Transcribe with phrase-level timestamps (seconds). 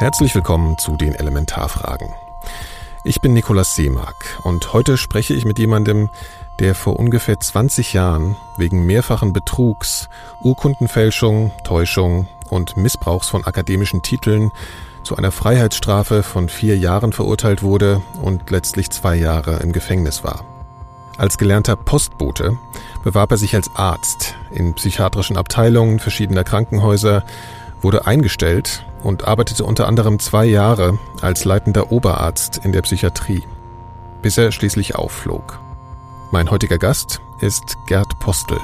[0.00, 2.14] Herzlich willkommen zu den Elementarfragen.
[3.04, 6.08] Ich bin Nikolaus Seemark und heute spreche ich mit jemandem,
[6.58, 10.08] der vor ungefähr 20 Jahren wegen mehrfachen Betrugs,
[10.40, 14.52] Urkundenfälschung, Täuschung und Missbrauchs von akademischen Titeln
[15.02, 20.46] zu einer Freiheitsstrafe von vier Jahren verurteilt wurde und letztlich zwei Jahre im Gefängnis war.
[21.18, 22.56] Als gelernter Postbote
[23.04, 27.22] bewarb er sich als Arzt in psychiatrischen Abteilungen verschiedener Krankenhäuser,
[27.80, 33.42] wurde eingestellt und arbeitete unter anderem zwei Jahre als leitender Oberarzt in der Psychiatrie,
[34.22, 35.60] bis er schließlich aufflog.
[36.30, 38.58] Mein heutiger Gast ist Gerd Postel.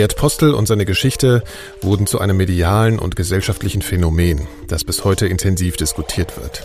[0.00, 1.44] Gerd Postel und seine Geschichte
[1.82, 6.64] wurden zu einem medialen und gesellschaftlichen Phänomen, das bis heute intensiv diskutiert wird.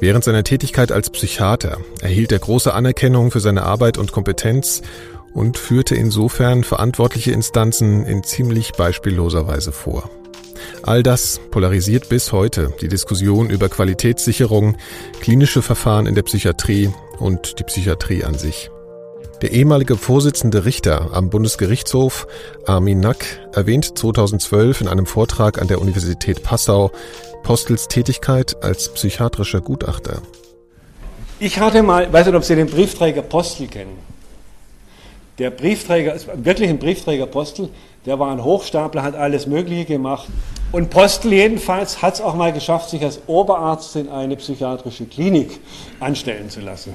[0.00, 4.82] Während seiner Tätigkeit als Psychiater erhielt er große Anerkennung für seine Arbeit und Kompetenz
[5.32, 10.10] und führte insofern verantwortliche Instanzen in ziemlich beispielloser Weise vor.
[10.82, 14.76] All das polarisiert bis heute die Diskussion über Qualitätssicherung,
[15.22, 18.70] klinische Verfahren in der Psychiatrie und die Psychiatrie an sich.
[19.42, 22.28] Der ehemalige Vorsitzende Richter am Bundesgerichtshof,
[22.64, 26.92] Armin Nack, erwähnt 2012 in einem Vortrag an der Universität Passau
[27.42, 30.22] Postels Tätigkeit als psychiatrischer Gutachter.
[31.40, 33.98] Ich hatte mal, weiß nicht, ob Sie den Briefträger Postel kennen.
[35.40, 37.68] Der Briefträger, wirklich ein Briefträger Postel,
[38.06, 40.28] der war ein Hochstapler, hat alles Mögliche gemacht.
[40.70, 45.58] Und Postel jedenfalls hat es auch mal geschafft, sich als Oberarzt in eine psychiatrische Klinik
[45.98, 46.94] anstellen zu lassen.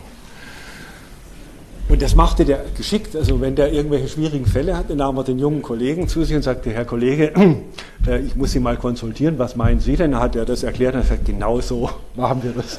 [1.90, 3.16] Und das machte der geschickt.
[3.16, 6.42] Also wenn der irgendwelche schwierigen Fälle hatte, nahm er den jungen Kollegen zu sich und
[6.42, 7.32] sagte, Herr Kollege,
[8.08, 10.12] äh, ich muss Sie mal konsultieren, was meinen Sie denn?
[10.12, 12.78] Dann hat er das erklärt und gesagt, genau so machen wir das.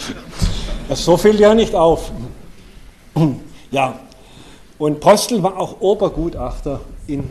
[0.89, 2.13] das so fiel ja nicht auf.
[3.71, 3.99] ja,
[4.79, 7.25] und Postel war auch Obergutachter in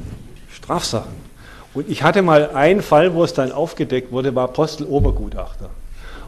[0.51, 1.27] Strafsachen.
[1.73, 5.69] Und ich hatte mal einen Fall, wo es dann aufgedeckt wurde, war Postel Obergutachter.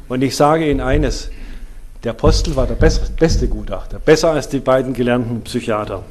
[0.07, 1.29] Und ich sage Ihnen eines,
[2.03, 6.03] der Apostel war der beste Gutachter, besser als die beiden gelernten Psychiater.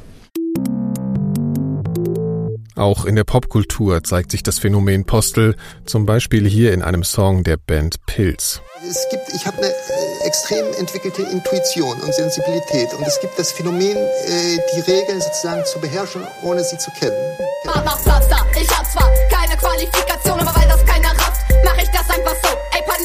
[2.75, 5.55] Auch in der Popkultur zeigt sich das Phänomen Postel,
[5.85, 8.61] zum Beispiel hier in einem Song der Band Pilz.
[8.89, 13.51] Es gibt, ich habe eine äh, extrem entwickelte Intuition und Sensibilität und es gibt das
[13.51, 17.17] Phänomen, äh, die Regeln sozusagen zu beherrschen, ohne sie zu kennen.
[17.65, 22.09] Mach Pflaster, ich hab zwar keine Qualifikation, aber weil das keiner rafft, mach ich das
[22.09, 22.47] einfach so.
[22.71, 22.97] Ey, paar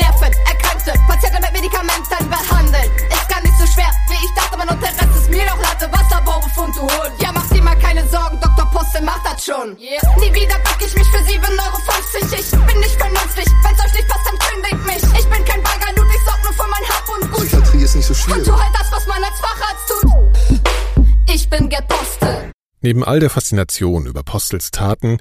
[1.64, 2.90] Medikamenten behandeln.
[3.08, 5.56] Ist gar nicht so schwer, wie ich dachte, man und der Rest ist mir doch
[5.62, 7.14] Latte, Wasserbaubefund, du Hund.
[7.22, 8.70] Ja, mach dir mal keine Sorgen, Dr.
[8.70, 9.72] Puste macht das schon.
[9.80, 9.96] Yeah.
[10.20, 11.80] Nie wieder pack ich mich für 7,50 Euro.
[12.36, 15.18] Ich bin nicht vernünftig, wenn's euch nicht passt, dann kündigt mich.
[15.18, 17.46] Ich bin kein Bagger, Ludwig sorgt nur für mein Hab und Gut.
[17.46, 18.40] Psychiatrie ist nicht so schwierig.
[18.40, 21.32] Und tu halt das, was man als Facharzt tut.
[21.32, 22.52] Ich bin Gerd Postel.
[22.82, 25.18] Neben all der Faszination über Postels Taten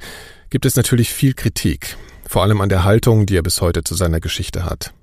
[0.50, 1.96] gibt es natürlich viel Kritik,
[2.28, 4.94] vor allem an der Haltung, die er bis heute zu seiner Geschichte hat.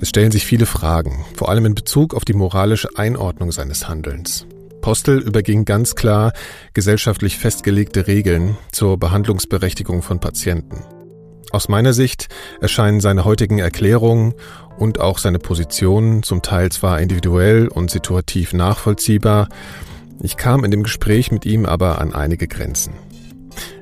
[0.00, 4.46] Es stellen sich viele Fragen, vor allem in Bezug auf die moralische Einordnung seines Handelns.
[4.80, 6.32] Postel überging ganz klar
[6.72, 10.84] gesellschaftlich festgelegte Regeln zur Behandlungsberechtigung von Patienten.
[11.50, 12.28] Aus meiner Sicht
[12.60, 14.34] erscheinen seine heutigen Erklärungen
[14.78, 19.48] und auch seine Positionen zum Teil zwar individuell und situativ nachvollziehbar,
[20.22, 22.94] ich kam in dem Gespräch mit ihm aber an einige Grenzen.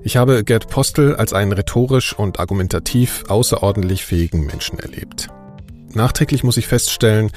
[0.02, 5.28] Ich habe Gerd Postel als einen rhetorisch und argumentativ außerordentlich fähigen Menschen erlebt.
[5.96, 7.30] Nachträglich muss ich feststellen,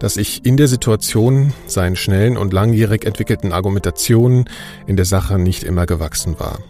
[0.00, 4.48] dass ich in der Situation seinen schnellen und langjährig entwickelten Argumentationen
[4.86, 6.60] in der Sache nicht immer gewachsen war.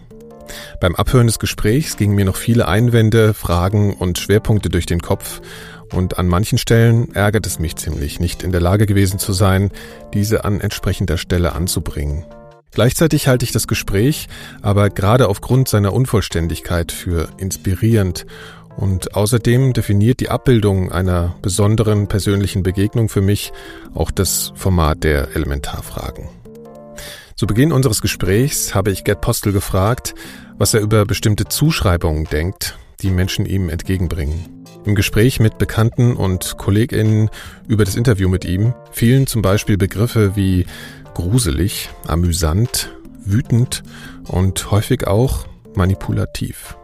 [0.81, 5.41] Beim Abhören des Gesprächs gingen mir noch viele Einwände, Fragen und Schwerpunkte durch den Kopf
[5.93, 9.71] und an manchen Stellen ärgert es mich ziemlich, nicht in der Lage gewesen zu sein,
[10.13, 12.25] diese an entsprechender Stelle anzubringen.
[12.71, 14.27] Gleichzeitig halte ich das Gespräch
[14.61, 18.25] aber gerade aufgrund seiner Unvollständigkeit für inspirierend
[18.77, 23.51] und außerdem definiert die Abbildung einer besonderen persönlichen Begegnung für mich
[23.93, 26.29] auch das Format der Elementarfragen.
[27.35, 30.15] Zu Beginn unseres Gesprächs habe ich Gerd Postel gefragt,
[30.57, 34.65] was er über bestimmte Zuschreibungen denkt, die Menschen ihm entgegenbringen.
[34.85, 37.29] Im Gespräch mit Bekannten und KollegInnen
[37.67, 40.65] über das Interview mit ihm fielen zum Beispiel Begriffe wie
[41.13, 42.91] gruselig, amüsant,
[43.25, 43.83] wütend
[44.27, 46.77] und häufig auch manipulativ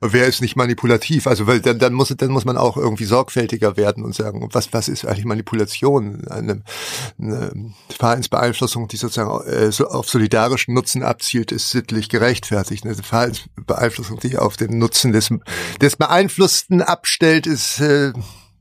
[0.00, 1.26] wer ist nicht manipulativ?
[1.26, 4.72] Also weil dann, dann muss dann muss man auch irgendwie sorgfältiger werden und sagen, was
[4.72, 6.26] was ist eigentlich Manipulation?
[6.28, 6.62] Eine,
[7.20, 12.84] eine Verhaltensbeeinflussung, die sozusagen äh, so auf solidarischen Nutzen abzielt, ist sittlich gerechtfertigt.
[12.84, 15.30] Eine Verhaltensbeeinflussung, die auf den Nutzen des
[15.80, 18.12] des Beeinflussten abstellt, ist äh,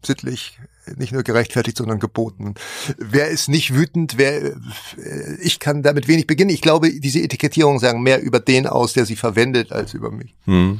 [0.05, 0.59] sittlich
[0.97, 2.55] nicht nur gerechtfertigt, sondern geboten.
[2.97, 4.17] Wer ist nicht wütend?
[4.17, 4.55] Wer,
[5.41, 6.49] ich kann damit wenig beginnen.
[6.49, 10.35] Ich glaube, diese Etikettierungen sagen mehr über den aus, der sie verwendet, als über mich.
[10.45, 10.79] Hm.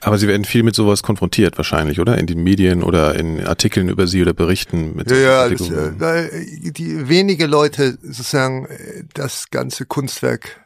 [0.00, 2.16] Aber Sie werden viel mit sowas konfrontiert wahrscheinlich, oder?
[2.16, 7.08] In den Medien oder in Artikeln über Sie oder Berichten mit Ja, das, äh, die
[7.08, 10.60] wenige Leute sozusagen äh, das ganze Kunstwerk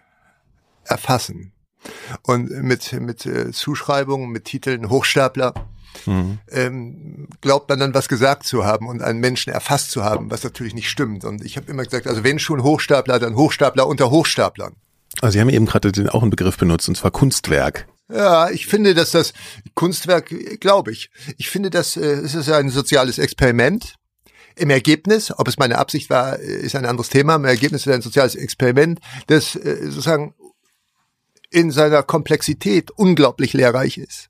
[0.84, 1.52] erfassen.
[2.22, 5.52] Und mit, mit äh, Zuschreibungen, mit Titeln Hochstapler,
[6.06, 6.38] mhm.
[6.50, 10.44] ähm, glaubt man dann was gesagt zu haben und einen Menschen erfasst zu haben, was
[10.44, 11.24] natürlich nicht stimmt.
[11.24, 14.74] Und ich habe immer gesagt, also wenn schon Hochstapler, dann Hochstapler unter Hochstaplern.
[15.20, 17.86] Also Sie haben eben gerade auch einen Begriff benutzt, und zwar Kunstwerk.
[18.08, 19.32] Ja, ich finde, dass das
[19.74, 23.94] Kunstwerk, glaube ich, ich finde, dass äh, es ist ein soziales Experiment.
[24.56, 27.36] Im Ergebnis, ob es meine Absicht war, äh, ist ein anderes Thema.
[27.36, 30.34] Im Ergebnis ist ein soziales Experiment, das äh, sozusagen
[31.50, 34.28] in seiner Komplexität unglaublich lehrreich ist.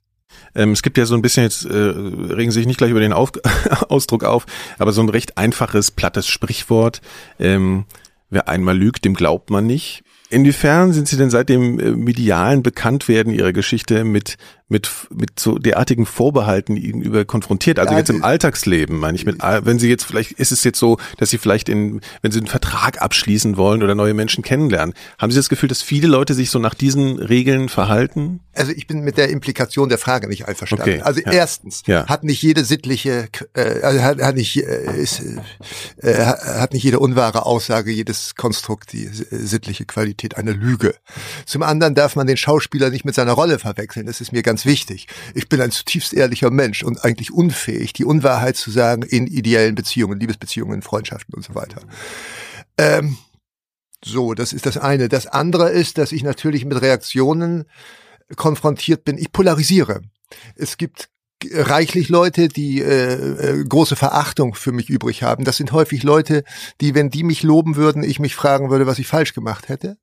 [0.54, 3.00] Ähm, es gibt ja so ein bisschen, jetzt äh, regen Sie sich nicht gleich über
[3.00, 3.32] den auf
[3.88, 4.46] Ausdruck auf,
[4.78, 7.00] aber so ein recht einfaches, plattes Sprichwort.
[7.40, 7.86] Ähm,
[8.30, 10.03] wer einmal lügt, dem glaubt man nicht.
[10.30, 14.36] Inwiefern sind Sie denn seit dem äh, medialen Bekanntwerden Ihrer Geschichte mit
[14.68, 17.78] mit, mit so derartigen Vorbehalten gegenüber konfrontiert?
[17.78, 20.78] Also ja, jetzt im Alltagsleben, meine ich, mit, wenn Sie jetzt vielleicht, ist es jetzt
[20.78, 24.94] so, dass Sie vielleicht in, wenn Sie einen Vertrag abschließen wollen oder neue Menschen kennenlernen,
[25.18, 28.40] haben Sie das Gefühl, dass viele Leute sich so nach diesen Regeln verhalten?
[28.54, 30.82] Also ich bin mit der Implikation der Frage nicht einverstanden.
[30.82, 31.32] Okay, also ja.
[31.32, 32.06] erstens ja.
[32.06, 35.22] hat nicht jede sittliche, äh, also hat, hat nicht äh, ist,
[35.98, 40.94] äh, hat nicht jede unwahre Aussage, jedes Konstrukt die sittliche Qualität einer Lüge.
[41.44, 44.06] Zum anderen darf man den Schauspieler nicht mit seiner Rolle verwechseln.
[44.06, 45.08] Das ist mir ganz ganz wichtig.
[45.34, 49.74] Ich bin ein zutiefst ehrlicher Mensch und eigentlich unfähig, die Unwahrheit zu sagen in ideellen
[49.74, 51.80] Beziehungen, Liebesbeziehungen, Freundschaften und so weiter.
[52.78, 53.16] Ähm,
[54.04, 55.08] so, das ist das eine.
[55.08, 57.64] Das andere ist, dass ich natürlich mit Reaktionen
[58.36, 59.18] konfrontiert bin.
[59.18, 60.02] Ich polarisiere.
[60.54, 61.08] Es gibt
[61.52, 65.44] reichlich Leute, die äh, äh, große Verachtung für mich übrig haben.
[65.44, 66.44] Das sind häufig Leute,
[66.80, 69.98] die, wenn die mich loben würden, ich mich fragen würde, was ich falsch gemacht hätte.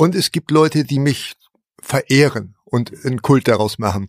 [0.00, 1.34] Und es gibt Leute, die mich
[1.82, 4.08] verehren und einen Kult daraus machen.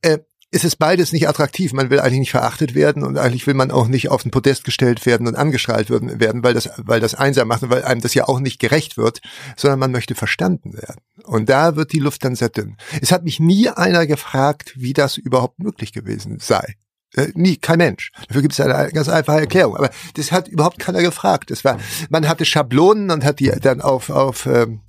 [0.00, 0.20] Äh,
[0.50, 1.74] es ist beides nicht attraktiv.
[1.74, 4.64] Man will eigentlich nicht verachtet werden und eigentlich will man auch nicht auf den Podest
[4.64, 8.14] gestellt werden und angestrahlt werden, weil das, weil das einsam macht und weil einem das
[8.14, 9.20] ja auch nicht gerecht wird,
[9.58, 11.02] sondern man möchte verstanden werden.
[11.24, 12.78] Und da wird die Luft dann sehr dünn.
[13.02, 16.76] Es hat mich nie einer gefragt, wie das überhaupt möglich gewesen sei.
[17.16, 18.12] Äh, nie, kein Mensch.
[18.28, 19.76] Dafür gibt es eine ganz einfache Erklärung.
[19.76, 21.50] Aber das hat überhaupt keiner gefragt.
[21.50, 21.78] Das war,
[22.08, 24.80] man hatte Schablonen und hat die dann auf, auf ähm,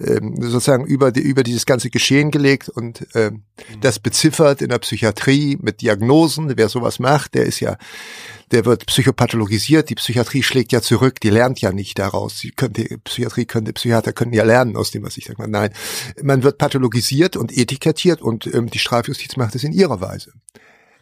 [0.00, 3.42] ähm, sozusagen über, die, über dieses ganze Geschehen gelegt und ähm,
[3.80, 6.52] das beziffert in der Psychiatrie mit Diagnosen.
[6.56, 7.76] Wer sowas macht, der ist ja,
[8.50, 9.88] der wird psychopathologisiert.
[9.88, 12.40] Die Psychiatrie schlägt ja zurück, die lernt ja nicht daraus.
[12.40, 15.48] Sie könnte, Psychiatrie könnte, Psychiater können ja lernen aus dem, was ich sage.
[15.48, 15.70] Nein,
[16.22, 20.32] man wird pathologisiert und etikettiert und ähm, die Strafjustiz macht es in ihrer Weise.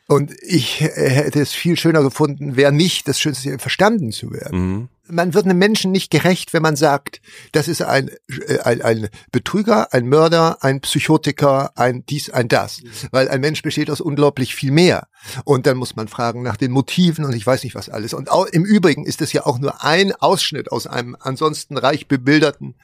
[0.08, 4.58] Und ich hätte es viel schöner gefunden, wäre nicht das Schönste, verstanden zu werden.
[4.60, 4.88] Mhm.
[5.08, 7.20] Man wird einem Menschen nicht gerecht, wenn man sagt,
[7.52, 8.10] das ist ein,
[8.46, 12.82] äh, ein, ein Betrüger, ein Mörder, ein Psychotiker, ein dies, ein das.
[13.10, 15.08] Weil ein Mensch besteht aus unglaublich viel mehr.
[15.44, 18.14] Und dann muss man fragen nach den Motiven und ich weiß nicht was alles.
[18.14, 22.06] Und auch, im Übrigen ist es ja auch nur ein Ausschnitt aus einem ansonsten reich
[22.06, 22.76] bebilderten,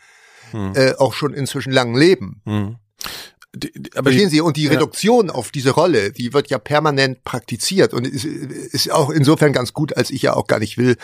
[0.53, 0.73] mhm.
[0.75, 2.43] äh, auch schon inzwischen langen Leben.
[3.95, 4.41] Aber Verstehen Sie?
[4.41, 5.35] Und die Reduktion ja.
[5.35, 9.95] auf diese Rolle, die wird ja permanent praktiziert und ist, ist auch insofern ganz gut,
[9.97, 10.97] als ich ja auch gar nicht will,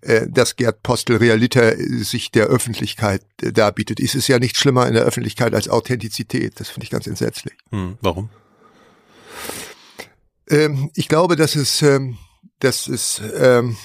[0.00, 4.00] äh, dass Gerd Postel Realiter sich der Öffentlichkeit äh, darbietet.
[4.00, 6.58] Es ist ja nicht schlimmer in der Öffentlichkeit als Authentizität.
[6.58, 7.54] Das finde ich ganz entsetzlich.
[7.70, 8.28] Hm, warum?
[10.48, 12.18] Ähm, ich glaube, dass es, ähm,
[12.58, 13.76] dass es ähm,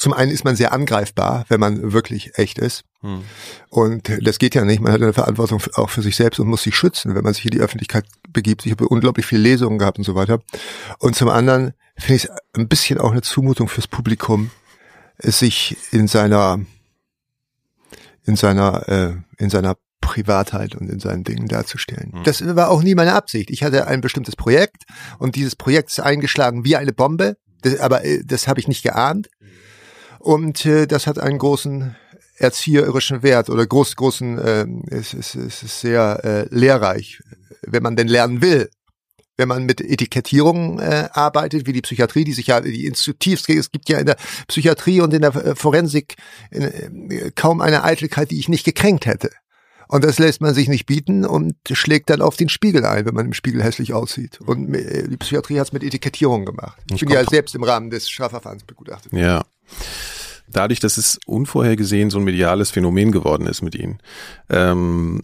[0.00, 2.84] zum einen ist man sehr angreifbar, wenn man wirklich echt ist.
[3.02, 3.22] Hm.
[3.68, 4.80] Und das geht ja nicht.
[4.80, 7.44] Man hat eine Verantwortung auch für sich selbst und muss sich schützen, wenn man sich
[7.44, 8.64] in die Öffentlichkeit begibt.
[8.64, 10.40] Ich habe unglaublich viele Lesungen gehabt und so weiter.
[11.00, 14.50] Und zum anderen finde ich es ein bisschen auch eine Zumutung fürs Publikum,
[15.18, 16.60] sich in seiner
[18.24, 22.12] in seiner äh, in seiner Privatheit und in seinen Dingen darzustellen.
[22.14, 22.24] Hm.
[22.24, 23.50] Das war auch nie meine Absicht.
[23.50, 24.84] Ich hatte ein bestimmtes Projekt
[25.18, 27.36] und dieses Projekt ist eingeschlagen wie eine Bombe.
[27.60, 29.28] Das, aber äh, das habe ich nicht geahnt.
[30.20, 31.96] Und äh, das hat einen großen
[32.36, 37.22] erzieherischen Wert oder groß, großen, äh, es, es, es ist sehr äh, lehrreich,
[37.62, 38.68] wenn man denn lernen will.
[39.38, 43.70] Wenn man mit Etikettierungen äh, arbeitet, wie die Psychiatrie, die sich ja die institutiv, es
[43.70, 46.16] gibt ja in der Psychiatrie und in der äh, Forensik
[46.50, 49.30] in, äh, kaum eine Eitelkeit, die ich nicht gekränkt hätte.
[49.88, 53.14] Und das lässt man sich nicht bieten und schlägt dann auf den Spiegel ein, wenn
[53.14, 54.38] man im Spiegel hässlich aussieht.
[54.42, 56.76] Und äh, die Psychiatrie hat es mit Etikettierungen gemacht.
[56.88, 59.14] Ich, ich bin ja selbst im Rahmen des Strafverfahrens begutachtet.
[59.14, 59.42] Ja
[60.48, 63.98] dadurch, dass es unvorhergesehen so ein mediales Phänomen geworden ist mit Ihnen,
[64.48, 65.22] ähm,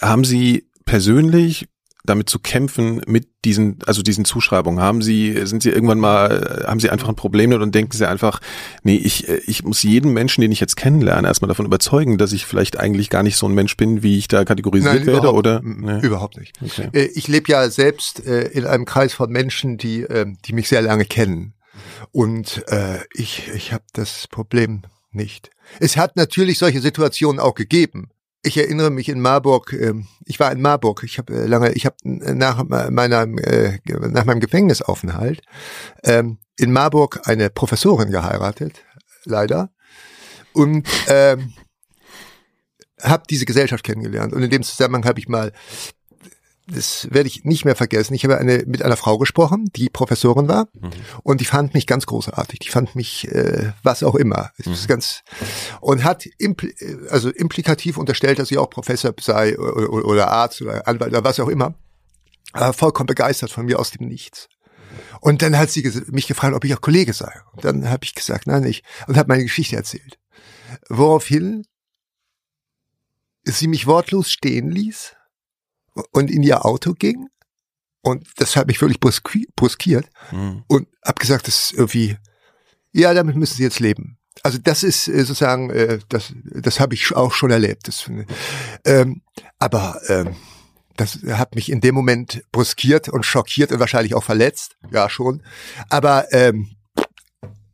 [0.00, 1.68] haben Sie persönlich
[2.04, 4.80] damit zu kämpfen mit diesen, also diesen Zuschreibungen?
[4.80, 8.08] Haben Sie, sind Sie irgendwann mal, haben Sie einfach ein Problem damit und denken Sie
[8.08, 8.40] einfach,
[8.82, 12.46] nee, ich, ich muss jeden Menschen, den ich jetzt kennenlerne, erstmal davon überzeugen, dass ich
[12.46, 15.60] vielleicht eigentlich gar nicht so ein Mensch bin, wie ich da kategorisiert Nein, werde, oder?
[15.62, 16.00] Nee.
[16.00, 16.58] Überhaupt nicht.
[16.64, 16.88] Okay.
[16.92, 20.68] Äh, ich lebe ja selbst äh, in einem Kreis von Menschen, die, ähm, die mich
[20.68, 21.54] sehr lange kennen.
[22.12, 25.50] Und äh, ich, ich habe das Problem nicht.
[25.80, 28.10] Es hat natürlich solche Situationen auch gegeben
[28.42, 31.84] ich erinnere mich in Marburg, ähm, ich war in Marburg, ich habe äh, lange, ich
[31.84, 35.42] habe nach meiner äh, nach meinem Gefängnisaufenthalt
[36.04, 38.84] ähm, in Marburg eine Professorin geheiratet,
[39.24, 39.70] leider,
[40.52, 41.52] und ähm,
[43.02, 44.32] habe diese Gesellschaft kennengelernt.
[44.32, 45.52] Und in dem Zusammenhang habe ich mal
[46.72, 48.14] das werde ich nicht mehr vergessen.
[48.14, 50.90] Ich habe eine, mit einer Frau gesprochen, die Professorin war, mhm.
[51.22, 52.60] und die fand mich ganz großartig.
[52.60, 54.72] Die fand mich, äh, was auch immer, mhm.
[54.72, 55.22] ist ganz
[55.80, 56.72] und hat impl
[57.10, 61.40] also implikativ unterstellt, dass sie auch Professor sei oder, oder Arzt oder Anwalt oder was
[61.40, 61.74] auch immer.
[62.52, 64.48] Aber vollkommen begeistert von mir aus dem Nichts.
[65.20, 67.32] Und dann hat sie mich gefragt, ob ich auch Kollege sei.
[67.52, 68.84] Und dann habe ich gesagt, nein, nicht.
[69.06, 70.18] Und habe meine Geschichte erzählt.
[70.88, 71.66] Woraufhin
[73.44, 75.16] sie mich wortlos stehen ließ
[76.12, 77.28] und in ihr Auto ging.
[78.02, 80.64] Und das hat mich wirklich bruskiert mhm.
[80.68, 82.16] und hab gesagt, das ist irgendwie,
[82.92, 84.18] ja, damit müssen sie jetzt leben.
[84.42, 87.88] Also das ist äh, sozusagen, äh, das, das habe ich auch schon erlebt.
[87.88, 88.10] Das,
[88.86, 89.22] ähm,
[89.58, 90.34] aber ähm,
[90.96, 94.76] das hat mich in dem Moment bruskiert und schockiert und wahrscheinlich auch verletzt.
[94.90, 95.42] Ja, schon.
[95.88, 96.76] Aber ähm,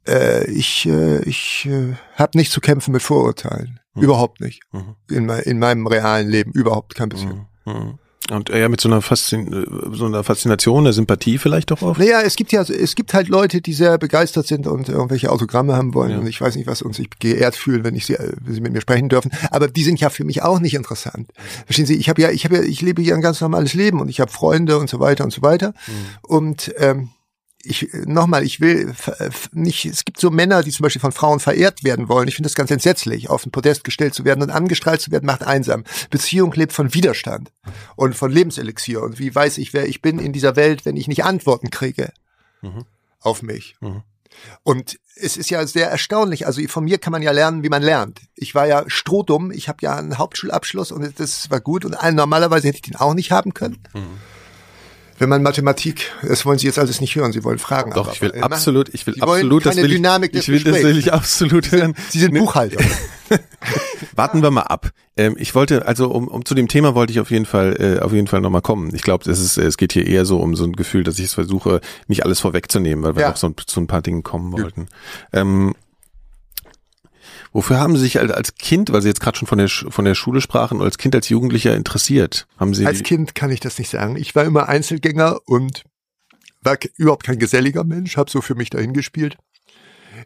[0.09, 3.81] äh, ich, äh, ich äh, habe nicht zu kämpfen mit Vorurteilen.
[3.95, 4.03] Mhm.
[4.03, 4.63] Überhaupt nicht.
[4.73, 4.97] Mhm.
[5.11, 7.47] In, in meinem realen Leben überhaupt kein bisschen.
[7.65, 7.99] Mhm.
[8.31, 11.97] Und eher mit so einer, Faszin so einer Faszination, einer Sympathie vielleicht doch auch?
[11.97, 15.77] Naja, es gibt ja, es gibt halt Leute, die sehr begeistert sind und irgendwelche Autogramme
[15.77, 16.11] haben wollen.
[16.11, 16.19] Ja.
[16.19, 18.73] Und ich weiß nicht was und sich geehrt fühlen, wenn ich sie, wenn sie mit
[18.73, 19.31] mir sprechen dürfen.
[19.51, 21.31] Aber die sind ja für mich auch nicht interessant.
[21.67, 21.95] Verstehen Sie?
[21.95, 24.21] Ich habe ja, ich habe ja, ich lebe hier ein ganz normales Leben und ich
[24.21, 25.75] habe Freunde und so weiter und so weiter.
[25.87, 25.93] Mhm.
[26.23, 27.11] Und ähm,
[27.67, 28.95] ich nochmal, ich will
[29.53, 32.29] nicht, es gibt so Männer, die zum Beispiel von Frauen verehrt werden wollen.
[32.29, 35.27] Ich finde das ganz entsetzlich, auf ein Podest gestellt zu werden und angestrahlt zu werden,
[35.27, 35.85] macht einsam.
[36.11, 37.53] Beziehung lebt von Widerstand
[37.97, 39.03] und von Lebenselixier.
[39.03, 42.13] Und wie weiß ich, wer ich bin in dieser Welt, wenn ich nicht Antworten kriege
[42.63, 42.85] mhm.
[43.21, 43.77] auf mich?
[43.81, 44.03] Mhm.
[44.63, 46.47] Und es ist ja sehr erstaunlich.
[46.47, 48.21] Also von mir kann man ja lernen, wie man lernt.
[48.35, 49.51] Ich war ja strohdumm.
[49.51, 51.85] Ich habe ja einen Hauptschulabschluss und das war gut.
[51.85, 53.79] Und normalerweise hätte ich den auch nicht haben können.
[53.95, 54.19] Mhm
[55.19, 57.93] wenn man Mathematik, das wollen Sie jetzt alles nicht hören, Sie wollen Fragen.
[57.93, 60.49] Doch, aber, ich will aber, absolut, ich will Sie absolut, das will Dynamik ich, ich
[60.49, 61.95] will das will ich absolut hören.
[62.11, 62.83] Sie sind Buchhalter.
[64.15, 64.91] Warten wir mal ab.
[65.17, 68.03] Ähm, ich wollte, also um, um zu dem Thema wollte ich auf jeden Fall, äh,
[68.03, 68.95] auf jeden Fall nochmal kommen.
[68.95, 71.27] Ich glaube, es ist, es geht hier eher so um so ein Gefühl, dass ich
[71.27, 73.33] es versuche, nicht alles vorwegzunehmen, weil wir ja.
[73.33, 74.89] auch so, zu ein paar Dingen kommen wollten.
[75.33, 75.75] Ähm,
[77.57, 80.15] Wofür haben Sie sich als Kind, weil Sie jetzt gerade schon von der, von der
[80.15, 82.47] Schule sprachen, als Kind, als Jugendlicher interessiert?
[82.59, 84.17] Haben Sie als Kind kann ich das nicht sagen.
[84.17, 85.85] Ich war immer Einzelgänger und
[86.61, 89.39] war überhaupt kein geselliger Mensch, habe so für mich dahin gespielt.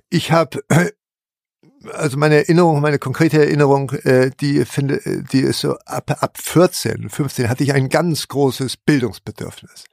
[0.08, 0.64] Ich habe
[1.92, 5.00] also meine Erinnerung, meine konkrete Erinnerung, äh, die finde,
[5.32, 9.84] die ist so ab ab 14, 15 hatte ich ein ganz großes Bildungsbedürfnis.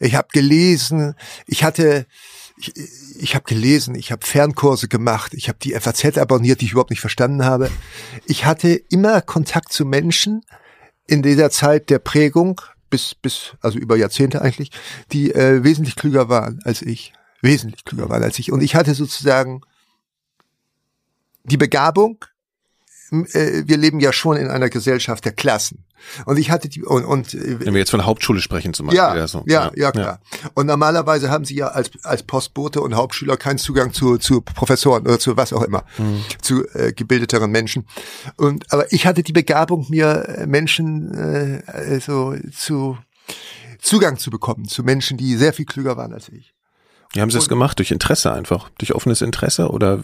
[0.00, 1.14] Ich habe gelesen,
[1.46, 2.06] ich hatte
[2.62, 6.72] ich, ich habe gelesen, ich habe Fernkurse gemacht, ich habe die FAZ abonniert, die ich
[6.72, 7.70] überhaupt nicht verstanden habe.
[8.26, 10.44] Ich hatte immer Kontakt zu Menschen
[11.06, 14.70] in dieser Zeit der Prägung, bis, bis, also über Jahrzehnte eigentlich,
[15.12, 17.12] die äh, wesentlich klüger waren als ich.
[17.40, 18.52] Wesentlich klüger waren als ich.
[18.52, 19.62] Und ich hatte sozusagen
[21.44, 22.24] die Begabung,
[23.10, 25.84] äh, wir leben ja schon in einer Gesellschaft der Klassen.
[26.26, 28.86] Und ich hatte die und, und äh, wenn wir jetzt von der Hauptschule sprechen zum
[28.86, 28.98] Beispiel.
[28.98, 29.44] Ja, ja, so.
[29.46, 30.20] ja, ja, klar.
[30.42, 30.50] Ja.
[30.54, 35.02] Und normalerweise haben sie ja als als Postbote und Hauptschüler keinen Zugang zu zu Professoren
[35.02, 36.22] oder zu was auch immer, mhm.
[36.40, 37.86] zu äh, gebildeteren Menschen.
[38.36, 42.98] Und aber ich hatte die Begabung, mir äh, Menschen äh, so zu
[43.80, 46.54] Zugang zu bekommen zu Menschen, die sehr viel klüger waren als ich.
[47.12, 47.78] Wie haben Sie das gemacht?
[47.78, 48.70] Durch Interesse einfach?
[48.78, 50.02] Durch offenes Interesse oder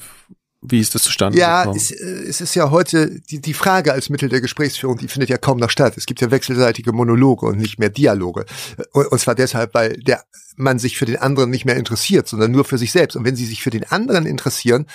[0.61, 1.79] wie ist das zustande ja, gekommen?
[1.79, 5.09] Ja, es, äh, es, ist ja heute die, die Frage als Mittel der Gesprächsführung, die
[5.09, 5.97] findet ja kaum noch statt.
[5.97, 8.45] Es gibt ja wechselseitige Monologe und nicht mehr Dialoge.
[8.93, 10.25] Und, und zwar deshalb, weil der
[10.59, 13.17] man sich für den anderen nicht mehr interessiert, sondern nur für sich selbst.
[13.17, 14.87] Und wenn sie sich für den anderen interessieren,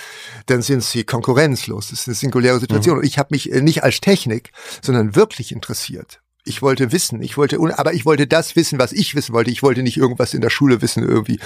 [0.46, 1.88] dann sind sie konkurrenzlos.
[1.88, 2.96] Das ist eine singuläre Situation.
[2.96, 3.00] Mhm.
[3.00, 4.52] Und ich habe mich äh, nicht als Technik,
[4.82, 6.20] sondern wirklich interessiert.
[6.44, 9.50] Ich wollte wissen, ich wollte, aber ich wollte das wissen, was ich wissen wollte.
[9.50, 11.40] Ich wollte nicht irgendwas in der Schule wissen, irgendwie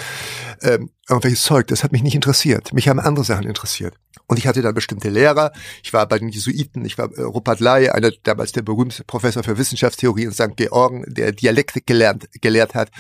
[0.61, 1.69] ähm, irgendwelches Zeug.
[1.69, 2.73] Das hat mich nicht interessiert.
[2.73, 3.95] Mich haben andere Sachen interessiert.
[4.27, 5.53] Und ich hatte dann bestimmte Lehrer.
[5.83, 6.85] Ich war bei den Jesuiten.
[6.85, 10.57] Ich war äh, Rupert Ley, einer damals der berühmte Professor für Wissenschaftstheorie in St.
[10.57, 12.91] Georgen, der Dialektik gelernt, gelehrt hat.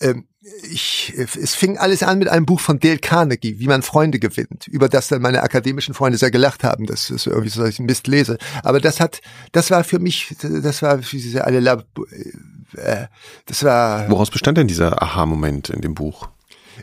[0.00, 0.26] Ähm,
[0.70, 4.66] ich, es fing alles an mit einem Buch von Dale Carnegie, wie man Freunde gewinnt,
[4.66, 8.06] über das dann meine akademischen Freunde sehr gelacht haben, dass das irgendwie so ich Mist
[8.06, 8.36] lese.
[8.62, 9.20] Aber das hat,
[9.52, 11.84] das war für mich, das war für diese alle,
[12.76, 13.06] äh,
[13.46, 14.10] das war.
[14.10, 16.28] Woraus bestand denn dieser Aha-Moment in dem Buch?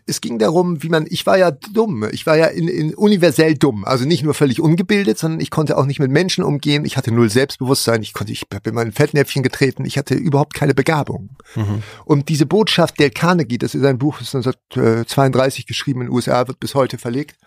[0.05, 3.55] Es ging darum, wie man, ich war ja dumm, ich war ja in, in universell
[3.55, 6.97] dumm, also nicht nur völlig ungebildet, sondern ich konnte auch nicht mit Menschen umgehen, ich
[6.97, 10.73] hatte null Selbstbewusstsein, ich konnte, ich bin in mein Fettnäpfchen getreten, ich hatte überhaupt keine
[10.73, 11.29] Begabung.
[11.55, 11.83] Mhm.
[12.05, 16.13] Und diese Botschaft der Carnegie, das ist ein Buch, das ist 1932 geschrieben in den
[16.13, 17.37] USA, wird bis heute verlegt.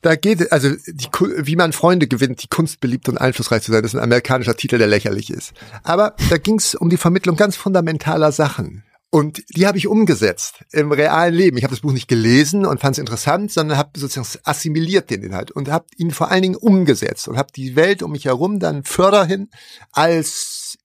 [0.00, 1.08] Da geht also die,
[1.38, 3.82] wie man Freunde gewinnt, die Kunst beliebt und einflussreich zu sein.
[3.82, 5.52] Das ist ein amerikanischer Titel, der lächerlich ist.
[5.82, 8.84] Aber da ging es um die Vermittlung ganz fundamentaler Sachen.
[9.10, 11.56] Und die habe ich umgesetzt im realen Leben.
[11.56, 15.22] Ich habe das Buch nicht gelesen und fand es interessant, sondern habe sozusagen assimiliert den
[15.22, 18.58] Inhalt und habe ihn vor allen Dingen umgesetzt und habe die Welt um mich herum
[18.58, 19.48] dann förderhin
[19.92, 20.76] als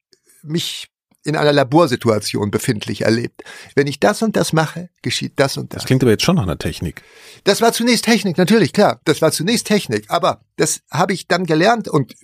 [0.42, 0.88] mich
[1.25, 3.44] in einer Laborsituation befindlich erlebt.
[3.75, 5.82] Wenn ich das und das mache, geschieht das und das.
[5.82, 7.01] Das klingt aber jetzt schon nach einer Technik.
[7.46, 9.00] Das war zunächst Technik, natürlich, klar.
[9.06, 12.15] Das war zunächst Technik, aber das habe ich dann gelernt und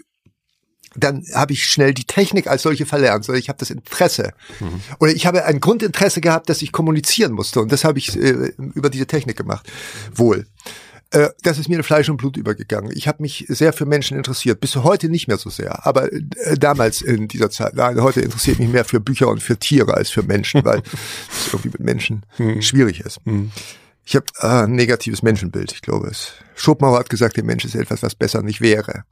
[0.96, 4.34] dann habe ich schnell die Technik als solche verlernt, sondern ich habe das Interesse.
[4.60, 4.81] Mhm.
[5.00, 8.53] Oder ich habe ein Grundinteresse gehabt, dass ich kommunizieren musste und das habe ich äh,
[8.58, 9.69] über diese Technik gemacht.
[10.13, 10.46] Wohl.
[11.12, 12.91] Äh, das ist mir in Fleisch und Blut übergegangen.
[12.96, 16.58] Ich habe mich sehr für Menschen interessiert, bis heute nicht mehr so sehr, aber äh,
[16.58, 17.74] damals in dieser Zeit.
[17.75, 20.84] Nein, heute interessiert mich mehr für Bücher und für Tiere als für Menschen, weil
[21.31, 22.62] es irgendwie mit Menschen mhm.
[22.62, 23.25] schwierig ist.
[23.25, 23.51] Mhm.
[24.10, 26.34] Ich habe äh, ein negatives Menschenbild, ich glaube es.
[26.56, 29.04] Schopenhauer hat gesagt, der Mensch ist etwas, was besser nicht wäre.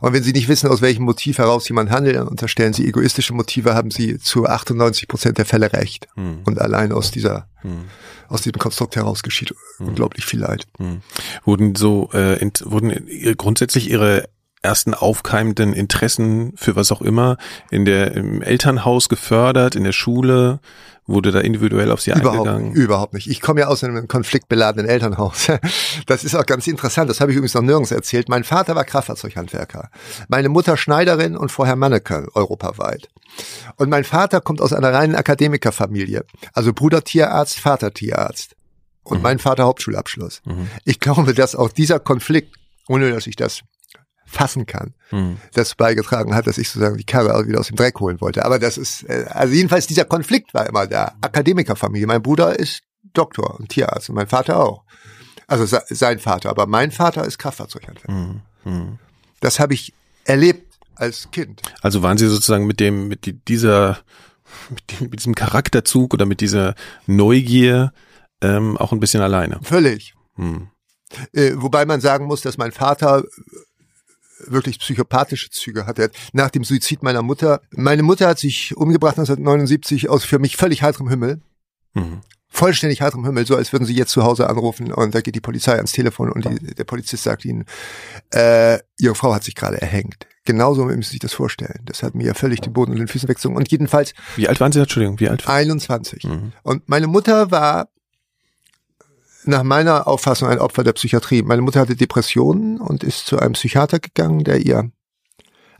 [0.00, 3.34] Und wenn Sie nicht wissen, aus welchem Motiv heraus jemand handelt, dann unterstellen Sie egoistische
[3.34, 6.08] Motive, haben Sie zu 98 Prozent der Fälle recht.
[6.14, 6.38] Hm.
[6.46, 7.84] Und allein aus dieser, hm.
[8.28, 9.88] aus diesem Konstrukt heraus geschieht hm.
[9.88, 10.66] unglaublich viel Leid.
[10.78, 11.02] Hm.
[11.44, 14.26] Wurden so, äh, in, wurden grundsätzlich Ihre
[14.62, 17.36] ersten aufkeimenden Interessen für was auch immer
[17.70, 20.60] in der im Elternhaus gefördert, in der Schule?
[21.08, 22.72] Wurde da individuell auf sie überhaupt, eingegangen?
[22.72, 23.28] Überhaupt nicht.
[23.28, 25.48] Ich komme ja aus einem konfliktbeladenen Elternhaus.
[26.06, 27.08] Das ist auch ganz interessant.
[27.10, 28.28] Das habe ich übrigens noch nirgends erzählt.
[28.28, 29.90] Mein Vater war Kraftfahrzeughandwerker.
[30.28, 33.08] Meine Mutter Schneiderin und vorher Manneke europaweit.
[33.76, 36.24] Und mein Vater kommt aus einer reinen Akademikerfamilie.
[36.52, 38.56] Also Bruder Tierarzt, Vater Tierarzt.
[39.02, 39.22] Und mhm.
[39.22, 40.42] mein Vater Hauptschulabschluss.
[40.44, 40.68] Mhm.
[40.84, 42.56] Ich glaube, dass auch dieser Konflikt,
[42.88, 43.62] ohne dass ich das
[44.26, 45.38] fassen kann, hm.
[45.54, 48.44] das beigetragen hat, dass ich sozusagen die Karre wieder aus dem Dreck holen wollte.
[48.44, 51.14] Aber das ist, äh, also jedenfalls dieser Konflikt war immer da.
[51.20, 52.06] Akademikerfamilie.
[52.06, 52.82] Mein Bruder ist
[53.14, 54.82] Doktor und Tierarzt und mein Vater auch.
[55.46, 58.12] Also sein Vater, aber mein Vater ist Kraftfahrzeughandwerker.
[58.12, 58.40] Hm.
[58.64, 58.98] Hm.
[59.40, 61.62] Das habe ich erlebt als Kind.
[61.82, 63.98] Also waren Sie sozusagen mit dem, mit dieser,
[65.00, 66.74] mit, diesem Charakterzug oder mit dieser
[67.06, 67.92] Neugier
[68.40, 69.60] ähm, auch ein bisschen alleine?
[69.62, 70.14] Völlig.
[70.34, 70.68] Hm.
[71.32, 73.22] Äh, wobei man sagen muss, dass mein Vater
[74.46, 76.10] wirklich psychopathische Züge hatte.
[76.32, 77.60] Nach dem Suizid meiner Mutter.
[77.70, 81.40] Meine Mutter hat sich umgebracht 1979 aus für mich völlig heiterem Himmel.
[81.94, 82.20] Mhm.
[82.48, 85.40] Vollständig heiterem Himmel, so als würden sie jetzt zu Hause anrufen und da geht die
[85.40, 87.64] Polizei ans Telefon und die, der Polizist sagt ihnen,
[88.32, 90.26] äh, ihre Frau hat sich gerade erhängt.
[90.46, 91.80] Genauso müssen Sie sich das vorstellen.
[91.84, 93.56] Das hat mir ja völlig den Boden und den Füßen weggezogen.
[93.56, 94.14] Und jedenfalls.
[94.36, 94.78] Wie alt waren Sie?
[94.78, 95.46] Entschuldigung, wie alt?
[95.46, 96.22] 21.
[96.22, 96.52] Mhm.
[96.62, 97.88] Und meine Mutter war
[99.46, 101.42] nach meiner Auffassung ein Opfer der Psychiatrie.
[101.42, 104.90] Meine Mutter hatte Depressionen und ist zu einem Psychiater gegangen, der ihr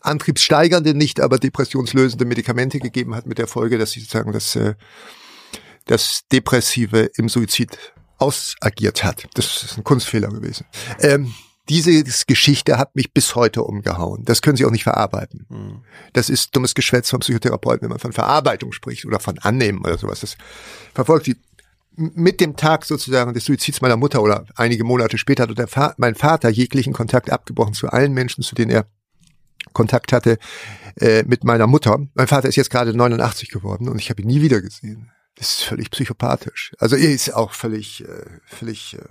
[0.01, 4.75] antriebssteigernde, nicht aber depressionslösende Medikamente gegeben hat, mit der Folge, dass sie sozusagen das, äh,
[5.87, 7.77] das Depressive im Suizid
[8.19, 9.27] ausagiert hat.
[9.35, 10.67] Das ist ein Kunstfehler gewesen.
[11.01, 11.35] Ähm,
[11.69, 14.25] diese Geschichte hat mich bis heute umgehauen.
[14.25, 15.47] Das können Sie auch nicht verarbeiten.
[15.49, 15.83] Hm.
[16.13, 19.99] Das ist dummes Geschwätz vom Psychotherapeuten, wenn man von Verarbeitung spricht oder von Annehmen oder
[19.99, 20.21] sowas.
[20.21, 20.37] Das
[20.95, 21.37] verfolgt die
[21.97, 25.95] mit dem Tag sozusagen des Suizids meiner Mutter oder einige Monate später hat der Fa
[25.97, 28.87] mein Vater jeglichen Kontakt abgebrochen zu allen Menschen, zu denen er
[29.73, 30.39] Kontakt hatte
[31.01, 31.99] äh, mit meiner Mutter.
[32.15, 35.11] Mein Vater ist jetzt gerade 89 geworden und ich habe ihn nie wieder gesehen.
[35.37, 36.73] Das ist völlig psychopathisch.
[36.79, 39.03] Also er ist auch völlig, äh, völlig äh,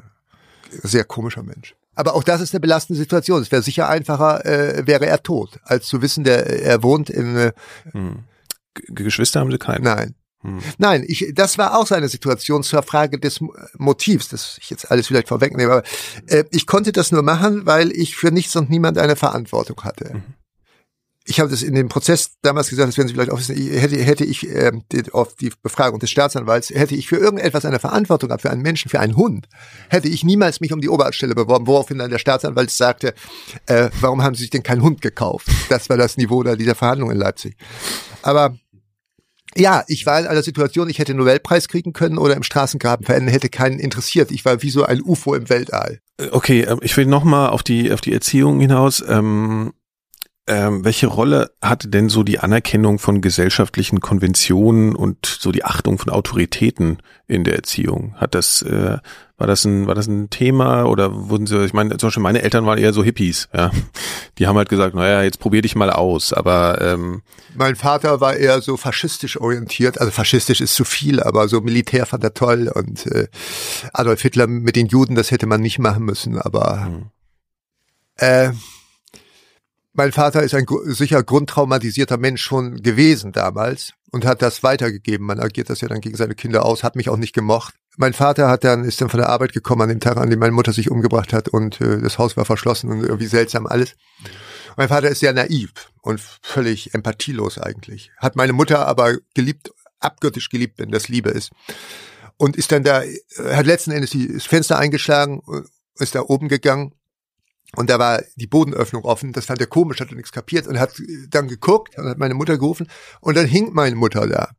[0.81, 1.75] sehr komischer Mensch.
[1.95, 3.41] Aber auch das ist eine belastende Situation.
[3.41, 7.35] Es wäre sicher einfacher, äh, wäre er tot, als zu wissen, der er wohnt in.
[7.37, 7.53] Äh,
[7.91, 8.23] hm.
[8.73, 9.83] Geschwister haben Sie keinen?
[9.83, 10.15] Nein.
[10.45, 10.59] Hm.
[10.77, 13.39] Nein, ich, das war auch so eine Situation zur Frage des
[13.77, 15.83] Motivs, das ich jetzt alles vielleicht vorwegnehme, aber
[16.27, 20.15] äh, ich konnte das nur machen, weil ich für nichts und niemand eine Verantwortung hatte.
[20.15, 20.23] Mhm.
[21.27, 23.97] Ich habe das in dem Prozess damals gesagt, das werden Sie vielleicht auch wissen, hätte,
[23.97, 24.71] hätte ich äh,
[25.11, 28.89] auf die Befragung des Staatsanwalts, hätte ich für irgendetwas eine Verantwortung gehabt, für einen Menschen,
[28.89, 29.49] für einen Hund,
[29.89, 33.15] hätte ich niemals mich um die Oberarztstelle beworben, woraufhin dann der Staatsanwalt sagte,
[33.65, 35.47] äh, warum haben Sie sich denn keinen Hund gekauft?
[35.69, 37.57] Das war das Niveau da dieser Verhandlung in Leipzig.
[38.21, 38.55] Aber
[39.57, 43.05] ja, ich war in einer Situation, ich hätte einen Nobelpreis kriegen können oder im Straßengraben
[43.05, 44.31] verenden, hätte keinen interessiert.
[44.31, 45.99] Ich war wie so ein UFO im Weltall.
[46.17, 49.03] Äh, okay, ähm, ich will nochmal auf die, auf die Erziehung hinaus.
[49.07, 49.73] Ähm,
[50.47, 55.97] Ähm, welche Rolle hatte denn so die Anerkennung von gesellschaftlichen Konventionen und so die Achtung
[55.97, 58.13] von Autoritäten in der Erziehung?
[58.17, 58.99] Hat das, äh,
[59.37, 62.43] war das ein, war das ein Thema oder wurden sie, ich meine, zum Beispiel meine
[62.43, 63.71] Eltern waren eher so Hippies, ja.
[64.37, 67.23] Die haben halt gesagt, naja, jetzt probier dich mal aus, aber ähm,
[67.55, 72.05] Mein Vater war eher so faschistisch orientiert, also faschistisch ist zu viel, aber so Militär
[72.05, 73.29] fand er toll und äh,
[73.93, 77.05] Adolf Hitler mit den Juden, das hätte man nicht machen müssen, aber Hm.
[78.17, 78.51] äh,
[79.95, 85.25] mein Vater ist ein sicher grundtraumatisierter Mensch schon gewesen damals und hat das weitergegeben.
[85.25, 87.73] Man agiert das ja dann gegen seine Kinder aus, hat mich auch nicht gemocht.
[87.97, 90.39] Mein Vater hat dann, ist dann von der Arbeit gekommen an dem Tag, an dem
[90.39, 93.95] meine Mutter sich umgebracht hat und äh, das Haus war verschlossen und irgendwie seltsam alles.
[94.75, 98.11] Mein Vater ist sehr naiv und völlig empathielos eigentlich.
[98.17, 101.51] Hat meine Mutter aber geliebt, abgöttisch geliebt, wenn das Liebe ist.
[102.35, 103.15] Und ist dann da, äh,
[103.53, 106.93] hat letzten Endes das Fenster eingeschlagen, äh, ist da oben gegangen
[107.75, 109.33] und da war die Bodenöffnung offen.
[109.33, 112.33] Das fand er komisch, hat er nichts kapiert und hat dann geguckt und hat meine
[112.33, 112.87] Mutter gerufen
[113.21, 114.51] und dann hing meine Mutter da.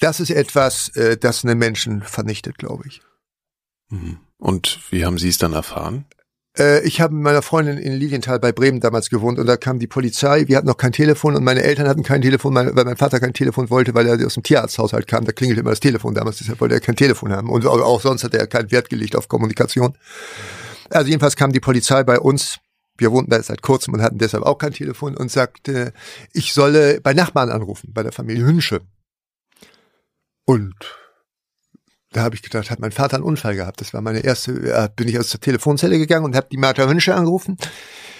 [0.00, 3.00] Das ist etwas, äh, das einen Menschen vernichtet, glaube ich.
[3.90, 4.18] mhm.
[4.38, 6.06] und wie haben Sie es dann erfahren?
[6.58, 9.78] Äh, ich habe mit meiner Freundin in Lilienthal bei Bremen damals gewohnt und da kam
[9.78, 10.48] die Polizei.
[10.48, 13.34] Wir hatten noch kein Telefon und meine Eltern hatten kein Telefon, weil mein Vater kein
[13.34, 15.24] Telefon wollte, weil er aus dem Tierarzthaushalt kam.
[15.24, 17.50] Da klingelte immer das Telefon damals, deshalb wollte er kein Telefon haben.
[17.50, 19.96] Und auch auch sonst hat er keinen Wert gelegt auf Kommunikation.
[20.90, 22.58] Also jedenfalls kam die Polizei bei uns.
[22.98, 25.92] Wir wohnten da seit kurzem und hatten deshalb auch kein Telefon und sagte,
[26.32, 28.80] ich solle bei Nachbarn anrufen, bei der Familie Hünsche.
[30.46, 30.74] Und
[32.12, 33.82] da habe ich gedacht, hat mein Vater einen Unfall gehabt.
[33.82, 36.88] Das war meine erste, äh, bin ich aus der Telefonzelle gegangen und habe die Martha
[36.88, 37.58] Hünsche angerufen.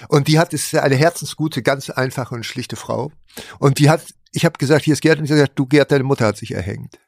[0.08, 3.10] Und die hat, ist eine herzensgute, ganz einfache und schlichte Frau.
[3.58, 4.02] Und die hat,
[4.32, 6.36] ich habe gesagt, hier ist Gerd, und sie hat gesagt, du Gerd, deine Mutter hat
[6.36, 6.98] sich erhängt.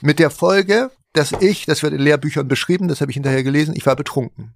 [0.00, 3.74] Mit der Folge, dass ich, das wird in Lehrbüchern beschrieben, das habe ich hinterher gelesen,
[3.76, 4.54] ich war betrunken.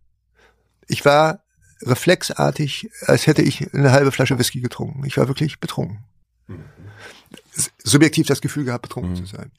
[0.89, 1.41] Ich war
[1.83, 5.05] reflexartig, als hätte ich eine halbe Flasche Whisky getrunken.
[5.05, 6.05] Ich war wirklich betrunken.
[7.83, 9.51] Subjektiv das Gefühl gehabt, betrunken zu sein.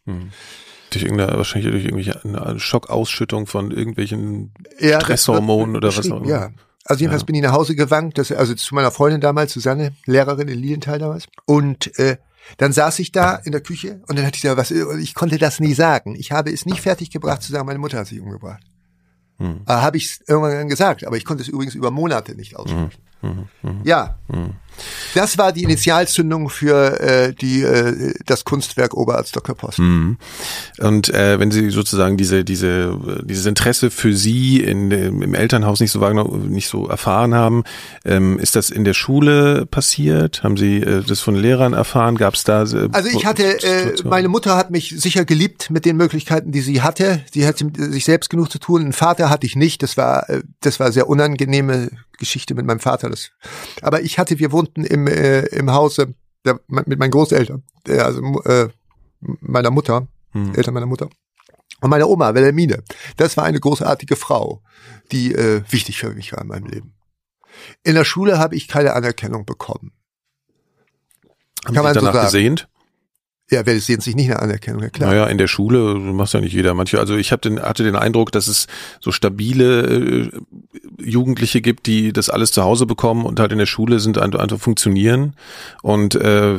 [0.92, 6.28] Durch irgendeine, wahrscheinlich durch irgendwelche eine Schockausschüttung von irgendwelchen Ja, Stresshormonen oder was auch immer.
[6.28, 6.52] Ja.
[6.84, 7.26] Also jedenfalls Ja.
[7.26, 11.00] bin ich nach Hause gewankt, das, also zu meiner Freundin damals, Susanne, Lehrerin in Lilienthal
[11.00, 11.26] damals.
[11.46, 12.18] Und äh,
[12.58, 15.38] dann saß ich da in der Küche und dann hatte ich da was, ich konnte
[15.40, 16.16] das nie sagen.
[16.16, 18.62] Ich habe es nie fertiggebracht zu sagen, meine Mutter hat sich umgebracht.
[19.38, 19.62] Hm.
[19.68, 22.92] Äh, habe ich es irgendwann gesagt, aber ich konnte es übrigens über Monate nicht aussprechen.
[23.22, 23.48] Hm,
[23.84, 24.18] Ja,
[25.14, 29.56] das war die Initialzündung für äh, die äh, das Kunstwerk Oberarzt Dr.
[29.56, 29.80] Post.
[29.80, 30.18] Mhm.
[30.80, 35.92] Und äh, wenn Sie sozusagen diese diese dieses Interesse für Sie in im Elternhaus nicht
[35.92, 37.64] so wahrgenommen, nicht so erfahren haben,
[38.04, 40.44] ähm, ist das in der Schule passiert?
[40.44, 42.16] Haben Sie äh, das von Lehrern erfahren?
[42.16, 42.64] Gab es da?
[42.64, 46.62] Äh, Also ich hatte, äh, meine Mutter hat mich sicher geliebt mit den Möglichkeiten, die
[46.62, 47.22] sie hatte.
[47.32, 48.82] Sie hatte sich selbst genug zu tun.
[48.82, 49.84] Einen Vater hatte ich nicht.
[49.84, 53.10] Das war, äh, das war sehr unangenehme Geschichte mit meinem Vater.
[53.10, 53.32] Das,
[53.82, 56.14] aber ich hatte, wir wohnten im äh, im Hause
[56.46, 58.70] der, mit meinen Großeltern, der, also äh,
[59.20, 60.54] meiner Mutter, Hm.
[60.54, 61.10] Eltern meiner Mutter.
[61.82, 62.84] Und meine Oma, Wilhelmine,
[63.18, 64.62] das war eine großartige Frau,
[65.12, 66.94] die äh, wichtig für mich war in meinem Leben.
[67.84, 69.94] In der Schule habe ich keine Anerkennung bekommen.
[71.66, 72.26] Haben kann Sie man so danach sagen.
[72.26, 72.68] gesehnt?
[73.52, 75.12] Ja, wer sehen sich nicht eine Anerkennung, ja klar.
[75.12, 76.74] Naja, in der Schule macht ja nicht jeder.
[76.74, 78.66] Manche, also ich hab den, hatte den Eindruck, dass es
[79.00, 80.32] so stabile äh,
[81.00, 84.60] Jugendliche gibt, die das alles zu Hause bekommen und halt in der Schule sind einfach,
[84.60, 85.36] funktionieren.
[85.84, 86.56] Und äh,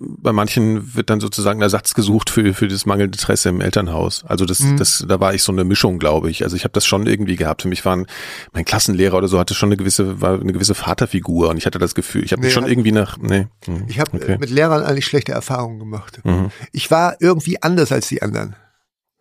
[0.00, 4.24] bei manchen wird dann sozusagen ein Ersatz gesucht für für das mangelnde Interesse im Elternhaus.
[4.26, 4.76] Also das, Mhm.
[4.76, 6.44] das, da war ich so eine Mischung, glaube ich.
[6.44, 7.62] Also ich habe das schon irgendwie gehabt.
[7.62, 8.06] Für mich waren
[8.52, 11.78] mein Klassenlehrer oder so hatte schon eine gewisse, war eine gewisse Vaterfigur und ich hatte
[11.78, 13.46] das Gefühl, ich habe Nee, mich schon irgendwie nach, nee.
[13.64, 14.36] hm, Ich habe okay.
[14.38, 16.20] mit Lehrern eigentlich schlechte Erfahrungen gemacht.
[16.28, 16.50] Mhm.
[16.72, 18.54] Ich war irgendwie anders als die anderen.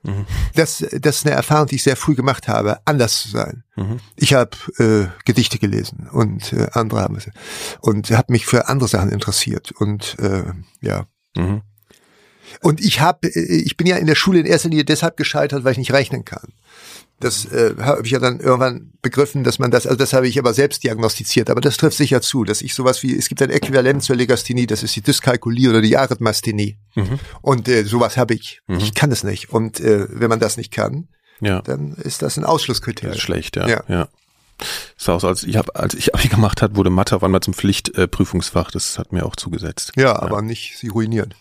[0.03, 0.25] Mhm.
[0.55, 3.63] Das, das ist eine Erfahrung, die ich sehr früh gemacht habe, anders zu sein.
[3.75, 3.99] Mhm.
[4.15, 7.29] Ich habe äh, Gedichte gelesen und äh, andere haben es
[7.81, 10.43] und habe mich für andere Sachen interessiert und äh,
[10.81, 11.05] ja.
[11.35, 11.61] Mhm.
[12.61, 15.73] Und ich habe, ich bin ja in der Schule in erster Linie deshalb gescheitert, weil
[15.73, 16.53] ich nicht rechnen kann.
[17.19, 20.37] Das äh, habe ich ja dann irgendwann begriffen, dass man das, also das habe ich
[20.37, 23.49] aber selbst diagnostiziert, aber das trifft sicher zu, dass ich sowas wie, es gibt ein
[23.49, 26.77] Äquivalent zur Legasthenie, das ist die Dyskalkulie oder die Arrhythmasthenie.
[26.93, 27.19] Mhm.
[27.41, 28.61] Und äh, sowas habe ich.
[28.67, 28.77] Mhm.
[28.77, 29.49] Ich kann es nicht.
[29.51, 31.07] Und äh, wenn man das nicht kann,
[31.39, 31.61] Ja.
[31.63, 33.15] dann ist das ein Das Ausschlusskriterium.
[33.15, 33.67] ist schlecht, ja.
[33.67, 33.83] Ja.
[33.87, 34.07] ja.
[34.95, 37.41] Ist auch so, als ich habe, als ich Abi gemacht hat, wurde Mathe auf einmal
[37.41, 38.69] zum Pflichtprüfungsfach.
[38.69, 39.91] das hat mir auch zugesetzt.
[39.95, 41.33] Ja, aber nicht sie ruinieren.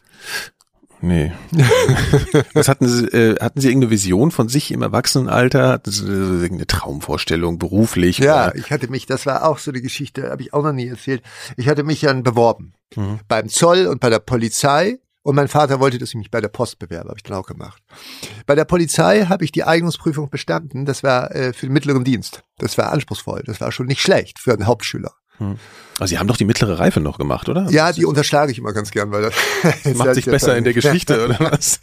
[1.01, 1.33] Nee.
[2.55, 5.69] Was hatten Sie, äh, hatten Sie irgendeine Vision von sich im Erwachsenenalter?
[5.69, 8.19] Hatten Sie äh, irgendeine Traumvorstellung beruflich?
[8.19, 8.57] Ja, oder?
[8.57, 11.23] ich hatte mich, das war auch so eine Geschichte, habe ich auch noch nie erzählt.
[11.57, 12.73] Ich hatte mich dann beworben.
[12.95, 13.21] Mhm.
[13.29, 14.99] Beim Zoll und bei der Polizei.
[15.23, 17.49] Und mein Vater wollte, dass ich mich bei der Post bewerbe, habe ich dann auch
[17.49, 17.83] gemacht.
[18.47, 20.85] Bei der Polizei habe ich die Eignungsprüfung bestanden.
[20.85, 22.45] Das war äh, für den mittleren Dienst.
[22.59, 23.43] Das war anspruchsvoll.
[23.45, 25.13] Das war schon nicht schlecht für einen Hauptschüler.
[25.39, 25.59] Hm.
[25.99, 27.69] Also Sie haben doch die mittlere Reife noch gemacht, oder?
[27.71, 31.25] Ja, die unterschlage ich immer ganz gern, weil das macht sich besser in der Geschichte,
[31.25, 31.81] oder was?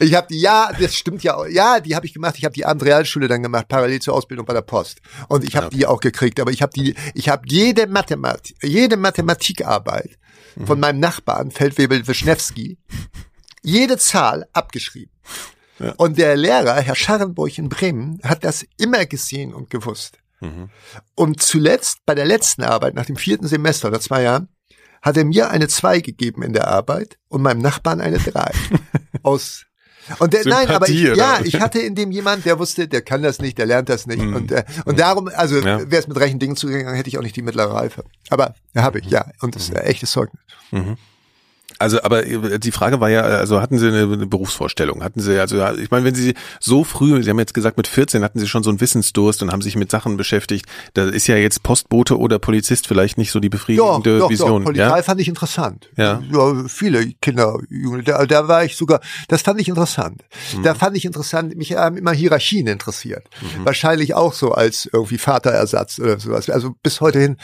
[0.00, 2.34] ich habe die, ja, das stimmt ja, ja, die habe ich gemacht.
[2.38, 5.00] Ich habe die Abendrealschule dann gemacht, parallel zur Ausbildung bei der Post.
[5.28, 5.76] Und ich habe okay.
[5.76, 10.18] die auch gekriegt, aber ich habe die, ich habe jede Mathematik, jede Mathematikarbeit
[10.56, 10.66] mhm.
[10.66, 12.78] von meinem Nachbarn Feldwebel Wischnewski,
[13.62, 15.12] jede Zahl abgeschrieben.
[15.78, 15.94] Ja.
[15.96, 20.19] Und der Lehrer, Herr Scharrenburg in Bremen, hat das immer gesehen und gewusst.
[20.40, 20.70] Mhm.
[21.14, 24.48] Und zuletzt, bei der letzten Arbeit, nach dem vierten Semester oder zwei Jahren,
[25.02, 28.50] hat er mir eine zwei gegeben in der Arbeit und meinem Nachbarn eine drei.
[29.22, 29.66] Aus
[30.18, 33.22] und der, nein, aber ich, ja, ich hatte in dem jemand, der wusste, der kann
[33.22, 34.22] das nicht, der lernt das nicht.
[34.22, 34.34] Mhm.
[34.34, 35.90] Und, äh, und darum, also ja.
[35.90, 38.04] wäre es mit rechten Dingen zugegangen, hätte ich auch nicht die mittlere Reife.
[38.28, 39.26] Aber ja, habe ich, ja.
[39.40, 40.42] Und das ist ein echtes Zeugnis.
[40.70, 40.96] Mhm.
[41.80, 45.02] Also, aber die Frage war ja, also hatten Sie eine, eine Berufsvorstellung?
[45.02, 48.22] Hatten Sie, also ich meine, wenn Sie so früh, Sie haben jetzt gesagt, mit 14
[48.22, 51.36] hatten Sie schon so einen Wissensdurst und haben sich mit Sachen beschäftigt, da ist ja
[51.36, 54.62] jetzt Postbote oder Polizist vielleicht nicht so die befriedigende doch, doch, Vision.
[54.62, 55.02] Doch, Polizei ja?
[55.02, 55.88] fand ich interessant.
[55.96, 56.22] Ja.
[56.30, 57.58] ja viele Kinder,
[58.04, 60.22] da, da war ich sogar, das fand ich interessant.
[60.54, 60.62] Mhm.
[60.62, 63.26] Da fand ich interessant, mich haben immer Hierarchien interessiert.
[63.40, 63.64] Mhm.
[63.64, 66.50] Wahrscheinlich auch so als irgendwie Vaterersatz oder sowas.
[66.50, 67.38] Also bis heute hin.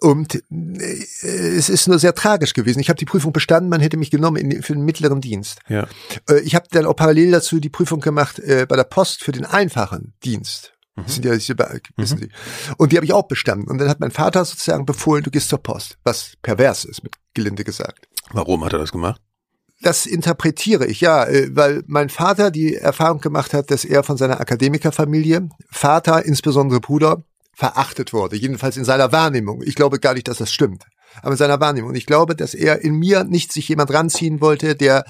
[0.00, 2.80] Und äh, es ist nur sehr tragisch gewesen.
[2.80, 5.60] Ich habe die Prüfung bestanden, man hätte mich genommen in, für den mittleren Dienst.
[5.68, 5.86] Ja.
[6.28, 9.32] Äh, ich habe dann auch parallel dazu die Prüfung gemacht äh, bei der Post für
[9.32, 10.72] den einfachen Dienst.
[10.96, 11.04] Mhm.
[11.06, 11.56] sind ja diese,
[11.96, 12.22] wissen mhm.
[12.22, 12.28] Sie.
[12.76, 13.68] Und die habe ich auch bestanden.
[13.68, 17.14] Und dann hat mein Vater sozusagen befohlen, du gehst zur Post, was pervers ist, mit
[17.34, 18.08] gelinde gesagt.
[18.30, 19.20] Warum hat er das gemacht?
[19.80, 24.16] Das interpretiere ich, ja, äh, weil mein Vater die Erfahrung gemacht hat, dass er von
[24.16, 29.62] seiner Akademikerfamilie, Vater, insbesondere Bruder, verachtet wurde, jedenfalls in seiner Wahrnehmung.
[29.62, 30.86] Ich glaube gar nicht, dass das stimmt
[31.20, 31.90] aber in seiner Wahrnehmung.
[31.90, 35.04] Und ich glaube, dass er in mir nicht sich jemand ranziehen wollte, der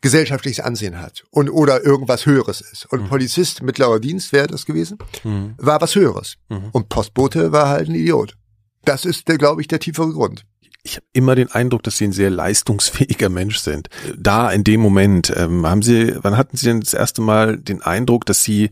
[0.00, 2.86] gesellschaftliches Ansehen hat und oder irgendwas Höheres ist.
[2.86, 3.08] Und mhm.
[3.08, 5.54] Polizist, mittlerer Dienst wäre das gewesen, mhm.
[5.58, 6.34] war was Höheres.
[6.48, 6.68] Mhm.
[6.72, 8.36] Und Postbote war halt ein Idiot.
[8.84, 10.44] Das ist, glaube ich, der tiefere Grund
[10.88, 13.88] ich habe immer den Eindruck, dass Sie ein sehr leistungsfähiger Mensch sind.
[14.16, 17.82] Da in dem Moment, ähm, haben Sie, wann hatten Sie denn das erste Mal den
[17.82, 18.70] Eindruck, dass Sie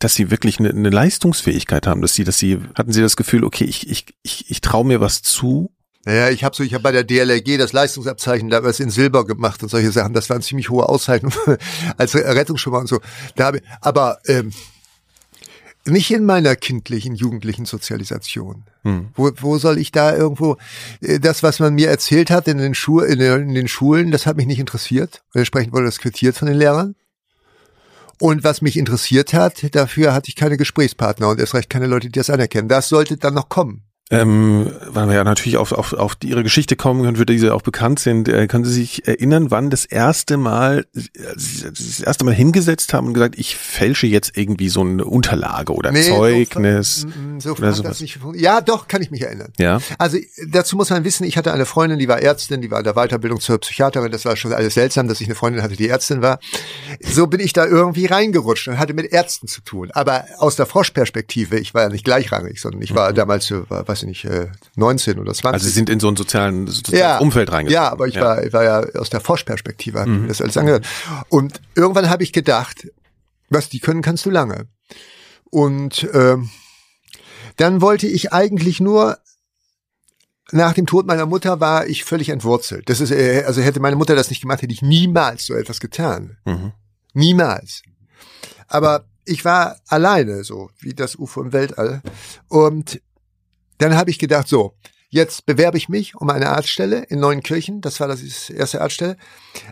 [0.00, 3.44] dass sie wirklich eine, eine Leistungsfähigkeit haben, dass sie, dass sie, hatten sie das Gefühl,
[3.44, 5.70] okay, ich, ich, ich, ich traue mir was zu.
[6.06, 9.62] Naja, ich habe so, ich habe bei der DLRG das Leistungsabzeichen damals in Silber gemacht
[9.62, 10.14] und solche Sachen.
[10.14, 11.36] Das waren ziemlich hohe Auszeichnungen
[11.98, 13.00] als Rettungsschwimmer und so.
[13.36, 14.52] Da habe, aber ähm,
[15.84, 18.64] nicht in meiner kindlichen, jugendlichen Sozialisation.
[18.84, 19.08] Hm.
[19.14, 20.56] Wo, wo soll ich da irgendwo
[21.02, 24.10] äh, das, was man mir erzählt hat in den, Schu in, den, in den Schulen,
[24.10, 25.22] das hat mich nicht interessiert.
[25.34, 26.94] Entsprechend wurde das quittiert von den Lehrern.
[28.20, 32.08] Und was mich interessiert hat, dafür hatte ich keine Gesprächspartner und erst recht keine Leute,
[32.08, 32.68] die das anerkennen.
[32.68, 33.89] Das sollte dann noch kommen.
[34.12, 37.48] Ähm, weil wir ja natürlich auf, auf, auf ihre Geschichte kommen können, für die sie
[37.50, 38.28] auch bekannt sind.
[38.28, 43.14] Äh, können Sie sich erinnern, wann das erste Mal, das erste Mal hingesetzt haben und
[43.14, 47.06] gesagt, ich fälsche jetzt irgendwie so eine Unterlage oder nee, Zeugnis?
[47.38, 48.02] So, so oder sowas.
[48.34, 49.52] Ja, doch, kann ich mich erinnern.
[49.58, 49.80] Ja.
[49.96, 50.18] Also
[50.48, 52.94] dazu muss man wissen, ich hatte eine Freundin, die war Ärztin, die war in der
[52.94, 54.10] Weiterbildung zur Psychiaterin.
[54.10, 56.40] Das war schon alles seltsam, dass ich eine Freundin hatte, die Ärztin war.
[57.00, 59.92] So bin ich da irgendwie reingerutscht und hatte mit Ärzten zu tun.
[59.92, 63.14] Aber aus der Froschperspektive, ich war ja nicht gleichrangig, sondern ich war mhm.
[63.14, 65.54] damals, was weiß ich nicht, 19 äh, oder 20.
[65.54, 67.84] Also Sie sind in so ein sozialen, soziales ja, Umfeld reingegangen.
[67.84, 68.22] Ja, aber ich ja.
[68.22, 70.22] war, ich war ja aus der Forschperspektive, habe mhm.
[70.22, 70.86] mir das alles angehört.
[71.28, 72.88] Und irgendwann habe ich gedacht,
[73.48, 74.66] was die können, kannst du lange.
[75.50, 76.50] Und ähm,
[77.56, 79.18] dann wollte ich eigentlich nur
[80.52, 82.88] nach dem Tod meiner Mutter war ich völlig entwurzelt.
[82.88, 85.80] Das ist, äh, also hätte meine Mutter das nicht gemacht, hätte ich niemals so etwas
[85.80, 86.38] getan.
[86.44, 86.72] Mhm.
[87.12, 87.82] Niemals.
[88.66, 92.02] Aber ich war alleine, so wie das UFO im Weltall.
[92.48, 93.00] Und
[93.80, 94.74] dann habe ich gedacht, so,
[95.08, 97.80] jetzt bewerbe ich mich um eine Arztstelle in Neuenkirchen.
[97.80, 99.16] Das war das erste Arztstelle.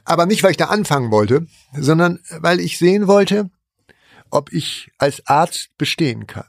[0.04, 3.50] Aber nicht, weil ich da anfangen wollte, sondern weil ich sehen wollte,
[4.30, 6.46] ob ich als Arzt bestehen kann.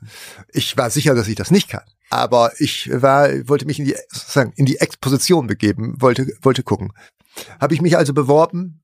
[0.51, 1.83] Ich war sicher, dass ich das nicht kann.
[2.09, 6.91] Aber ich war, wollte mich in die, sozusagen, in die Exposition begeben, wollte, wollte gucken.
[7.59, 8.81] Habe ich mich also beworben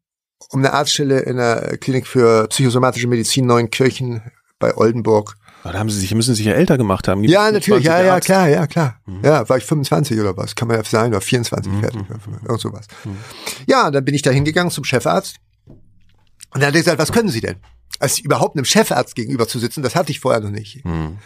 [0.50, 4.22] um eine Arztstelle in der Klinik für psychosomatische Medizin Neuenkirchen
[4.60, 5.38] bei Oldenburg
[5.72, 7.24] da haben sie sich, müssen sich ja älter gemacht haben.
[7.24, 9.00] Ja, natürlich, ja, ja, klar, ja, klar.
[9.06, 9.24] Mhm.
[9.24, 10.56] Ja, war ich 25 oder was?
[10.56, 11.80] Kann man ja sein, oder 24 mhm.
[11.80, 12.02] fertig,
[12.44, 12.88] irgend sowas.
[13.04, 13.18] Mhm.
[13.66, 15.38] Ja, dann bin ich da hingegangen zum Chefarzt.
[15.66, 17.58] Und dann hat er gesagt, was können Sie denn?
[18.00, 20.86] Als überhaupt einem Chefarzt gegenüber zu sitzen, das hatte ich vorher noch nicht.
[20.86, 21.18] Mhm.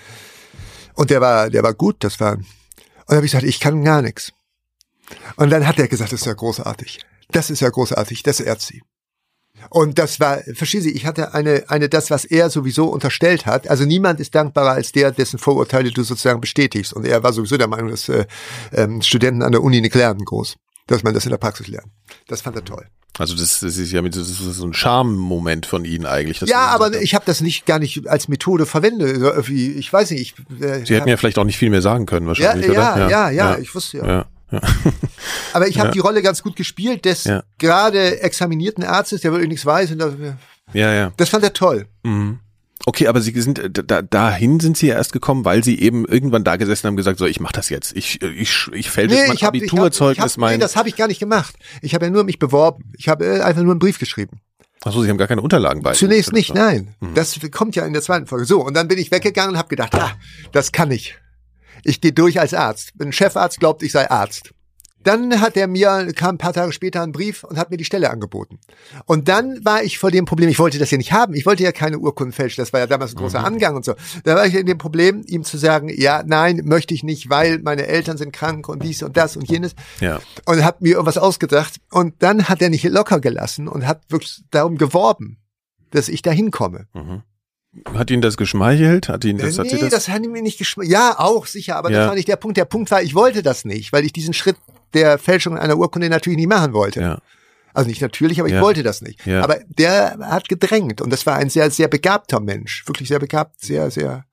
[0.93, 2.34] Und der war, der war gut, das war.
[2.34, 2.45] Und
[3.08, 4.32] dann habe ich gesagt, ich kann gar nichts.
[5.36, 6.99] Und dann hat er gesagt, das ist ja großartig.
[7.32, 8.82] Das ist ja großartig, das ehrt Sie.
[9.69, 13.69] Und das war, verstehen Sie, ich hatte eine, eine, das, was er sowieso unterstellt hat.
[13.69, 16.93] Also niemand ist dankbarer als der, dessen Vorurteile du sozusagen bestätigst.
[16.93, 18.26] Und er war sowieso der Meinung, dass äh,
[18.74, 20.56] ähm, Studenten an der Uni nicht lernen groß.
[20.88, 21.88] Dass man das in der Praxis lernt.
[22.28, 22.88] Das fand er toll.
[23.19, 26.39] Also das, das ist ja mit, das ist so ein Charme-Moment von Ihnen eigentlich.
[26.41, 27.02] Ja, aber haben.
[27.02, 29.50] ich habe das nicht gar nicht als Methode verwendet.
[29.50, 30.36] Ich weiß nicht.
[30.50, 32.93] Ich, äh, Sie hätten ja vielleicht auch nicht viel mehr sagen können ja, wahrscheinlich, ja,
[32.93, 33.10] oder?
[33.10, 34.08] ja, ja, ich wusste ja.
[34.08, 34.59] ja, ja.
[35.53, 35.93] Aber ich habe Ja.
[35.93, 37.43] die Rolle ganz gut gespielt des Ja.
[37.57, 39.91] gerade examinierten Arztes, der wirklich nichts weiß.
[39.91, 40.13] Und das,
[40.73, 41.12] ja, ja.
[41.17, 41.88] das fand er toll.
[42.03, 42.39] Mhm.
[42.85, 46.05] Okay, aber Sie sind äh, da, dahin sind Sie ja erst gekommen, weil Sie eben
[46.05, 47.95] irgendwann da gesessen haben und gesagt, so ich mach das jetzt.
[47.95, 50.53] Ich ich ich fälsche jetzt mein ich hab- ich hab- Abiturzeugnis, ich hab, mein.
[50.53, 51.55] Nee, das habe ich gar nicht gemacht.
[51.81, 52.85] Ich habe ja nur mich beworben.
[52.97, 54.39] Ich habe äh, einfach nur einen Brief geschrieben.
[54.81, 55.91] Achso, Sie haben gar keine Unterlagen bei.
[55.91, 56.95] Zunächst nicht, nein.
[57.01, 57.13] Mhm.
[57.15, 58.45] Das kommt ja in der zweiten Folge.
[58.45, 60.13] So, und dann bin ich weggegangen und habe gedacht, ah,
[60.53, 61.17] das kann ich.
[61.84, 62.94] Ich gehe durch als Arzt.
[63.00, 64.52] Ein Chefarzt glaubt, ich sei Arzt.
[65.02, 67.86] Dann hat er mir, kam ein paar Tage später ein Brief und hat mir die
[67.86, 68.60] Stelle angeboten.
[69.06, 71.34] Und dann war ich vor dem Problem, ich wollte das ja nicht haben.
[71.36, 72.62] Ich wollte ja keine Urkunden fälschen.
[72.62, 73.20] Das war ja damals ein Mhm.
[73.22, 73.96] großer Angang und so.
[74.26, 77.60] Da war ich in dem Problem, ihm zu sagen, ja, nein, möchte ich nicht, weil
[77.60, 79.74] meine Eltern sind krank und dies und das und jenes.
[80.02, 80.20] Ja.
[80.46, 81.78] Und hat mir irgendwas ausgedacht.
[81.92, 85.38] Und dann hat er nicht locker gelassen und hat wirklich darum geworben,
[85.92, 86.88] dass ich da hinkomme.
[87.93, 89.10] Hat Ihnen das geschmeichelt?
[89.10, 89.91] Hat Ihnen das, Äh, hat Sie nee, das?
[89.91, 90.89] das, hat mir nicht geschmeckt.
[90.91, 91.99] Ja, auch sicher, aber Ja.
[91.99, 92.58] das war nicht der Punkt.
[92.58, 94.55] Der Punkt war, ich wollte das nicht, weil ich diesen Schritt
[94.93, 97.01] der Fälschung einer Urkunde natürlich nicht machen wollte.
[97.01, 97.19] ja.
[97.71, 98.62] Also nicht natürlich, aber ich Ja.
[98.62, 99.23] wollte das nicht.
[99.27, 99.43] Ja.
[99.43, 102.86] Aber der hat gedrängt und das war ein sehr, sehr begabter Mensch.
[102.88, 104.25] Wirklich sehr begabt, sehr, sehr.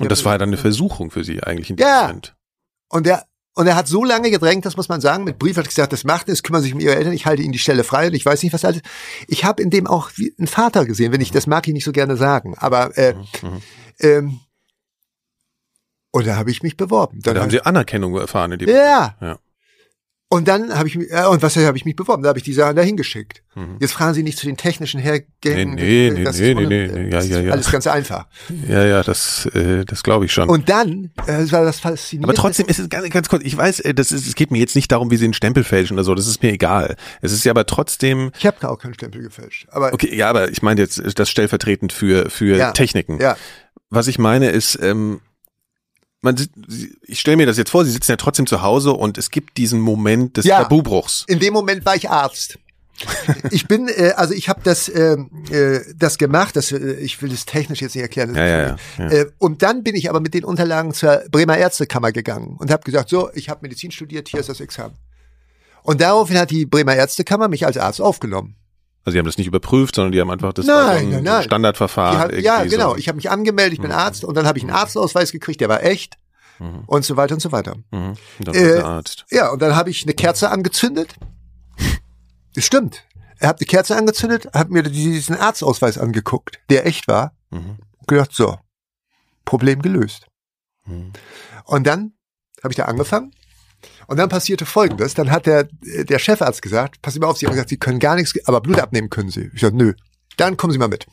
[0.00, 2.02] Und das war ja dann eine Versuchung für Sie eigentlich in dem Ja.
[2.06, 2.34] Moment.
[2.88, 5.24] Und er, und er hat so lange gedrängt, das muss man sagen.
[5.24, 7.42] Mit Brief hat er gesagt, das macht es, kümmern sich um ihre Eltern, ich halte
[7.42, 8.80] ihnen die Stelle frei und ich weiß nicht, was alles.
[9.28, 11.84] Ich habe in dem auch wie einen Vater gesehen, wenn ich, das mag ich nicht
[11.84, 12.54] so gerne sagen.
[12.58, 13.62] Aber äh, Mhm.
[14.00, 14.40] ähm,
[16.10, 17.20] und da habe ich mich beworben.
[17.22, 19.16] Dann Da haben Sie Anerkennung erfahren in dem Ja.
[19.20, 19.38] Ja.
[20.32, 22.22] Und dann habe ich mich, äh, und was habe ich mich beworben?
[22.22, 23.42] Da habe ich die Sachen dahin geschickt.
[23.54, 23.76] Mhm.
[23.80, 25.74] Jetzt fragen Sie nicht zu den technischen Hergängen.
[25.74, 27.52] Nee, nee, das nee, nee, nee, nee, ja, ja, ja.
[27.52, 28.26] Alles ganz einfach.
[28.66, 30.48] Ja, ja, das, äh, das glaube ich schon.
[30.48, 32.28] Und dann, äh, das war das Faszinierende.
[32.28, 34.58] aber trotzdem ist es ganz, ganz kurz, ich weiß, äh, das ist, es geht mir
[34.58, 36.96] jetzt nicht darum, wie sie einen Stempel fälschen oder so, das ist mir egal.
[37.20, 39.66] Es ist ja aber trotzdem, Ich habe auch keinen Stempel gefälscht.
[39.70, 42.70] Aber okay, ja, aber ich meine jetzt das stellvertretend für, für Ja.
[42.72, 43.20] Techniken.
[43.20, 43.36] ja,
[43.90, 45.20] Was ich meine ist, ähm,
[46.22, 46.36] man,
[47.02, 49.56] ich stelle mir das jetzt vor, sie sitzen ja trotzdem zu Hause und es gibt
[49.58, 50.62] diesen Moment des Ja.
[50.62, 51.24] Tabubruchs.
[51.28, 52.58] in dem Moment war ich Arzt.
[53.50, 56.54] ich bin, äh, also ich habe das, ähm, äh, das gemacht.
[56.54, 58.28] Das, äh, ich will das technisch jetzt nicht erklären.
[58.28, 59.08] das Ja, ja, ja.
[59.10, 62.84] Äh, und dann bin ich aber mit den Unterlagen zur Bremer Ärztekammer gegangen und habe
[62.84, 64.94] gesagt, so, ich habe Medizin studiert, hier ist das Examen.
[65.82, 68.54] Und daraufhin hat die Bremer Ärztekammer mich als Arzt aufgenommen.
[69.04, 71.42] Also sie haben das nicht überprüft, sondern die haben einfach das Nein, so ein, nein.
[71.42, 72.28] Standardverfahren.
[72.30, 72.90] Die hat, ja, genau.
[72.90, 72.96] So.
[72.96, 75.68] Ich habe mich angemeldet, ich bin Arzt und dann habe ich einen Arztausweis gekriegt, der
[75.68, 76.18] war echt
[76.86, 77.74] und so weiter und so weiter.
[77.90, 78.14] Mhm.
[78.38, 79.24] Und dann Äh, Arzt.
[79.30, 81.14] Ja, und dann habe ich eine Kerze angezündet.
[82.54, 83.02] Das stimmt.
[83.38, 87.78] Er hat eine Kerze angezündet, hat mir diesen Arztausweis angeguckt, der echt war, Mhm.
[87.98, 88.58] und gedacht, so,
[89.46, 90.26] Problem gelöst.
[90.86, 91.12] Mhm.
[91.64, 92.12] Und dann
[92.62, 93.32] habe ich da angefangen.
[94.06, 95.14] Und dann passierte Folgendes.
[95.14, 98.14] Dann hat der, der Chefarzt gesagt, pass mal auf, Sie haben gesagt, Sie können gar
[98.16, 99.50] nichts, aber Blut abnehmen können Sie.
[99.54, 99.94] Ich sagte, nö.
[100.36, 101.06] Dann kommen Sie mal mit.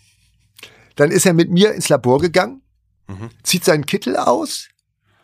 [0.95, 2.61] Dann ist er mit mir ins Labor gegangen,
[3.07, 3.29] Mhm.
[3.43, 4.67] zieht seinen Kittel aus,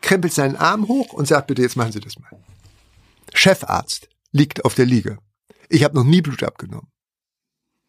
[0.01, 2.29] krempelt seinen Arm hoch und sagt, bitte, jetzt machen Sie das mal.
[3.33, 5.17] Chefarzt liegt auf der Liege.
[5.69, 6.87] Ich habe noch nie Blut abgenommen.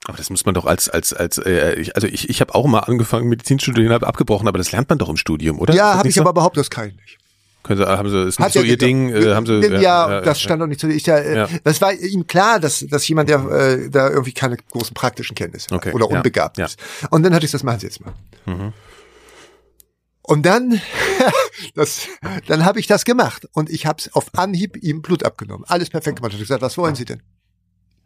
[0.05, 2.67] Aber das muss man doch als als als äh, ich, also ich ich habe auch
[2.67, 5.75] mal angefangen Medizin zu studieren, habe abgebrochen, aber das lernt man doch im Studium, oder?
[5.75, 6.21] Ja, habe ich so?
[6.21, 7.19] aber behauptet, das kann ich nicht.
[7.67, 8.79] Können Sie, haben Sie ist nicht Hat so Ihr.
[8.79, 9.11] Ding?
[9.11, 9.61] Äh, haben Sie?
[9.83, 10.89] ja, das stand doch nicht zu.
[10.89, 11.49] Ich, ja, äh, Ja.
[11.65, 15.67] Das war ihm klar, dass, dass jemand, der äh, da irgendwie keine großen praktischen Kenntnisse
[15.71, 16.67] hat Okay, oder ja, unbegabt ja.
[16.67, 16.79] ist.
[17.11, 18.15] Und dann hatte ich das machen Sie jetzt mal.
[18.45, 18.73] Mhm.
[20.23, 20.81] Und dann,
[21.75, 22.07] das,
[22.47, 25.65] dann habe ich das gemacht und ich habe es auf Anhieb ihm Blut abgenommen.
[25.67, 26.33] Alles perfekt gemacht.
[26.33, 27.21] Ich habe gesagt, was wollen Sie denn?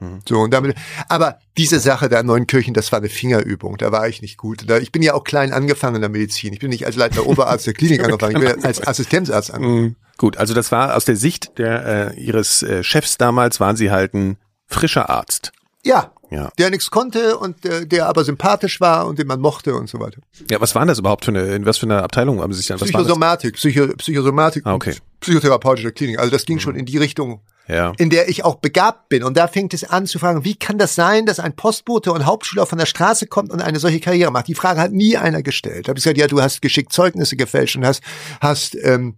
[0.00, 0.20] Mhm.
[0.28, 0.76] So und damit,
[1.08, 3.76] aber diese Sache da in Neunkirchen, das war eine Fingerübung.
[3.76, 4.68] Da war ich nicht gut.
[4.68, 6.52] Da, ich bin ja auch klein angefangen in der Medizin.
[6.52, 8.42] Ich bin nicht als Leiter Oberarzt der Klinik angefangen.
[8.42, 9.80] Ich bin als Assistenzarzt angefangen.
[9.82, 9.96] Mhm.
[10.16, 13.90] Gut, also das war aus der Sicht der äh, Ihres äh, Chefs damals waren Sie
[13.90, 14.36] halt ein
[14.66, 15.52] frischer Arzt.
[15.82, 16.50] Ja, Ja.
[16.58, 19.98] der nichts konnte und der, der aber sympathisch war und den man mochte und so
[19.98, 20.20] weiter.
[20.50, 22.66] Ja, was waren das überhaupt für eine in was für eine Abteilung haben Sie sich
[22.66, 22.78] dann?
[22.78, 24.90] Psychosomatik, Psycho, Psychosomatik, Ah, okay.
[24.92, 24.96] Mhm.
[25.20, 26.18] psychotherapeutische Klinik.
[26.18, 27.92] Also das ging schon in die Richtung, Ja.
[27.98, 29.22] in der ich auch begabt bin.
[29.22, 32.26] Und da fängt es an zu fragen, wie kann das sein, dass ein Postbote und
[32.26, 34.48] Hauptschüler von der Straße kommt und eine solche Karriere macht?
[34.48, 35.86] Die Frage hat nie einer gestellt.
[35.86, 38.02] Da habe ich gesagt, ja, du hast geschickt Zeugnisse gefälscht und hast,
[38.40, 39.14] hast ähm,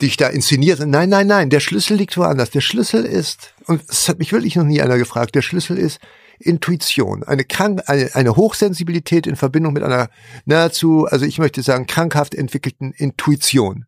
[0.00, 0.80] dich da inszeniert.
[0.80, 2.50] Nein, nein, nein, der Schlüssel liegt woanders.
[2.50, 6.00] Der Schlüssel ist, und es hat mich wirklich noch nie einer gefragt, der Schlüssel ist
[6.42, 10.08] Intuition, eine, krank, eine, eine Hochsensibilität in Verbindung mit einer
[10.44, 13.86] nahezu, also ich möchte sagen, krankhaft entwickelten Intuition.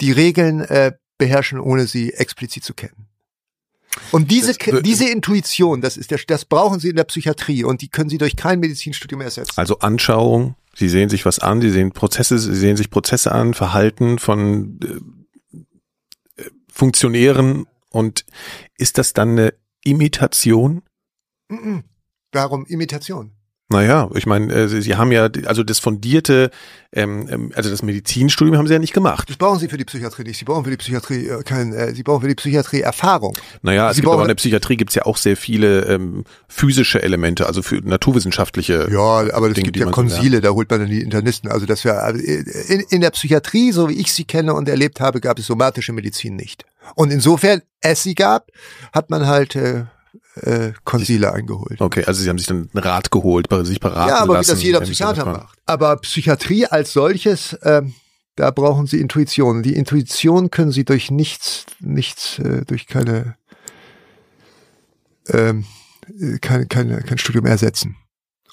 [0.00, 3.08] Die Regeln äh, beherrschen, ohne sie explizit zu kennen.
[4.12, 7.88] Und diese, diese Intuition, das ist der, das brauchen Sie in der Psychiatrie und die
[7.88, 9.52] können Sie durch kein Medizinstudium ersetzen.
[9.56, 13.54] Also Anschauung, Sie sehen sich was an, Sie sehen Prozesse, Sie sehen sich Prozesse an,
[13.54, 18.24] Verhalten von äh, äh, Funktionären und
[18.76, 20.82] ist das dann eine Imitation
[22.30, 23.35] Darum Imitation.
[23.68, 26.50] Naja, ich meine, äh, Sie, haben ja, also das fundierte,
[26.92, 29.28] ähm, ähm, also das Medizinstudium haben Sie ja nicht gemacht.
[29.28, 30.38] Das brauchen Sie für die Psychiatrie nicht.
[30.38, 33.36] Sie brauchen für die Psychiatrie äh, kein, äh, Sie brauchen für die Psychiatrie Erfahrung.
[33.62, 37.02] Naja, es Sie gibt aber in der Psychiatrie gibt's ja auch sehr viele ähm, physische
[37.02, 38.88] Elemente, also für naturwissenschaftliche.
[38.92, 39.90] Ja, aber es gibt ja.
[39.90, 41.50] Konsile, da holt man dann die Internisten.
[41.50, 45.00] Also das wäre also in, in der Psychiatrie, so wie ich sie kenne und erlebt
[45.00, 46.64] habe, gab es somatische Medizin nicht.
[46.94, 48.46] Und insofern es sie gab,
[48.92, 49.86] hat man halt äh,
[50.42, 51.80] äh, Konsile eingeholt.
[51.80, 54.48] Okay, also Sie haben sich dann einen Rat geholt, sich beraten Ja, aber lassen.
[54.48, 55.58] wie das jeder Psychiater macht.
[55.66, 57.94] Aber Psychiatrie als solches, ähm,
[58.36, 59.62] da brauchen Sie Intuition.
[59.62, 63.36] Die Intuition können Sie durch nichts, nichts, äh, durch keine,
[65.28, 65.64] ähm,
[66.20, 67.96] äh, keine, keine, kein Studium ersetzen.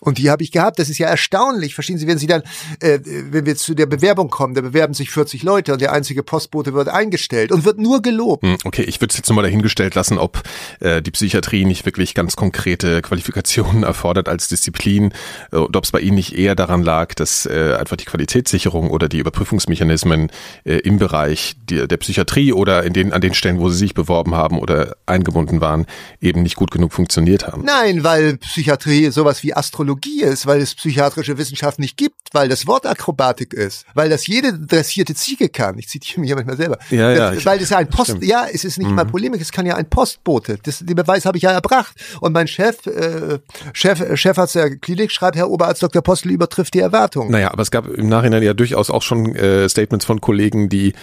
[0.03, 0.79] Und die habe ich gehabt.
[0.79, 1.75] Das ist ja erstaunlich.
[1.75, 2.43] Verstehen Sie, wenn Sie dann,
[2.81, 6.23] äh, wenn wir zu der Bewerbung kommen, da bewerben sich 40 Leute und der einzige
[6.23, 8.43] Postbote wird eingestellt und wird nur gelobt.
[8.43, 10.43] Hm, Okay, ich würde es jetzt nochmal dahingestellt lassen, ob
[10.81, 15.13] äh, die Psychiatrie nicht wirklich ganz konkrete Qualifikationen erfordert als Disziplin
[15.51, 18.89] äh, und ob es bei Ihnen nicht eher daran lag, dass äh, einfach die Qualitätssicherung
[18.91, 20.31] oder die Überprüfungsmechanismen
[20.65, 23.93] äh, im Bereich der, der Psychiatrie oder in den, an den Stellen, wo Sie sich
[23.93, 25.85] beworben haben oder eingebunden waren,
[26.19, 27.63] eben nicht gut genug funktioniert haben.
[27.63, 32.67] Nein, weil Psychiatrie sowas wie Astrologie ist, weil es psychiatrische Wissenschaft nicht gibt, weil das
[32.67, 35.77] Wort Akrobatik ist, weil das jede dressierte Ziege kann.
[35.77, 36.77] Ich zitiere mich ja manchmal selber.
[36.89, 38.25] Ja, ja, Das, weil das ja ein Post, stimmt.
[38.25, 40.57] ja, es ist nicht mal Polemik, es kann ja ein Postbote.
[40.63, 41.95] Das, den Beweis habe ich ja erbracht.
[42.21, 43.39] Und mein Chef, äh,
[43.73, 46.01] Chef, äh, Chefarzt der Klinik schreibt, Herr Oberarzt Dr.
[46.01, 47.31] Postel übertrifft die Erwartungen.
[47.31, 50.93] Naja, aber es gab im Nachhinein ja durchaus auch schon äh, Statements von Kollegen, die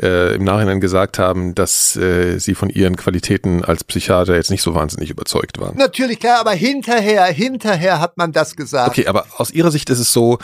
[0.00, 4.62] äh, im Nachhinein gesagt haben, dass äh, sie von ihren Qualitäten als Psychiater jetzt nicht
[4.62, 5.76] so wahnsinnig überzeugt waren.
[5.76, 8.88] Natürlich, klar, aber hinterher, hinterher hat man das gesagt.
[8.88, 10.38] Okay, aber aus Ihrer Sicht ist es so,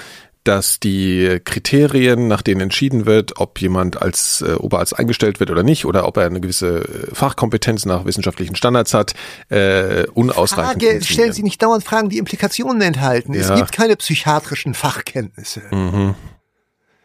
[0.44, 5.62] dass die Kriterien, nach denen entschieden wird, ob jemand als äh, Oberarzt eingestellt wird oder
[5.62, 9.14] nicht, oder ob er eine gewisse äh, Fachkompetenz nach wissenschaftlichen Standards hat,
[9.48, 11.32] äh, unausreichend Frage, stellen.
[11.32, 13.34] Sie nicht dauernd Fragen, die Implikationen enthalten.
[13.34, 13.56] Es Ja.
[13.56, 15.62] gibt keine psychiatrischen Fachkenntnisse.
[15.72, 16.12] Äh,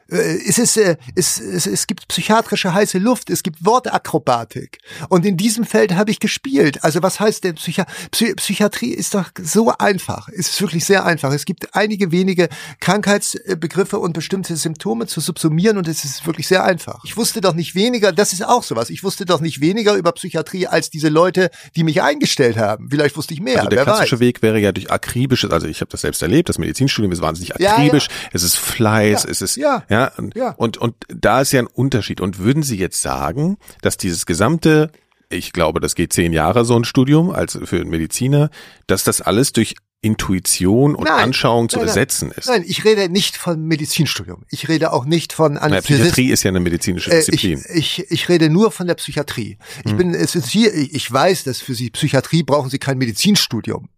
[0.10, 4.80] Es, ist, äh, es, es, es gibt psychiatrische heiße Luft, es gibt Wortakrobatik.
[5.10, 6.84] Und in diesem Feld habe ich gespielt.
[6.84, 10.30] Also was heißt denn Psychi Psy Psychiatrie ist doch so einfach.
[10.30, 11.32] Es ist wirklich sehr einfach.
[11.32, 12.50] Es gibt einige wenige
[12.80, 17.04] Krankheitsbegriffe und bestimmte Symptome zu subsumieren und es ist wirklich sehr einfach.
[17.06, 20.12] Ich wusste doch nicht weniger, das ist auch sowas, ich wusste doch nicht weniger über
[20.12, 22.90] Psychiatrie als diese Leute, die mich eingestellt haben.
[22.90, 24.20] Vielleicht wusste ich mehr, Also der klassische weiß.
[24.22, 27.54] Weg wäre ja durch akribisches, also ich habe das selbst erlebt, das Medizinstudium ist wahnsinnig
[27.60, 28.30] Ja, akribisch, ja.
[28.34, 30.52] es ist Fleiß, Ja, es ist ja, ja, und, ja.
[30.52, 32.22] und und da ist ja ein Unterschied.
[32.22, 34.92] Und würden Sie jetzt sagen, dass dieses gesamte,
[35.30, 38.50] ich glaube, das geht zehn Jahre so ein Studium als für einen Mediziner,
[38.88, 42.48] dass das alles durch Intuition und Nein, Anschauung zu nein, ersetzen ist?
[42.48, 44.46] Nein, ich rede nicht von Medizinstudium.
[44.50, 45.98] Ich rede auch nicht von Anästhesisten.
[45.98, 47.66] Psychiatrie ist ja eine medizinische Äh, ich, Disziplin.
[47.74, 49.58] ich, ich rede nur von der Psychiatrie.
[49.84, 52.98] Ich bin, es ist hier, ich ich weiß, dass für Sie Psychiatrie brauchen Sie kein
[52.98, 53.90] Medizinstudium.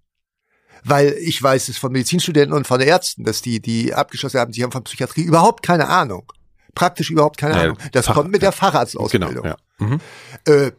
[0.83, 4.63] Weil ich weiß es von Medizinstudenten und von Ärzten, dass die, die abgeschlossen haben, sie
[4.63, 6.31] haben von Psychiatrie überhaupt keine Ahnung.
[6.73, 7.77] Praktisch überhaupt keine Ja, Ahnung.
[7.91, 9.45] Das Fach- kommt mit der Genau, Facharztausbildung.
[9.45, 9.57] ja.
[9.79, 9.99] Mhm.
[10.45, 10.71] Äh,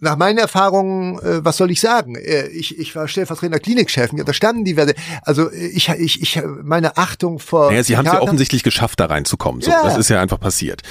[0.00, 2.14] nach meinen Erfahrungen, äh, was soll ich sagen?
[2.16, 4.94] Äh, ich, ich war stellvertretender Klinikchef, mir unterstanden diverse.
[5.22, 7.70] Also äh, ich, ich, ich, meine Achtung vor.
[7.70, 9.62] Naja, Sie haben es ja offensichtlich geschafft, da reinzukommen.
[9.62, 9.82] So, Ja.
[9.84, 10.82] Das ist ja einfach passiert.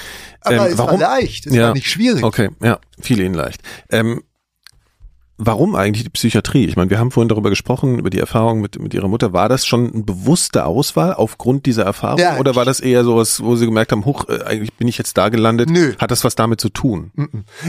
[0.42, 2.24] Aber Ähm, es war leicht, es war nicht schwierig.
[2.24, 3.62] Okay, ja, fiel Ihnen leicht.
[3.90, 4.24] Ähm,
[5.38, 6.66] warum eigentlich die Psychiatrie?
[6.66, 9.34] Ich meine, wir haben vorhin darüber gesprochen, über die Erfahrung mit, mit Ihrer Mutter.
[9.34, 12.20] War das schon eine bewusste Auswahl aufgrund dieser Erfahrung?
[12.20, 14.98] Ja, oder war das eher sowas, wo Sie gemerkt haben, huch, äh, eigentlich bin ich
[14.98, 15.70] jetzt da gelandet?
[15.70, 15.94] Nö.
[15.98, 17.12] Hat das was damit zu tun?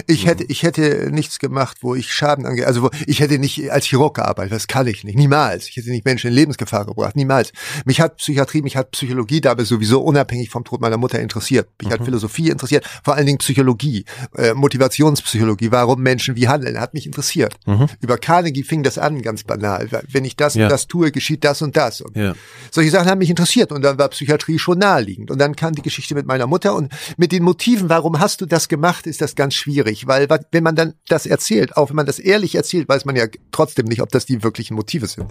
[0.06, 3.70] Ich hätte, ich hätte nichts gemacht, wo ich Schaden ange, also wo, ich hätte nicht
[3.70, 5.68] als Chirurg gearbeitet, das kann ich nicht, niemals.
[5.68, 7.52] Ich hätte nicht Menschen in Lebensgefahr gebracht, niemals.
[7.84, 11.68] Mich hat Psychiatrie, mich hat Psychologie dabei sowieso unabhängig vom Tod meiner Mutter interessiert.
[11.82, 14.04] Mich hat Philosophie interessiert, vor allen Dingen Psychologie,
[14.36, 17.53] äh, Motivationspsychologie, warum Menschen wie handeln, hat mich interessiert.
[18.00, 19.88] Über Carnegie fing das an, ganz banal.
[20.10, 20.64] Wenn ich das Ja.
[20.66, 22.00] und das tue, geschieht das und das.
[22.00, 22.34] Und Ja.
[22.70, 25.30] solche Sachen haben mich interessiert und dann war Psychiatrie schon naheliegend.
[25.30, 28.46] Und dann kam die Geschichte mit meiner Mutter und mit den Motiven, warum hast du
[28.46, 32.06] das gemacht, ist das ganz schwierig, weil wenn man dann das erzählt, auch wenn man
[32.06, 35.30] das ehrlich erzählt, weiß man ja trotzdem nicht, ob das die wirklichen Motive sind.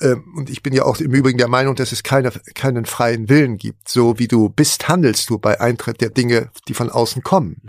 [0.00, 3.28] Ähm, Und ich bin ja auch im Übrigen der Meinung, dass es keine, keinen freien
[3.28, 3.88] Willen gibt.
[3.88, 7.60] So wie du bist, handelst du bei Eintritt der Dinge, die von außen kommen.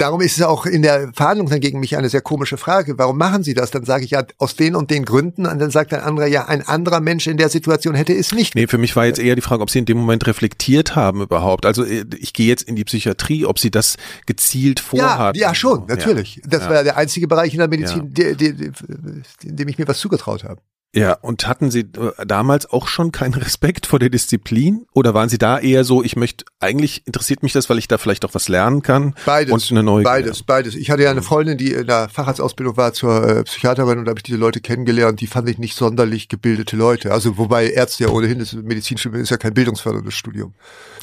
[0.00, 2.96] Darum ist es auch in der Verhandlung dann gegen mich eine sehr komische Frage.
[2.96, 3.70] Warum machen Sie das?
[3.70, 5.44] Dann sage ich ja aus den und den Gründen.
[5.44, 8.54] Und dann sagt ein anderer, ja, ein anderer Mensch in der Situation hätte es nicht.
[8.54, 11.20] Nee, für mich war jetzt eher die Frage, ob Sie in dem Moment reflektiert haben
[11.20, 11.66] überhaupt.
[11.66, 15.38] Also äh, ich gehe jetzt in die Psychiatrie, ob Sie das gezielt ja, vorhatten.
[15.38, 16.40] ja, schon, natürlich.
[16.46, 16.70] Das Ja.
[16.70, 18.28] war der einzige Bereich in der Medizin, Ja.
[18.30, 20.62] in dem ich mir was zugetraut habe.
[20.92, 24.86] Ja, und hatten Sie äh, damals auch schon keinen Respekt vor der Disziplin?
[24.92, 27.96] Oder waren Sie da eher so, ich möchte, eigentlich interessiert mich das, weil ich da
[27.96, 29.14] vielleicht auch was lernen kann?
[29.24, 29.52] Beides.
[29.52, 30.74] Und eine neue beides, beides.
[30.74, 34.10] Ich hatte ja eine Freundin, die in der Facharztausbildung war zur äh, Psychiaterin und da
[34.10, 37.12] habe ich diese Leute kennengelernt, die fand ich nicht sonderlich gebildete Leute.
[37.12, 40.54] Also wobei Ärzte ja ohnehin, das Medizinstudium ist ja kein bildungsförderndes Studium.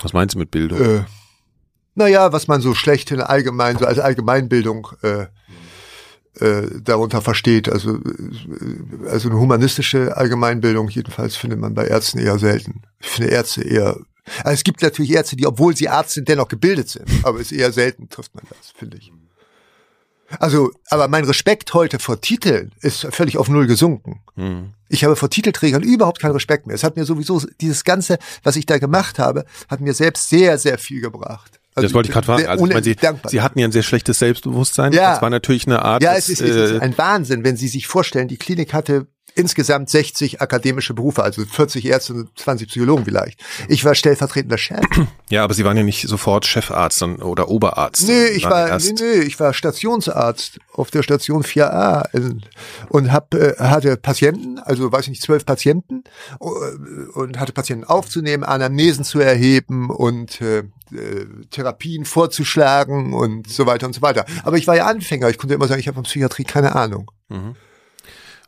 [0.02, 0.82] Was meinst du mit Bildung?
[0.82, 1.04] Äh,
[1.96, 5.28] naja, was man so schlecht in allgemein, so als Allgemeinbildung äh,
[6.40, 7.70] äh, darunter versteht.
[7.70, 12.82] Also, äh, also eine humanistische Allgemeinbildung jedenfalls findet man bei Ärzten eher selten.
[13.00, 13.98] Ich finde Ärzte eher.
[14.44, 17.06] Also es gibt natürlich Ärzte, die, obwohl sie Arzt sind, dennoch gebildet sind.
[17.24, 19.12] Aber es ist eher selten trifft man das, finde ich.
[20.40, 24.22] Also, aber mein Respekt heute vor Titeln ist völlig auf Null gesunken.
[24.36, 24.74] Hm.
[24.90, 26.76] Ich habe vor Titelträgern überhaupt keinen Respekt mehr.
[26.76, 30.58] Es hat mir sowieso, dieses Ganze, was ich da gemacht habe, hat mir selbst sehr,
[30.58, 31.57] sehr viel gebracht.
[31.78, 32.48] Also das wollte ich gerade fragen.
[32.48, 32.96] Also, ich meine, Sie.
[33.28, 34.94] Sie hatten ja ein sehr schlechtes Selbstbewusstsein.
[34.94, 35.12] Ja.
[35.12, 36.02] Das war natürlich eine Art.
[36.02, 39.08] Ja, es ist, es äh, ist ein Wahnsinn, wenn Sie sich vorstellen, die Klinik hatte
[39.38, 43.40] insgesamt 60 akademische Berufe, also 40 Ärzte und 20 Psychologen vielleicht.
[43.68, 44.80] Ich war stellvertretender Chef.
[45.30, 48.08] ja, aber Sie waren ja nicht sofort Chefarzt oder Oberarzt.
[48.08, 52.42] Nee, ich war, nee, nee, ich war Stationsarzt auf der Station 4a in,
[52.90, 56.04] und hab, äh, hatte Patienten, also weiß ich nicht, zwölf Patienten
[56.40, 56.46] äh,
[57.14, 63.88] und hatte Patienten aufzunehmen, Anamnesen zu erheben und äh, äh, Therapien vorzuschlagen und so weiter
[63.88, 64.26] und so weiter.
[64.44, 67.12] Aber ich war ja Anfänger, ich konnte immer sagen, ich habe von Psychiatrie keine Ahnung.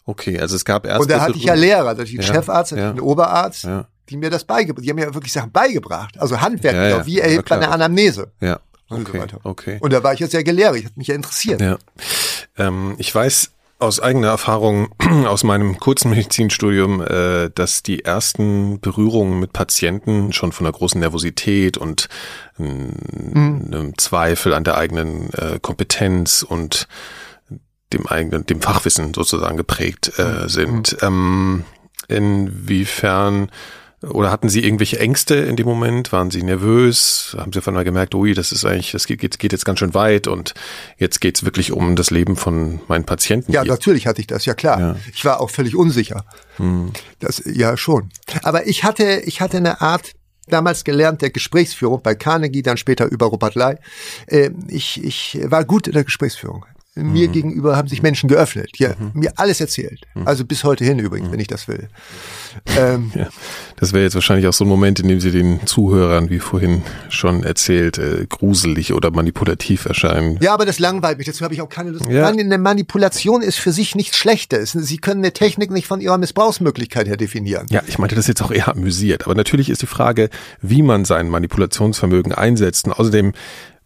[0.09, 1.01] Okay, also es gab erst.
[1.01, 2.89] Und da hatte ich ja Lehrer, da hatte ich einen Ja, Chefarzt, hatte ja.
[2.89, 3.85] einen Oberarzt, Ja.
[4.09, 7.05] die mir das beigebracht, die haben mir wirklich Sachen beigebracht, also Handwerk, Ja, ja.
[7.05, 8.59] wie erhebt man eine Anamnese Ja.
[8.89, 9.21] und so Okay.
[9.21, 9.39] weiter.
[9.43, 9.77] Okay.
[9.81, 11.61] Und da war ich ja sehr gelehrig, hat mich ja interessiert.
[11.61, 11.77] Ja.
[12.57, 14.89] Ähm, ich weiß aus eigener Erfahrung
[15.27, 20.99] aus meinem kurzen Medizinstudium, äh, dass die ersten Berührungen mit Patienten schon von einer großen
[20.99, 22.09] Nervosität und
[22.59, 22.91] ähm,
[23.67, 26.87] einem Zweifel an der eigenen äh, Kompetenz und
[27.93, 30.97] dem eigenen, dem Fachwissen sozusagen geprägt äh, sind.
[31.01, 31.63] Ähm,
[32.07, 33.49] inwiefern
[34.01, 36.13] oder hatten Sie irgendwelche Ängste in dem Moment?
[36.13, 37.35] Waren Sie nervös?
[37.37, 39.93] Haben Sie auf einmal gemerkt, ui, das ist eigentlich, das geht, geht, jetzt ganz schön
[39.93, 40.53] weit und
[40.97, 43.51] jetzt geht's wirklich um das Leben von meinen Patienten?
[43.51, 44.79] Ja, natürlich hatte ich das, ja klar.
[44.79, 44.95] Ja.
[45.13, 46.23] Ich war auch völlig unsicher.
[47.19, 48.09] Das, ja, schon.
[48.43, 50.13] Aber ich hatte, ich hatte eine Art,
[50.47, 53.75] damals gelernt der Gesprächsführung bei Carnegie, dann später über Robert Ley.
[54.27, 56.65] Äh, ich, ich war gut in der Gesprächsführung.
[56.95, 60.01] Mir gegenüber haben sich Menschen geöffnet, die mir alles erzählt.
[60.25, 61.87] Also bis heute hin übrigens, wenn ich das will.
[62.77, 63.27] Ähm, Ja,
[63.75, 66.83] das wäre jetzt wahrscheinlich auch so ein Moment, in dem Sie den Zuhörern, wie vorhin
[67.09, 70.37] schon erzählt, äh, gruselig oder manipulativ erscheinen.
[70.41, 71.27] Ja, aber das langweilt mich.
[71.27, 72.05] Dazu habe ich auch keine Lust.
[72.09, 72.27] Ja.
[72.27, 74.71] Eine Manipulation ist für sich nichts Schlechtes.
[74.71, 77.67] Sie können eine Technik nicht von ihrer Missbrauchsmöglichkeit her definieren.
[77.69, 79.25] Ja, ich meinte das jetzt auch eher amüsiert.
[79.25, 80.29] Aber natürlich ist die Frage,
[80.61, 82.87] wie man sein Manipulationsvermögen einsetzt.
[82.87, 83.33] Und außerdem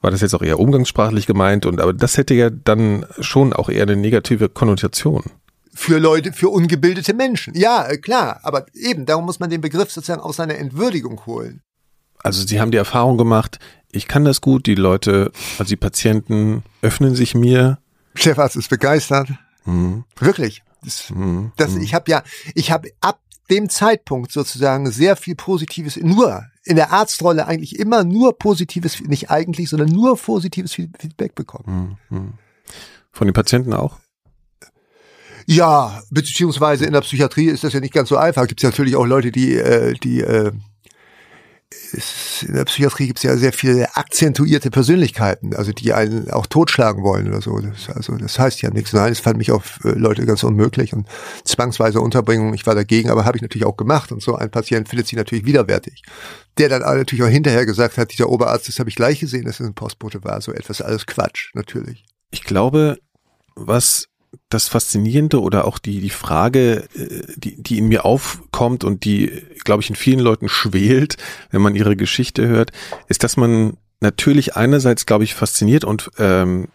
[0.03, 1.65] war das jetzt auch eher umgangssprachlich gemeint.
[1.65, 5.23] Und aber das hätte ja dann schon auch eher eine negative Konnotation.
[5.73, 7.55] Für Leute, für ungebildete Menschen.
[7.55, 8.41] Ja, äh, klar.
[8.43, 11.61] Aber eben, darum muss man den Begriff sozusagen aus seiner Entwürdigung holen.
[12.19, 13.59] Also Sie haben die Erfahrung gemacht,
[13.91, 17.79] ich kann das gut, die Leute, also die Patienten öffnen sich mir.
[18.15, 19.29] Chefarzt ist begeistert.
[20.19, 20.63] Wirklich.
[20.83, 21.13] Das,
[21.55, 22.23] das, Ich habe ja,
[22.55, 28.03] ich habe ab dem Zeitpunkt sozusagen sehr viel Positives, nur in der Arztrolle eigentlich immer
[28.03, 31.97] nur positives, nicht eigentlich, sondern nur positives Feedback bekommen.
[33.11, 33.99] Von den Patienten auch?
[35.45, 38.47] Ja, beziehungsweise in der Psychiatrie ist das ja nicht ganz so einfach.
[38.47, 40.51] Gibt es natürlich auch Leute, die, äh, die äh,
[41.93, 46.47] es, in der Psychiatrie gibt es ja sehr viele akzentuierte Persönlichkeiten, also die einen auch
[46.47, 47.59] totschlagen wollen oder so.
[47.59, 48.93] Das, also das heißt ja nichts.
[48.93, 51.07] Nein, das fand mich auf äh, Leute ganz unmöglich und
[51.43, 54.11] zwangsweise Unterbringung, ich war dagegen, aber habe ich natürlich auch gemacht.
[54.11, 56.03] Und so ein Patient findet sie natürlich widerwärtig.
[56.57, 59.59] Der dann natürlich auch hinterher gesagt hat, dieser Oberarzt, das habe ich gleich gesehen, dass
[59.59, 60.41] es ein Postbote war.
[60.41, 62.05] So etwas alles Quatsch, natürlich.
[62.31, 62.97] Ich glaube,
[63.55, 64.07] was
[64.49, 69.31] das Faszinierende oder auch die, die Frage, äh, die, die in mir aufkommt und die,
[69.63, 71.17] glaube ich, in vielen Leuten schwelt,
[71.51, 72.71] wenn man ihre Geschichte hört,
[73.07, 76.67] ist, dass man natürlich einerseits, glaube ich, fasziniert und ähm,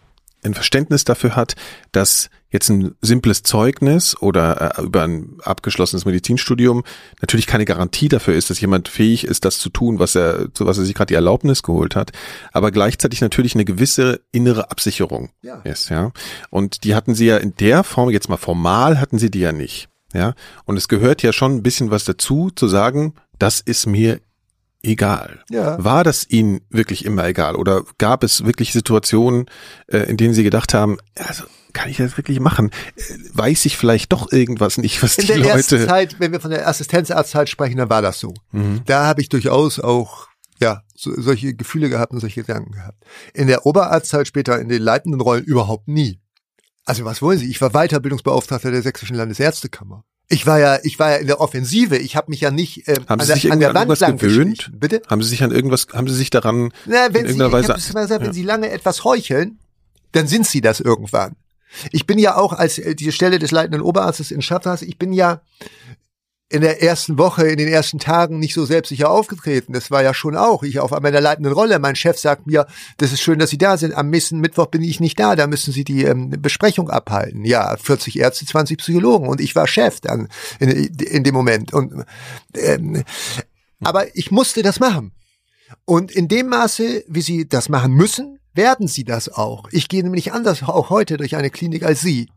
[0.43, 1.55] ein Verständnis dafür hat,
[1.91, 6.83] dass jetzt ein simples Zeugnis oder äh, über ein abgeschlossenes Medizinstudium
[7.21, 10.65] natürlich keine Garantie dafür ist, dass jemand fähig ist, das zu tun, was er, zu
[10.65, 12.11] was er sich gerade die Erlaubnis geholt hat,
[12.51, 15.59] aber gleichzeitig natürlich eine gewisse innere Absicherung Ja.
[15.61, 16.11] ist, ja.
[16.49, 19.51] Und die hatten sie ja in der Form, jetzt mal formal hatten sie die ja
[19.51, 20.33] nicht, ja.
[20.65, 24.19] Und es gehört ja schon ein bisschen was dazu, zu sagen, das ist mir
[24.81, 25.43] egal.
[25.49, 25.83] Ja.
[25.83, 27.55] War das Ihnen wirklich immer egal?
[27.55, 29.45] Oder gab es wirklich Situationen,
[29.87, 32.71] äh, in denen Sie gedacht haben, also kann ich das wirklich machen?
[32.95, 33.01] Äh,
[33.33, 35.87] Weiß ich vielleicht doch irgendwas nicht, was In die der ersten Leute.
[35.87, 38.33] Zeit, wenn wir von der Assistenzarztzeit sprechen, dann war das so.
[38.85, 40.27] Da habe ich durchaus auch
[40.61, 43.03] ja so, solche Gefühle gehabt und solche Gedanken gehabt.
[43.33, 46.19] In der Oberarztzeit später in den leitenden Rollen überhaupt nie.
[46.85, 47.49] Also was wollen Sie?
[47.49, 50.03] Ich war Weiterbildungsbeauftragter der Sächsischen Landesärztekammer.
[50.31, 51.97] Ich war ja, ich war ja in der Offensive.
[51.97, 53.99] Ich habe mich ja nicht äh, Haben an, Sie sich der, an der an Wand
[53.99, 54.71] lang gewöhnt?
[54.73, 55.01] Bitte?
[55.07, 57.51] Haben Sie sich an irgendwas, haben Sie sich daran Na, in wenn Sie, ich irgendeiner
[57.51, 57.73] Weise?
[57.73, 58.21] gesagt, Ja.
[58.21, 59.57] wenn Sie lange etwas heucheln,
[60.11, 61.35] dann sind Sie das irgendwann.
[61.91, 65.13] Ich bin ja auch als äh, diese Stelle des leitenden Oberarztes in Schatthaus, ich bin
[65.13, 65.41] ja
[66.51, 69.73] in der ersten Woche, in den ersten Tagen nicht so selbstsicher aufgetreten.
[69.73, 70.63] Das war ja schon auch.
[70.63, 71.77] Ich auf einmal in der leitenden Rolle.
[71.77, 72.65] Mein Chef sagt mir,
[72.97, 73.93] das ist schön, dass Sie da sind.
[73.93, 75.35] Am nächsten Mittwoch bin ich nicht da.
[75.35, 77.45] Da müssen Sie die ähm, Besprechung abhalten.
[77.45, 79.27] Ja, 40 Ärzte, 20 Psychologen.
[79.27, 80.27] Und ich war Chef dann
[80.59, 81.71] in, in dem Moment.
[81.71, 82.03] Und,
[82.55, 83.03] ähm,
[83.81, 85.11] aber ich musste das machen.
[85.85, 89.67] Und in dem Maße, wie Sie das machen müssen, werden Sie das auch.
[89.71, 92.27] Ich gehe nämlich anders auch heute durch eine Klinik als Sie.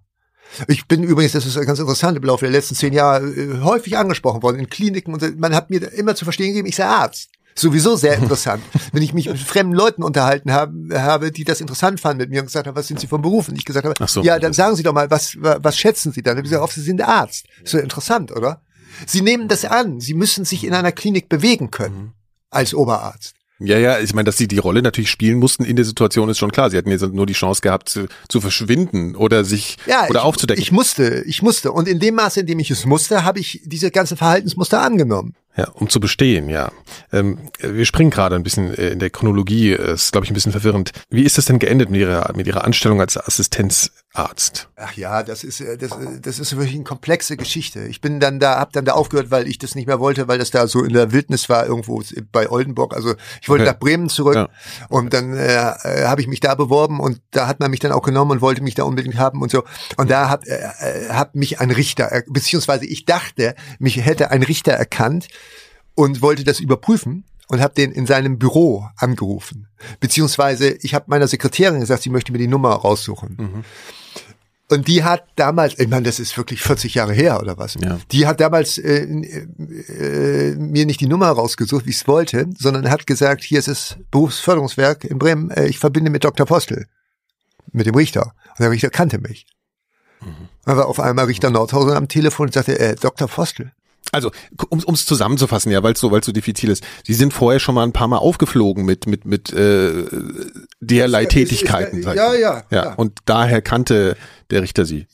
[0.69, 3.97] Ich bin übrigens, das ist ganz interessant, im Laufe der letzten zehn Jahre äh, häufig
[3.97, 7.31] angesprochen worden in Kliniken und man hat mir immer zu verstehen gegeben, ich sei Arzt.
[7.55, 8.63] Sowieso sehr interessant.
[8.93, 12.41] Wenn ich mich mit fremden Leuten unterhalten habe, habe, die das interessant fanden mit mir
[12.41, 13.49] und gesagt haben, was sind Sie vom Beruf?
[13.49, 14.23] Und ich gesagt habe, so.
[14.23, 16.39] ja, dann sagen Sie doch mal, was, was schätzen Sie dann?
[16.39, 17.47] Und ich gesagt, oft, Sie sind Arzt.
[17.63, 18.63] Ist ja interessant, oder?
[19.07, 20.01] Sie nehmen das an.
[20.01, 22.15] Sie müssen sich in einer Klinik bewegen können
[22.51, 23.35] als Oberarzt.
[23.65, 26.39] Ja, ja, ich meine, dass sie die Rolle natürlich spielen mussten in der Situation ist
[26.39, 26.71] schon klar.
[26.71, 30.25] Sie hatten jetzt nur die Chance gehabt zu, zu verschwinden oder sich Ja, oder ich,
[30.25, 30.63] aufzudecken.
[30.63, 31.73] Ich musste, ich musste.
[31.73, 35.35] Und in dem Maße, in dem ich es musste, habe ich diese ganzen Verhaltensmuster angenommen.
[35.55, 36.73] Ja, um zu bestehen, ja.
[37.13, 40.53] Ähm, wir springen gerade ein bisschen äh, in der Chronologie, ist, glaube ich, ein bisschen
[40.53, 40.93] verwirrend.
[41.11, 44.69] Wie ist das denn geendet mit Ihrer, mit Ihrer Anstellung als Assistenzarzt?
[44.77, 47.81] Ach ja, das ist äh, das, äh, das ist wirklich eine komplexe Geschichte.
[47.85, 50.39] Ich bin dann da, hab dann da aufgehört, weil ich das nicht mehr wollte, weil
[50.39, 52.95] das da so in der Wildnis war irgendwo bei Oldenburg.
[52.95, 53.73] Also ich wollte Okay.
[53.73, 54.49] nach Bremen zurück Ja.
[54.89, 55.73] und dann äh,
[56.05, 58.63] habe ich mich da beworben und da hat man mich dann auch genommen und wollte
[58.63, 59.65] mich da unbedingt haben und so.
[59.99, 64.73] Und da hat äh, hat mich ein Richter, beziehungsweise ich dachte, mich hätte ein Richter
[64.73, 65.29] erkannt
[65.95, 69.69] und wollte das überprüfen und habe den in seinem Büro angerufen.
[70.01, 73.65] Beziehungsweise ich habe meiner Sekretärin gesagt, sie möchte mir die Nummer raussuchen.
[74.71, 77.75] Und die hat damals, ich meine, das ist wirklich 40 Jahre her oder was.
[77.75, 77.99] Ja.
[78.11, 82.89] Die hat damals äh, äh, mir nicht die Nummer rausgesucht, wie ich es wollte, sondern
[82.89, 86.47] hat gesagt, hier ist das Berufsförderungswerk in Bremen, äh, ich verbinde mit Dr.
[86.47, 86.87] Postel,
[87.71, 88.33] mit dem Richter.
[88.49, 89.47] Und der Richter kannte mich.
[90.65, 93.29] Dann war auf einmal Richter Nordhausen am Telefon und sagte, äh, Dr.
[93.29, 93.73] Postel.
[94.11, 94.31] Also,
[94.69, 96.85] um es zusammenzufassen, ja, weil es so, weil's so diffizil ist.
[97.05, 100.05] Sie sind vorher schon mal ein paar Mal aufgeflogen mit mit mit äh,
[100.81, 102.01] derlei Tätigkeiten.
[102.01, 102.17] ich ja, mal.
[102.17, 102.65] ja, ja.
[102.71, 102.95] ja.
[102.95, 104.17] Und daher kannte
[104.51, 105.07] der Richter Sie.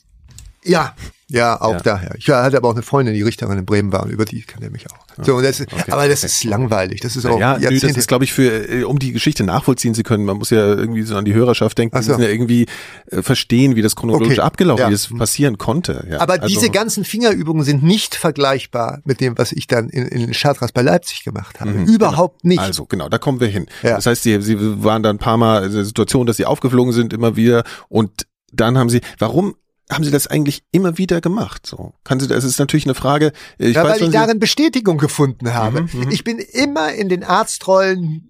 [0.63, 0.95] Ja,
[1.29, 1.79] ja, auch Ja.
[1.79, 2.15] daher.
[2.17, 4.65] Ich hatte aber auch eine Freundin, die Richterin in Bremen war und über die kannte
[4.67, 4.97] er mich auch.
[5.21, 6.27] So, und das, okay, aber das okay.
[6.27, 7.01] ist langweilig.
[7.01, 9.93] Das ist auch Ja, nö, das ist, glaube ich, für äh, um die Geschichte nachvollziehen
[9.93, 10.25] zu können.
[10.25, 11.95] Man muss ja irgendwie so an die Hörerschaft denken.
[11.95, 12.13] Ach Sie so.
[12.13, 12.65] müssen ja irgendwie
[13.11, 14.87] äh, verstehen, wie das chronologisch Okay, abgelaufen, ja.
[14.89, 16.07] wie das passieren konnte.
[16.09, 16.21] Ja.
[16.21, 20.31] aber also, diese ganzen Fingerübungen sind nicht vergleichbar mit dem, was ich dann in, in
[20.33, 21.71] Chartres bei Leipzig gemacht habe.
[21.71, 22.59] Überhaupt nicht.
[22.59, 23.67] Also genau, da kommen wir hin.
[23.83, 23.95] Ja.
[23.95, 26.93] Das heißt, sie, sie waren da ein paar Mal in der Situation, dass sie aufgeflogen
[26.93, 27.63] sind, immer wieder.
[27.87, 29.55] Und dann haben sie, warum
[29.91, 31.65] haben sie das eigentlich immer wieder gemacht?
[31.65, 33.31] So kann sie, das ist natürlich eine Frage.
[33.57, 35.81] Ich ja, weiß, weil ich wann sie- darin Bestätigung gefunden habe.
[35.83, 38.29] Mhm, ich bin immer in den Arztrollen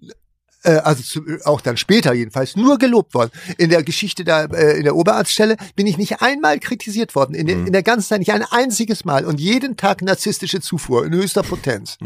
[0.62, 3.30] äh, also zu, auch dann später jedenfalls, nur gelobt worden.
[3.56, 7.34] In der Geschichte da, äh, in der Oberarztstelle bin ich nicht einmal kritisiert worden.
[7.34, 7.48] In, Mhm.
[7.48, 9.24] der in der ganzen Zeit nicht ein einziges Mal.
[9.24, 11.96] Und jeden Tag narzisstische Zufuhr in höchster Potenz.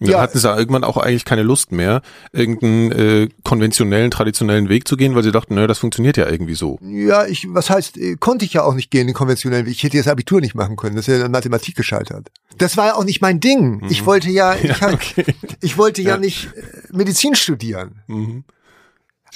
[0.00, 0.20] Dann Ja.
[0.20, 5.14] hatten sie irgendwann auch eigentlich keine Lust mehr, irgendeinen äh, konventionellen, traditionellen Weg zu gehen,
[5.14, 6.78] weil sie dachten, naja, das funktioniert ja irgendwie so.
[6.82, 9.72] Ja, ich, was heißt, äh, konnte ich ja auch nicht gehen, den konventionellen Weg.
[9.74, 10.94] Ich hätte das Abitur nicht machen können.
[10.96, 12.28] Das ist ja in Mathematik gescheitert.
[12.58, 13.82] Das war ja auch nicht mein Ding.
[13.90, 14.94] Ich wollte ja, ich, hab, Mhm.
[14.94, 15.24] okay.
[15.60, 16.16] ich wollte ja, Ja.
[16.18, 16.62] nicht äh,
[16.96, 18.02] Medizin studieren.
[18.06, 18.42] Sie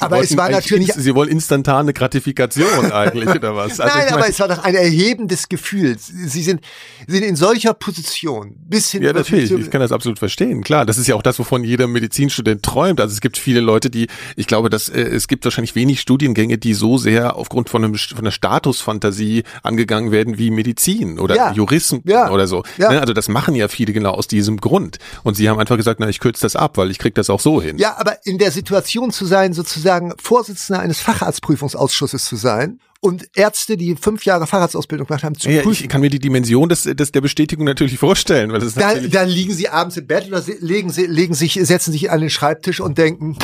[0.03, 3.81] Aber es war natürlich- Sie wollen instantane Gratifikation eigentlich, oder was?
[3.81, 5.97] Also Nein, ich aber es war doch ein erhebendes Gefühl.
[5.99, 6.61] Sie sind,
[7.07, 9.51] sind in solcher Position bis hin Ja, natürlich.
[9.51, 10.63] Ich kann das absolut verstehen.
[10.63, 13.01] Klar, das ist ja auch das, wovon jeder Medizinstudent träumt.
[13.01, 16.59] Also es gibt viele Leute, die, ich glaube, dass äh, es gibt wahrscheinlich wenig Studiengänge,
[16.59, 18.31] die so sehr aufgrund von, einem, von einer
[18.77, 21.53] Statusfantasie angegangen werden wie Medizin oder Ja.
[21.53, 22.31] Juristen Ja.
[22.31, 22.63] oder so.
[22.79, 22.91] Ja.
[22.91, 23.01] Ne?
[23.01, 24.99] Also das machen ja viele genau aus diesem Grund.
[25.23, 27.41] Und sie haben einfach gesagt, na, ich kürze das ab, weil ich krieg das auch
[27.41, 27.79] so hin.
[27.79, 33.77] Ja, aber in der Situation zu sein, sozusagen Vorsitzender eines Facharztprüfungsausschusses zu sein und Ärzte,
[33.77, 35.83] die fünf Jahre Facharztausbildung gemacht haben, zu Ja, prüfen.
[35.85, 38.89] ich kann mir die Dimension des, des der Bestätigung natürlich vorstellen, weil das ist Da,
[38.89, 42.21] natürlich, dann liegen sie abends im Bett oder legen, sie, legen sich, setzen sich an
[42.21, 43.37] den Schreibtisch und denken,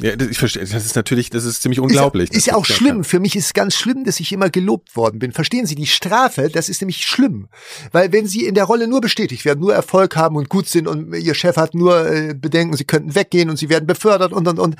[0.00, 2.30] ja, das- ich verstehe, das ist natürlich, das ist ziemlich unglaublich.
[2.30, 3.04] Ist, ist ja auch schlimm.
[3.04, 5.30] Für mich ist es ganz schlimm, dass ich immer gelobt worden bin.
[5.30, 7.46] Verstehen Sie, die Strafe, das ist nämlich schlimm.
[7.92, 10.88] Weil wenn Sie in der Rolle nur bestätigt werden, nur Erfolg haben und gut sind
[10.88, 14.48] und Ihr Chef hat nur äh, Bedenken, Sie könnten weggehen und Sie werden befördert und,
[14.48, 14.74] und, und.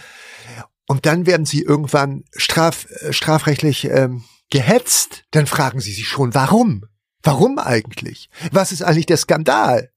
[0.87, 5.25] Und dann werden Sie irgendwann straf, äh, strafrechtlich ähm, gehetzt.
[5.31, 6.85] Dann fragen Sie sich schon, warum?
[7.23, 8.29] Warum eigentlich?
[8.53, 9.91] Was ist eigentlich der Skandal?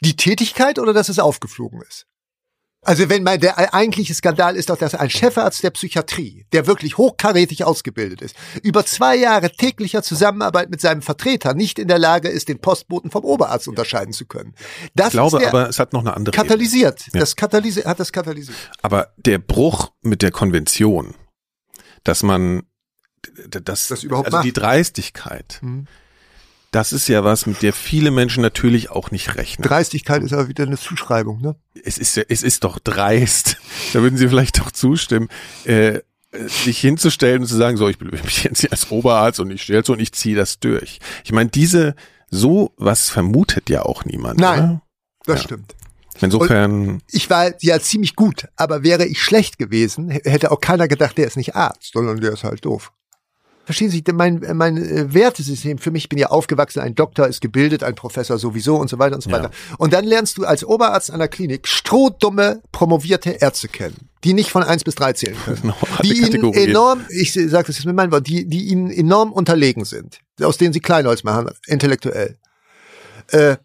[0.00, 2.06] Die Tätigkeit oder dass es aufgeflogen ist?
[2.84, 6.98] Also wenn mein, der eigentliche Skandal ist doch, dass ein Chefarzt der Psychiatrie, der wirklich
[6.98, 12.28] hochkarätig ausgebildet ist, über zwei Jahre täglicher Zusammenarbeit mit seinem Vertreter nicht in der Lage
[12.28, 14.54] ist, den Postboten vom Oberarzt unterscheiden zu können.
[14.96, 17.06] Das Ich glaube aber, es hat noch eine andere katalysiert.
[17.12, 17.20] Ja.
[17.20, 18.56] Das katalysiert, hat das katalysiert.
[18.82, 21.14] Aber der Bruch mit der Konvention,
[22.02, 22.64] dass man
[23.46, 24.56] d- das, Das überhaupt also die macht.
[24.56, 25.86] Dreistigkeit, Mhm.
[26.72, 29.66] Das ist ja was, mit der viele Menschen natürlich auch nicht rechnen.
[29.66, 31.54] Dreistigkeit ist aber wieder eine Zuschreibung, ne?
[31.84, 33.58] es ist ja, es ist doch dreist.
[33.92, 35.28] Da würden Sie vielleicht doch zustimmen,
[35.64, 36.00] äh,
[36.46, 39.62] sich hinzustellen und zu sagen, so, ich bin mich jetzt hier als Oberarzt und ich
[39.62, 40.98] stehe jetzt so und ich ziehe das durch.
[41.24, 41.94] Ich meine, diese,
[42.30, 44.40] so was vermutet ja auch niemand.
[44.40, 44.58] Nein.
[44.58, 44.82] Oder?
[45.26, 45.44] Das Ja.
[45.44, 45.74] stimmt.
[46.20, 51.18] Insofern, Ich war ja ziemlich gut, aber wäre ich schlecht gewesen, hätte auch keiner gedacht,
[51.18, 52.92] der ist nicht Arzt, sondern der ist halt doof.
[53.64, 57.40] Verstehen Sie, mein, mein äh, Wertesystem für mich, ich bin ja aufgewachsen, ein Doktor ist
[57.40, 59.36] gebildet, ein Professor sowieso und so weiter und so Ja.
[59.36, 59.50] weiter.
[59.78, 64.64] Und dann lernst du als Oberarzt einer Klinik strohdumme, promovierte Ärzte kennen, die nicht von
[64.64, 65.72] eins bis drei zählen können.
[66.02, 69.84] Die ihnen enorm, ich sage das jetzt mit meinen Worten, die, die ihnen enorm unterlegen
[69.84, 72.38] sind, aus denen sie Kleinholz machen, intellektuell.
[73.28, 73.56] Äh,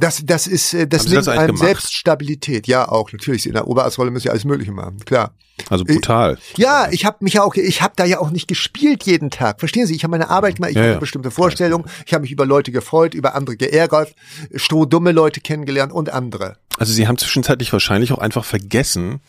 [0.00, 1.64] das, das ist, äh, das nimmt das einem gemacht?
[1.64, 2.66] Selbststabilität.
[2.66, 3.46] Ja, auch natürlich.
[3.46, 5.34] In der Oberarztrolle müssen ja alles Mögliche machen, klar.
[5.68, 6.38] also brutal.
[6.56, 9.60] Ja, ich habe mich ja auch, ich habe da ja auch nicht gespielt jeden Tag.
[9.60, 9.94] Verstehen Sie?
[9.94, 10.92] Ich habe meine Arbeit gemacht, ich Ja, habe ja.
[10.94, 11.86] eine bestimmte Vorstellung.
[12.06, 14.14] Ich habe mich über Leute gefreut, über andere geärgert,
[14.54, 16.56] strohdumme Leute kennengelernt und andere.
[16.78, 19.20] Also Sie haben zwischenzeitlich wahrscheinlich auch einfach vergessen,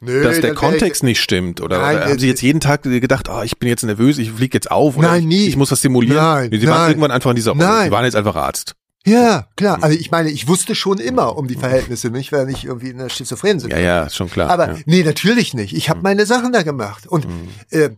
[0.00, 1.60] Nö, dass der Kontext nicht stimmt.
[1.60, 4.18] Oder, Nein, oder haben äh, Sie jetzt jeden Tag gedacht, ah, ich bin jetzt nervös,
[4.18, 5.46] ich fliege jetzt auf oder Nein, ich, nie.
[5.48, 6.16] ich muss das simulieren?
[6.16, 6.90] Nein, Sie waren nein.
[6.90, 7.84] irgendwann einfach in dieser Rolle.
[7.84, 8.76] Sie waren jetzt einfach Arzt.
[9.06, 9.54] Ja, Mhm.
[9.56, 9.82] klar.
[9.82, 12.98] Also ich meine, ich wusste schon immer um die Verhältnisse, nicht, weil ich irgendwie in
[12.98, 13.70] der Schizophren sind.
[13.70, 14.50] Ja, ja, ist schon klar.
[14.50, 14.74] Aber ja.
[14.74, 14.82] Mhm.
[14.86, 15.72] nee, natürlich nicht.
[15.74, 17.06] Ich habe meine Sachen da gemacht.
[17.06, 17.26] Und
[17.70, 17.90] äh,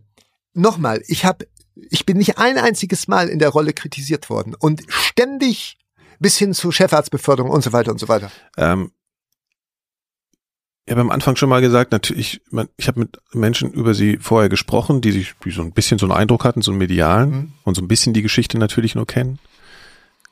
[0.55, 4.82] nochmal, ich habe, ich bin nicht ein einziges Mal in der Rolle kritisiert worden und
[4.88, 5.78] ständig
[6.18, 8.30] bis hin zu Chefarztbeförderung und so weiter und so weiter.
[8.59, 8.92] Ähm,
[10.86, 14.18] ich habe am Anfang schon mal gesagt, natürlich, man, ich habe mit Menschen über sie
[14.20, 17.30] vorher gesprochen, die sich die so ein bisschen so einen Eindruck hatten, so einen medialen
[17.30, 17.53] Mhm.
[17.64, 19.38] und so ein bisschen die Geschichte natürlich nur kennen.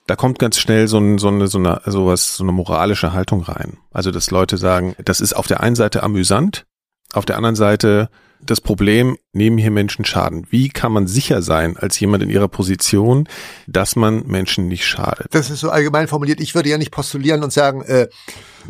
[0.09, 3.43] Da kommt ganz schnell so, ein, so eine so eine sowas so eine moralische Haltung
[3.43, 3.77] rein.
[3.93, 6.65] Also dass Leute sagen, das ist auf der einen Seite amüsant,
[7.13, 8.09] auf der anderen Seite
[8.41, 10.47] das Problem, nehmen hier Menschen Schaden.
[10.49, 13.29] Wie kann man sicher sein als jemand in ihrer Position,
[13.67, 15.27] dass man Menschen nicht schadet?
[15.33, 16.41] Das ist so allgemein formuliert.
[16.41, 18.09] Ich würde ja nicht postulieren und sagen, äh,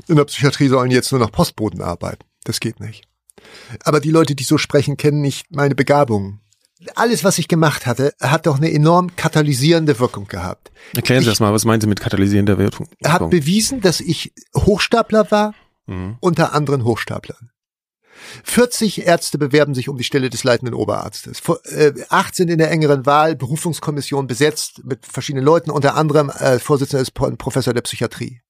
[0.08, 2.24] in der Psychiatrie sollen jetzt nur noch Postboten arbeiten.
[2.44, 3.04] Das geht nicht.
[3.84, 6.40] Aber die Leute, die so sprechen, kennen nicht meine Begabungen.
[6.94, 10.70] Alles, was ich gemacht hatte, hat doch eine enorm katalysierende Wirkung gehabt.
[10.94, 12.88] Erklären Sie das mal, was meinen Sie mit katalysierender Wirkung?
[13.00, 15.54] Er hat bewiesen, dass ich Hochstapler war,
[15.86, 16.16] Mhm.
[16.20, 17.50] unter anderen Hochstaplern.
[18.44, 21.40] 40 Ärzte bewerben sich um die Stelle des leitenden Oberarztes.
[21.40, 26.58] Vor- äh, 18 in der engeren Wahl, Berufungskommission besetzt mit verschiedenen Leuten, unter anderem äh,
[26.58, 28.40] Vorsitzender ist Pro- Professor der Psychiatrie.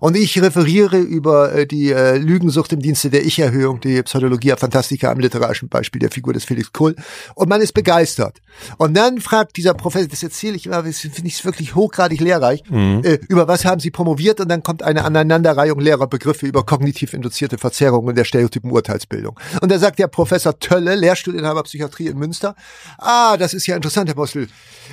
[0.00, 5.10] Und ich referiere über äh, die äh, Lügensucht im Dienste der Ich-Erhöhung, die Pseudologia Fantastica
[5.10, 6.94] am literarischen Beispiel der Figur des Felix Kohl.
[7.34, 8.38] Und man ist begeistert.
[8.76, 13.18] Und dann fragt dieser Professor, das erzähle ich immer, finde ich wirklich hochgradig lehrreich, äh,
[13.28, 14.40] über was haben Sie promoviert?
[14.40, 19.38] Und dann kommt eine Aneinanderreihung leerer Begriffe über kognitiv induzierte Verzerrungen der stereotypen Urteilsbildung.
[19.60, 22.54] Und da sagt der Professor Tölle, Lehrstuhlinhaber Psychiatrie in Münster,
[22.98, 24.48] ah, das ist ja interessant, Herr Postel,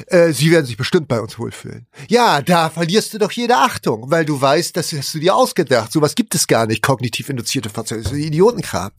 [0.07, 1.87] äh, Sie werden sich bestimmt bei uns wohlfühlen.
[2.07, 5.91] Ja, da verlierst du doch jede Achtung, weil du weißt, das hast du dir ausgedacht.
[5.91, 8.03] Sowas gibt es gar nicht, kognitiv induzierte Verzerrungen.
[8.03, 8.91] Das ist Idiotenkram.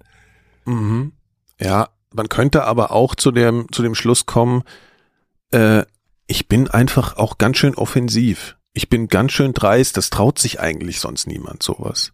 [0.65, 1.13] Mhm.
[1.61, 4.63] Ja, man könnte aber auch zu dem, zu dem Schluss kommen,
[5.53, 5.85] äh,
[6.27, 8.57] ich bin einfach auch ganz schön offensiv.
[8.73, 12.13] Ich bin ganz schön dreist, das traut sich eigentlich sonst niemand sowas.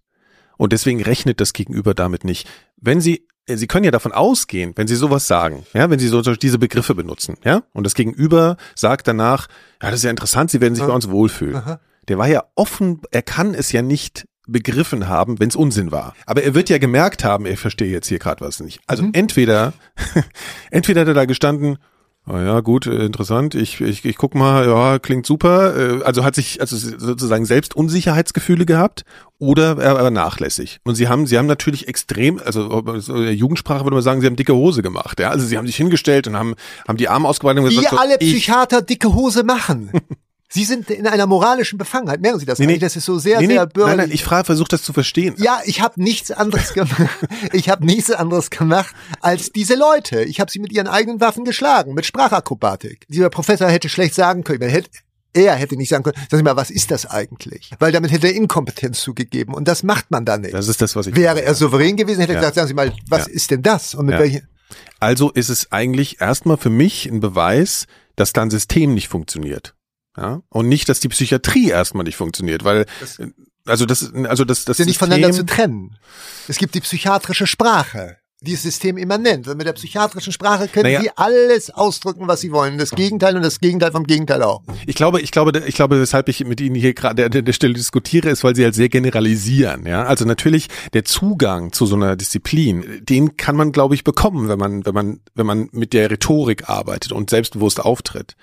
[0.59, 2.49] Und deswegen rechnet das Gegenüber damit nicht.
[2.77, 6.09] Wenn Sie, äh, Sie können ja davon ausgehen, wenn Sie sowas sagen, ja, wenn Sie
[6.09, 9.49] so diese Begriffe benutzen, ja, und das Gegenüber sagt danach,
[9.83, 11.57] ja, das ist ja interessant, Sie werden sich bei uns wohlfühlen.
[11.57, 11.81] Aha.
[12.09, 16.15] Der war ja offen, er kann es ja nicht begriffen haben, wenn es Unsinn war.
[16.27, 18.81] Aber er wird ja gemerkt haben, er verstehe jetzt hier gerade was nicht.
[18.87, 19.73] Also entweder,
[20.71, 21.79] entweder hat er da gestanden,
[22.27, 26.25] oh ja, gut, äh, interessant, ich, ich, ich guck mal, ja, klingt super, äh, also
[26.25, 29.05] hat sich also sozusagen selbst Unsicherheitsgefühle gehabt
[29.39, 30.81] oder er war nachlässig.
[30.85, 34.21] Und sie haben, sie haben natürlich extrem, also so in der Jugendsprache würde man sagen,
[34.21, 36.55] sie haben dicke Hose gemacht, ja, also sie haben sich hingestellt und haben,
[36.87, 39.91] haben die Arme ausgebreitet und Wie gesagt, so, alle Psychiater dicke Hose machen.
[40.55, 42.21] Sie sind in einer moralischen Befangenheit.
[42.21, 42.59] Merken Sie das?
[42.59, 42.79] Nee, nee.
[42.79, 43.97] Das ist so sehr, nee, sehr nein, bürgerlich.
[43.97, 45.35] nein, ich frage, versuche das zu verstehen.
[45.39, 47.01] Ja, ich habe nichts anderes gemacht.
[47.53, 50.23] Ich habe nichts anderes gemacht als diese Leute.
[50.25, 53.07] Ich habe sie mit ihren eigenen Waffen geschlagen, mit Sprachakrobatik.
[53.09, 54.91] Dieser Professor hätte schlecht sagen können, er hätte,
[55.33, 57.71] er hätte nicht sagen können, sagen Sie mal, was ist das eigentlich?
[57.79, 60.53] Weil damit hätte er Inkompetenz zugegeben und das macht man dann nicht.
[60.55, 62.41] Das ist das, was ich Wäre er souverän gewesen, hätte er Ja.
[62.41, 63.33] gesagt, sagen Sie mal, was Ja.
[63.33, 63.95] ist denn das?
[63.95, 64.21] Und mit Ja.
[64.21, 64.49] welchen?
[65.01, 67.87] Also ist es eigentlich erstmal für mich ein Beweis,
[68.17, 69.75] dass da ein System nicht funktioniert.
[70.17, 70.43] Ja?
[70.49, 73.29] Und nicht, dass die Psychiatrie erstmal nicht funktioniert, weil Das- äh,
[73.65, 75.97] also das, also das, das sind nicht voneinander zu trennen.
[76.49, 79.49] Es gibt die psychiatrische Sprache dieses System immanent.
[79.49, 81.01] Und mit der psychiatrischen Sprache können naja.
[81.01, 82.79] sie alles ausdrücken, was sie wollen.
[82.79, 84.63] Das Gegenteil und das Gegenteil vom Gegenteil auch.
[84.87, 87.75] Ich glaube, ich glaube, ich glaube, weshalb ich mit Ihnen hier gerade an der Stelle
[87.75, 89.87] diskutiere, ist, weil Sie halt sehr generalisieren.
[89.87, 94.49] Ja, also natürlich der Zugang zu so einer Disziplin, den kann man, glaube ich, bekommen,
[94.49, 98.37] wenn man, wenn man, wenn man mit der Rhetorik arbeitet und selbstbewusst auftritt.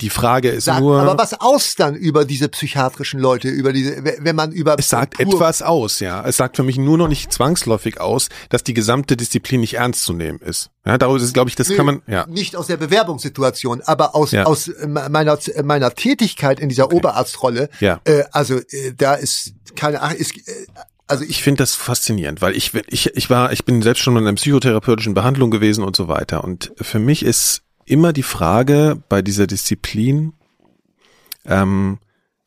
[0.00, 1.00] Die Frage ist sagt, nur.
[1.00, 4.76] Aber was aus dann über diese psychiatrischen Leute, über diese, wenn man über.
[4.78, 6.24] Es sagt etwas aus, ja.
[6.26, 10.04] Es sagt für mich nur noch nicht zwangsläufig aus, dass die gesamte Disziplin nicht ernst
[10.04, 10.70] zu nehmen ist.
[10.84, 12.26] Ja, darüber ist, glaube ich, das nee, kann man, ja.
[12.26, 14.44] Nicht aus der Bewerbungssituation, aber aus, ja.
[14.44, 16.96] aus meiner, meiner Tätigkeit in dieser okay.
[16.96, 17.68] Oberarztrolle.
[17.80, 18.00] Ja.
[18.04, 20.66] Äh, also, äh, da ist keine, Ahnung, ist, äh,
[21.06, 24.26] also ich finde das faszinierend, weil ich, ich, ich war, ich bin selbst schon in
[24.26, 26.44] einer psychotherapeutischen Behandlung gewesen und so weiter.
[26.44, 30.34] Und für mich ist immer die Frage bei dieser Disziplin,
[31.44, 31.98] ähm,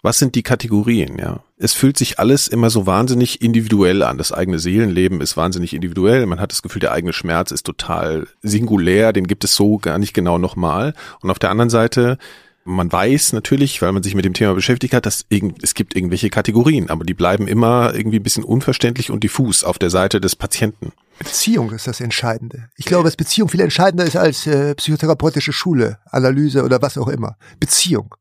[0.03, 1.41] was sind die Kategorien, ja?
[1.57, 4.17] Es fühlt sich alles immer so wahnsinnig individuell an.
[4.17, 6.25] Das eigene Seelenleben ist wahnsinnig individuell.
[6.25, 9.13] Man hat das Gefühl, der eigene Schmerz ist total singulär.
[9.13, 10.93] Den gibt es so gar nicht genau nochmal.
[11.21, 12.17] Und auf der anderen Seite
[12.65, 15.25] man weiß natürlich, weil man sich mit dem Thema beschäftigt hat, dass
[15.61, 19.77] es gibt irgendwelche Kategorien, aber die bleiben immer irgendwie ein bisschen unverständlich und diffus auf
[19.77, 20.93] der Seite des Patienten.
[21.19, 22.69] Beziehung ist das Entscheidende.
[22.77, 27.09] Ich glaube, dass Beziehung viel entscheidender ist als äh, psychotherapeutische Schule, Analyse oder was auch
[27.09, 27.35] immer.
[27.59, 28.15] Beziehung.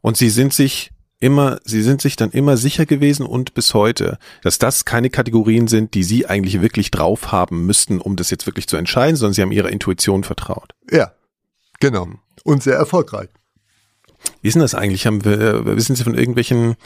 [0.00, 0.90] Und sie sind sich
[1.20, 5.68] immer, sie sind sich dann immer sicher gewesen und bis heute, dass das keine Kategorien
[5.68, 9.34] sind, die sie eigentlich wirklich drauf haben müssten, um das jetzt wirklich zu entscheiden, sondern
[9.34, 10.74] sie haben ihrer Intuition vertraut.
[10.90, 11.12] Ja,
[11.80, 12.08] genau.
[12.44, 13.28] Und sehr erfolgreich.
[14.42, 15.06] Wie ist denn das eigentlich?
[15.06, 16.76] Haben wir, äh, wissen Sie von irgendwelchen,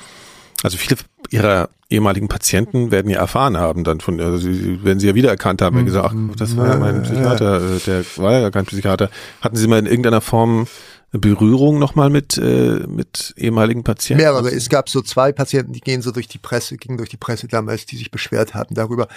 [0.62, 0.96] also viele
[1.30, 5.62] Ihrer ehemaligen Patienten werden ja erfahren haben dann von, also sie, werden Sie ja wiedererkannt
[5.62, 5.86] haben, mhm.
[5.86, 9.10] gesagt, ach, das war ja mein Psychiater, äh, der war ja gar kein Psychiater.
[9.40, 10.66] Hatten Sie mal in irgendeiner Form
[11.10, 14.22] Berührung nochmal mit, äh, mit ehemaligen Patienten?
[14.22, 14.50] Mehrere.
[14.50, 17.48] Es gab so zwei Patienten, die gehen so durch die Presse, gingen durch die Presse
[17.48, 19.08] damals, die sich beschwert haben darüber.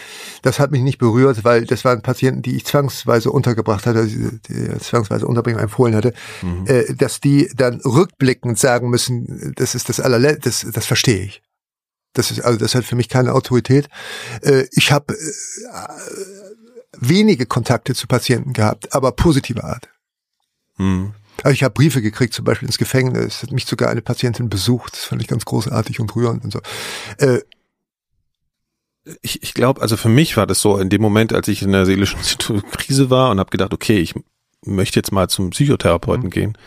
[0.42, 4.40] Das hat mich nicht berührt, weil das waren Patienten, die ich zwangsweise untergebracht hatte, die,
[4.48, 6.66] die zwangsweise Unterbringung empfohlen hatte, mhm.
[6.66, 11.42] äh, dass die dann rückblickend sagen müssen, das ist das allerletzte, das, das verstehe ich.
[12.14, 13.90] Das ist, also das hat für mich keine Autorität.
[14.42, 15.18] Äh, ich habe äh,
[16.98, 19.90] wenige Kontakte zu Patienten gehabt, aber positive Art.
[20.78, 21.14] Mhm.
[21.44, 24.94] Also ich habe Briefe gekriegt, zum Beispiel ins Gefängnis, hat mich sogar eine Patientin besucht,
[24.94, 26.60] das fand ich ganz großartig und rührend und so.
[27.18, 27.40] Äh,
[29.22, 31.72] ich, ich glaube, also für mich war das so, in dem Moment, als ich in
[31.72, 32.20] der seelischen
[32.72, 34.14] Krise war und habe gedacht, okay, ich
[34.64, 36.30] möchte jetzt mal zum Psychotherapeuten mhm.
[36.30, 36.58] gehen,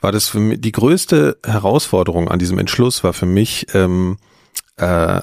[0.00, 4.18] war das für mich die größte Herausforderung an diesem Entschluss war für mich ähm,
[4.76, 5.20] äh,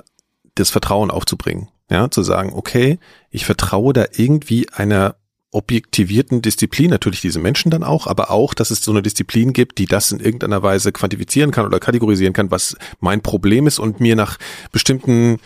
[0.55, 5.15] das Vertrauen aufzubringen, ja, zu sagen, okay, ich vertraue da irgendwie einer
[5.51, 9.79] objektivierten Disziplin, natürlich diese Menschen dann auch, aber auch, dass es so eine Disziplin gibt,
[9.79, 13.99] die das in irgendeiner Weise quantifizieren kann oder kategorisieren kann, was mein Problem ist und
[13.99, 14.37] mir nach
[14.71, 15.39] bestimmten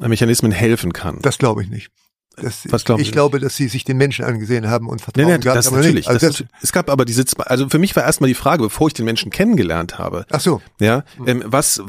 [0.00, 1.18] Mechanismen helfen kann.
[1.22, 1.90] Das glaube ich nicht.
[2.36, 5.26] Das, Was glauben ich Sie glaube, dass sie sich den Menschen angesehen haben und Vertrauen
[5.26, 6.08] nee, nee, gehabt, das natürlich.
[6.08, 8.94] Also das, es gab aber diese, also für mich war erstmal die Frage, bevor ich
[8.94, 10.26] den Menschen kennengelernt habe.
[10.30, 10.62] Ach so.
[10.78, 11.82] Ja, ähm, was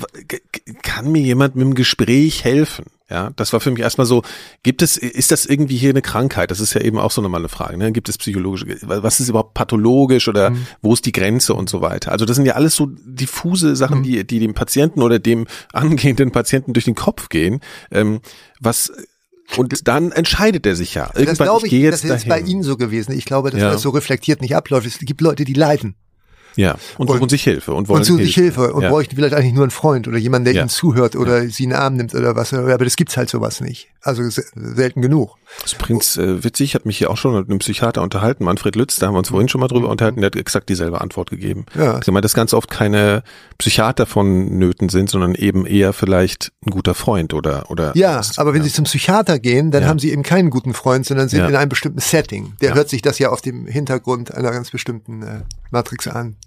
[0.82, 2.86] kann mir jemand mit dem Gespräch helfen?
[3.12, 4.24] Ja, das war für mich erstmal so,
[4.64, 6.50] gibt es, ist das irgendwie hier eine Krankheit?
[6.50, 7.92] Das ist ja eben auch so nochmal eine Frage, ne?
[7.92, 10.66] Gibt es psychologische, was ist überhaupt pathologisch oder mhm.
[10.82, 12.14] wo ist die Grenze und so weiter?
[12.14, 14.04] Also das sind ja alles so diffuse Sachen, mhm.
[14.04, 17.60] die, die dem Patienten oder dem angehenden Patienten durch den Kopf gehen.
[17.92, 18.22] Ähm,
[18.62, 18.94] was
[19.58, 21.08] und dann entscheidet er sich ja.
[21.08, 22.30] Irgendwann, das glaube ich, ich das ist dahin.
[22.30, 23.12] bei Ihnen so gewesen.
[23.12, 23.72] Ich glaube, dass ja.
[23.72, 24.88] das so reflektiert nicht abläuft.
[24.88, 25.96] Es gibt Leute, die leiden.
[26.56, 28.90] Ja, und, und suchen sich Hilfe und wollen und suchen sich Hilfe und ja.
[28.90, 30.62] bräuchten vielleicht eigentlich nur einen Freund oder jemanden, der ja.
[30.62, 31.50] ihnen zuhört oder ja.
[31.50, 32.54] sie in den Arm nimmt oder was.
[32.54, 33.91] Aber das gibt's halt sowas nicht.
[34.04, 35.36] Also selten genug.
[35.62, 38.76] Das ist übrigens äh, witzig, hat mich hier auch schon mit einem Psychiater unterhalten, Manfred
[38.76, 41.30] Lütz, da haben wir uns vorhin schon mal drüber unterhalten, der hat exakt dieselbe Antwort
[41.30, 41.66] gegeben.
[41.76, 42.00] Ja.
[42.00, 43.22] Ich meine, dass ganz oft keine
[43.60, 48.40] Psychiater von Nöten sind, sondern eben eher vielleicht ein guter Freund oder oder Ja, was,
[48.40, 51.48] aber wenn Sie zum Psychiater gehen, dann haben Sie eben keinen guten Freund, sondern sind
[51.48, 52.54] in einem bestimmten Setting.
[52.62, 56.38] Der hört sich das ja auf dem Hintergrund einer ganz bestimmten äh, Matrix an.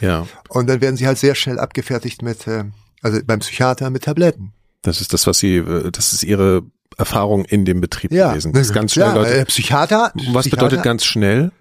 [0.00, 0.26] Ja.
[0.48, 2.64] Und dann werden sie halt sehr schnell abgefertigt mit, äh,
[3.02, 4.52] also beim Psychiater mit Tabletten.
[4.82, 6.62] Das ist das, was sie, äh, das ist ihre
[6.98, 8.52] Erfahrung in dem Betrieb ja, gewesen.
[8.52, 9.06] Das ist ganz schnell.
[9.06, 9.34] Ja, Leute.
[9.34, 10.12] Äh, Psychiater.
[10.32, 11.52] Was Psychiater, bedeutet ganz schnell?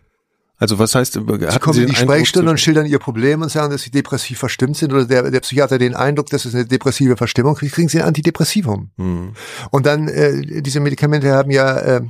[0.57, 1.19] Also was heißt, sie
[1.59, 4.93] kommen in die Sprechstunde und schildern ihr Problem und sagen, dass sie depressiv verstimmt sind
[4.93, 8.07] oder der, der Psychiater den Eindruck, dass es eine depressive Verstimmung kriegt, kriegen sie ein
[8.07, 8.91] Antidepressivum.
[8.97, 9.33] Hm.
[9.71, 12.01] Und dann, äh, diese Medikamente haben ja äh,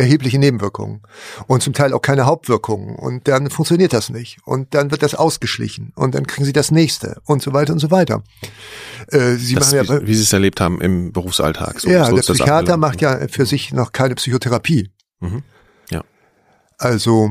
[0.00, 1.02] erhebliche Nebenwirkungen
[1.46, 5.14] und zum Teil auch keine Hauptwirkungen und dann funktioniert das nicht und dann wird das
[5.14, 8.22] ausgeschlichen und dann kriegen sie das nächste und so weiter und so weiter.
[9.08, 11.80] Äh, sie das, machen ja, wie, wie Sie es erlebt haben im Berufsalltag.
[11.80, 14.90] So, ja, so der Psychiater macht ja für sich noch keine Psychotherapie.
[15.20, 15.42] Mhm.
[15.90, 16.02] Ja.
[16.78, 17.30] Also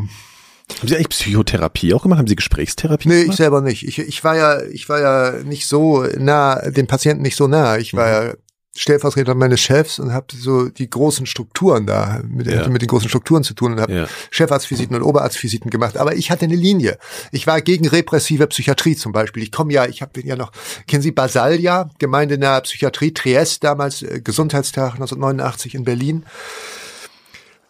[0.79, 2.19] Haben Sie eigentlich Psychotherapie auch gemacht?
[2.19, 3.33] Haben Sie Gesprächstherapie Nee, gemacht?
[3.33, 3.87] ich selber nicht.
[3.87, 7.77] Ich, ich war ja, ich war ja nicht so nah, den Patienten nicht so nah.
[7.77, 8.33] Ich war ja
[8.79, 12.59] Stellvertreter meines Chefs und habe so die großen Strukturen da, mit, Ja.
[12.59, 14.07] hatte mit den großen Strukturen zu tun und habe Ja.
[14.31, 15.97] Chefarztvisiten und Oberarztvisiten gemacht.
[15.97, 16.97] Aber ich hatte eine Linie.
[17.33, 19.43] Ich war gegen repressive Psychiatrie zum Beispiel.
[19.43, 20.53] Ich komme ja, ich habe ja noch,
[20.87, 26.23] kennen Sie Basalia, gemeindenahe Psychiatrie, Triest, damals äh, Gesundheitstag 1989 in Berlin.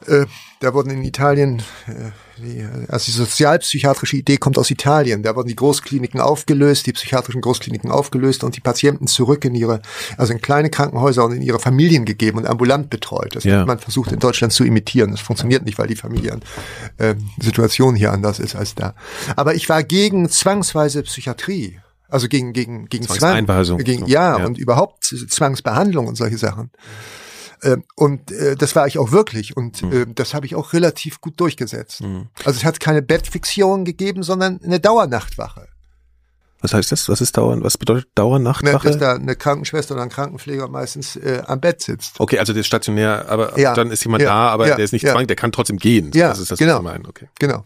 [0.07, 0.25] Äh,
[0.61, 5.23] da wurden in Italien, äh, die, also die sozialpsychiatrische Idee kommt aus Italien.
[5.23, 9.81] Da wurden die Großkliniken aufgelöst, die psychiatrischen Großkliniken aufgelöst und die Patienten zurück in ihre,
[10.17, 13.35] also in kleine Krankenhäuser und in ihre Familien gegeben und ambulant betreut.
[13.35, 13.59] Das Ja.
[13.59, 15.11] hat man versucht in Deutschland zu imitieren.
[15.11, 16.41] Das funktioniert nicht, weil die Familien
[16.97, 18.95] äh, Situation hier anders ist als da.
[19.35, 21.79] Aber ich war gegen zwangsweise Psychiatrie.
[22.07, 23.77] Also gegen gegen gegen Zwangseinweisung.
[23.79, 24.45] Zwang, gegen, ja, Ja.
[24.45, 26.71] und überhaupt Zwangsbehandlung und solche Sachen.
[27.63, 29.91] Ähm, Und äh, das war ich auch wirklich und Hm.
[29.91, 32.01] äh, das habe ich auch relativ gut durchgesetzt.
[32.45, 35.67] Also es hat keine Bettfixierung gegeben, sondern eine Dauernachtwache.
[36.61, 37.07] Was heißt das?
[37.07, 38.87] Was ist Dauer, was bedeutet Ne, Dauernachtwache?
[38.89, 42.19] dass da eine Krankenschwester oder ein Krankenpfleger meistens äh, am Bett sitzt.
[42.19, 43.73] Okay, also der ist stationär, aber Ja.
[43.73, 44.29] dann ist jemand Ja.
[44.29, 44.75] da, aber Ja.
[44.75, 45.13] der ist nicht Ja.
[45.13, 46.11] zwang, der kann trotzdem gehen.
[46.13, 46.73] Ja, das ist das, genau.
[46.73, 47.05] was Sie meinen.
[47.07, 47.29] Okay.
[47.39, 47.63] Genau.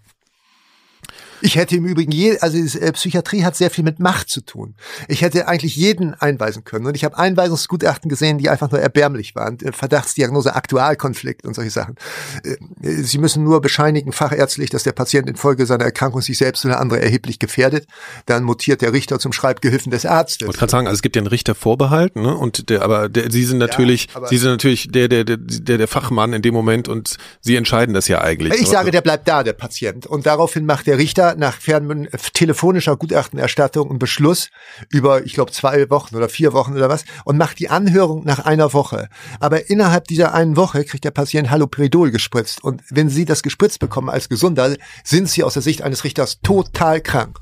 [1.46, 4.76] Ich hätte im Übrigen je, also äh, Psychiatrie hat sehr viel mit Macht zu tun.
[5.10, 9.36] Ich hätte eigentlich jeden einweisen können und ich habe Einweisungsgutachten gesehen, die einfach nur erbärmlich
[9.36, 9.58] waren.
[9.60, 11.96] Äh, Verdachtsdiagnose, Aktualkonflikt und solche Sachen.
[12.44, 12.56] Äh,
[13.04, 17.02] Sie müssen nur bescheinigen fachärztlich, dass der Patient infolge seiner Erkrankung sich selbst oder andere
[17.02, 17.88] erheblich gefährdet.
[18.26, 20.42] Dann mutiert der Richter zum Schreibgehilfen des Arztes.
[20.42, 22.36] Ich wollte gerade sagen, also es gibt ja einen Richtervorbehalt, ne?
[22.38, 25.78] Und der, aber der, Sie sind natürlich, aber- Sie sind natürlich der, der, der, der,
[25.78, 28.54] der Fachmann in dem Moment und Sie entscheiden das ja eigentlich.
[28.62, 30.06] Ich sage, der bleibt da, der Patient.
[30.08, 34.50] Und daraufhin macht der Richter nach fern telefonischer Gutachtenerstattung einen Beschluss
[34.90, 38.40] über, ich glaube, zwei Wochen oder vier Wochen oder was und macht die Anhörung nach
[38.40, 39.10] einer Woche.
[39.40, 42.64] Aber innerhalb dieser einen Woche kriegt der Patient Haloperidol gespritzt.
[42.64, 46.40] Und wenn Sie das gespritzt bekommen als Gesunder, sind Sie aus der Sicht eines Richters
[46.42, 47.40] total krank.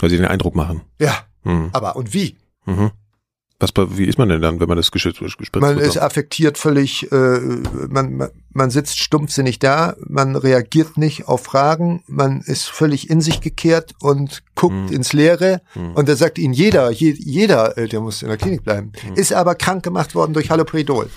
[0.00, 0.82] weil Sie den Eindruck machen.
[0.98, 1.24] Ja.
[1.42, 1.70] Hm.
[1.72, 2.36] Aber und wie?
[2.66, 2.90] Mhm.
[3.60, 5.86] Was, wie ist man denn dann, wenn man das gespritzt, gespritzt Man bekommt?
[5.86, 7.40] ist affektiert völlig, äh,
[7.88, 13.42] man, man, sitzt stumpfsinnig da, man reagiert nicht auf Fragen, man ist völlig in sich
[13.42, 15.60] gekehrt und guckt ins Leere
[15.94, 19.32] und da sagt ihnen jeder, je, jeder, äh, der muss in der Klinik bleiben, ist
[19.32, 21.10] aber krank gemacht worden durch Haloperidol.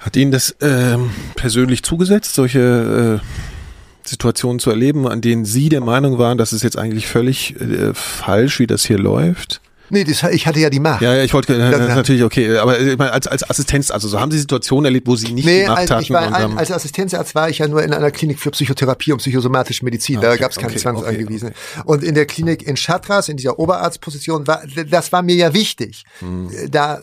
[0.00, 5.80] Hat Ihnen das ähm, persönlich zugesetzt, solche äh, Situationen zu erleben, an denen Sie der
[5.80, 9.62] Meinung waren, dass es jetzt eigentlich völlig äh, falsch, wie das hier läuft?
[9.90, 11.02] Nee, das, ich hatte ja die Macht.
[11.02, 14.08] Ja, ja, ich wollte äh, Das- natürlich okay, aber ich meine, als als Assistenz, also
[14.08, 16.34] so haben Sie Situationen erlebt, wo Sie nicht Nee, die Macht als, hatten ich war
[16.34, 20.20] ein, als Assistenzarzt war ich ja nur in einer Klinik für Psychotherapie und psychosomatische Medizin.
[20.20, 21.52] da Okay, gab es keine okay, Zwangsangewiesene.
[21.84, 26.04] Und in der Klinik in Chatras, in dieser Oberarztposition, war das war mir ja wichtig.
[26.20, 26.50] Hm.
[26.70, 27.02] Da, äh,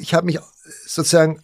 [0.00, 0.38] ich habe mich
[0.86, 1.40] sozusagen,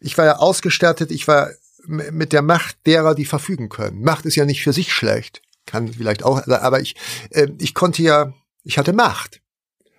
[0.00, 1.50] ich war ja ausgestattet, ich war
[1.86, 4.02] mit der Macht derer, die verfügen können.
[4.02, 6.94] Macht ist ja nicht für sich schlecht, kann vielleicht auch, aber ich,
[7.30, 8.32] äh, ich konnte ja,
[8.64, 9.40] ich hatte Macht.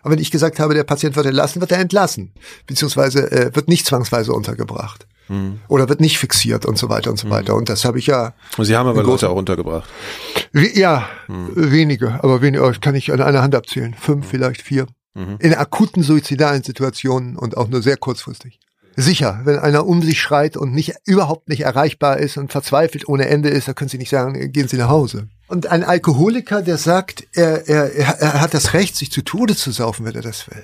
[0.04, 2.34] Aber wenn ich gesagt habe, der Patient wird entlassen, wird er entlassen.
[2.68, 5.08] Beziehungsweise äh, wird nicht zwangsweise untergebracht.
[5.68, 7.56] Oder wird nicht fixiert und so weiter und so weiter.
[7.56, 9.90] Und das habe ich ja, und Sie haben aber Leute auch untergebracht.
[10.52, 13.96] ja, wenige, aber wenige, oh, kann ich an einer Hand abzählen.
[14.00, 14.86] Fünf, vielleicht vier.
[15.16, 18.60] In akuten suizidalen Situationen und auch nur sehr kurzfristig.
[18.96, 23.28] Sicher, wenn einer um sich schreit und nicht, überhaupt nicht erreichbar ist und verzweifelt ohne
[23.28, 25.30] Ende ist, da können Sie nicht sagen, gehen Sie nach Hause.
[25.54, 29.70] Und ein Alkoholiker, der sagt, er, er, er hat das Recht, sich zu Tode zu
[29.70, 30.64] saufen, wenn er das will.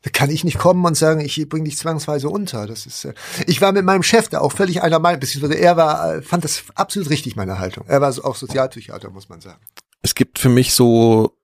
[0.00, 2.66] Da kann ich nicht kommen und sagen, ich bringe dich zwangsweise unter.
[2.66, 3.12] Das ist, äh,
[3.46, 6.44] ich war mit meinem Chef da auch völlig einer Meinung, beziehungsweise er war, äh, fand
[6.44, 7.84] das absolut richtig, meine Haltung.
[7.86, 9.60] Er war auch Sozialpsychiater, muss man sagen.
[10.00, 11.36] Es gibt für mich so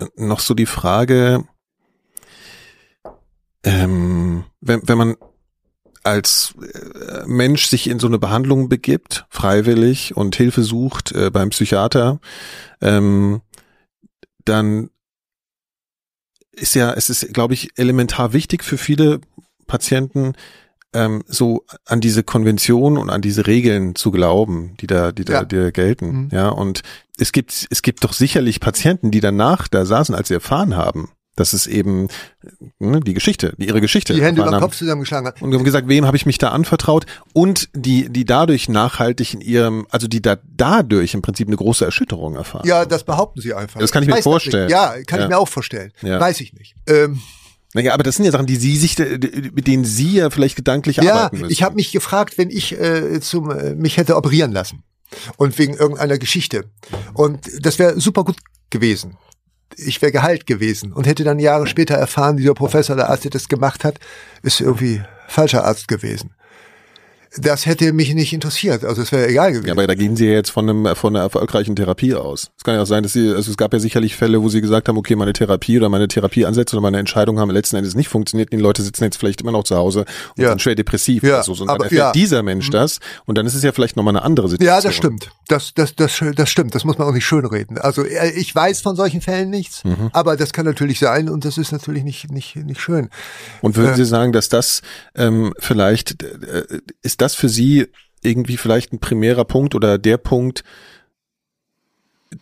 [0.00, 1.48] äh, noch so die Frage,
[3.64, 5.16] ähm, wenn, wenn man
[6.04, 11.50] als äh, Mensch sich in so eine Behandlung begibt, freiwillig und Hilfe sucht äh, beim
[11.50, 12.20] Psychiater,
[12.80, 13.40] ähm,
[14.44, 14.90] dann
[16.52, 19.20] ist ja, es ist, glaube ich, elementar wichtig für viele
[19.66, 20.34] Patienten,
[20.92, 25.32] ähm, so an diese Konvention und an diese Regeln zu glauben, die da, die da,
[25.32, 25.44] Ja.
[25.44, 26.24] die da gelten.
[26.24, 26.28] Mhm.
[26.32, 26.82] Ja, und
[27.16, 31.10] es gibt, es gibt doch sicherlich Patienten, die danach da saßen, als sie erfahren haben,
[31.34, 32.08] dass es eben
[32.78, 34.60] ne, die Geschichte, die ihre Geschichte Die Hände über den.
[34.60, 35.40] Kopf zusammengeschlagen hat.
[35.40, 37.06] Und haben gesagt, wem habe ich mich da anvertraut?
[37.32, 41.84] Und die, die dadurch nachhaltig in ihrem, also die da dadurch im Prinzip eine große
[41.84, 42.66] Erschütterung erfahren.
[42.66, 43.80] Ja, das behaupten sie einfach.
[43.80, 44.68] Das kann ich mir Weiß vorstellen.
[44.68, 45.24] Ja, kann Ja.
[45.24, 45.92] ich mir auch vorstellen.
[46.02, 46.20] Ja.
[46.20, 46.74] Weiß ich nicht.
[46.86, 47.20] Ähm,
[47.72, 50.98] Naja, aber das sind ja Sachen, die Sie sich, mit denen Sie ja vielleicht gedanklich
[50.98, 51.50] ja, arbeiten müssen.
[51.52, 54.82] ich habe mich gefragt, wenn ich äh, zum, äh, mich hätte operieren lassen
[55.38, 56.64] und wegen irgendeiner Geschichte.
[57.14, 58.36] Und das wäre super gut
[58.68, 59.16] gewesen.
[59.76, 63.30] Ich wäre geheilt gewesen und hätte dann Jahre später erfahren, dieser Professor, der Arzt, der
[63.30, 63.98] das gemacht hat,
[64.42, 66.30] ist irgendwie falscher Arzt gewesen.
[67.38, 68.84] das hätte mich nicht interessiert.
[68.84, 69.66] Also es wäre egal gewesen.
[69.66, 72.50] Ja, aber da gehen Sie ja jetzt von, einem, von einer erfolgreichen Therapie aus.
[72.58, 74.60] Es kann ja auch sein, dass Sie, also es gab ja sicherlich Fälle, wo Sie
[74.60, 78.08] gesagt haben, okay, meine Therapie oder meine Therapieansätze oder meine Entscheidungen haben letzten Endes nicht
[78.10, 78.52] funktioniert.
[78.52, 80.00] Die Leute sitzen jetzt vielleicht immer noch zu Hause
[80.36, 80.50] und Ja.
[80.50, 81.52] sind schwer depressiv Ja, oder so.
[81.52, 82.12] Und aber- dann erfährt ja.
[82.12, 84.76] dieser Mensch das und dann ist es ja vielleicht nochmal eine andere Situation.
[84.76, 85.30] Ja, das stimmt.
[85.52, 86.74] Das, das, das, das stimmt.
[86.74, 87.76] Das muss man auch nicht schönreden.
[87.76, 90.08] Also äh, ich weiß von solchen Fällen nichts, Mhm.
[90.14, 93.10] aber das kann natürlich sein und das ist natürlich nicht, nicht, nicht schön.
[93.60, 94.80] Und würden Sie sagen, dass das
[95.14, 96.64] ähm, vielleicht, äh,
[97.02, 97.86] ist das für Sie
[98.22, 100.64] irgendwie vielleicht ein primärer Punkt oder der Punkt,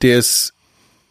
[0.03, 0.53] der es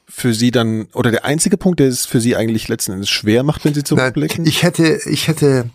[0.07, 3.43] für Sie dann, oder der einzige Punkt, der es für Sie eigentlich letzten Endes schwer
[3.43, 4.45] macht, wenn Sie zurückblicken?
[4.45, 5.69] ich hätte, ich hätte,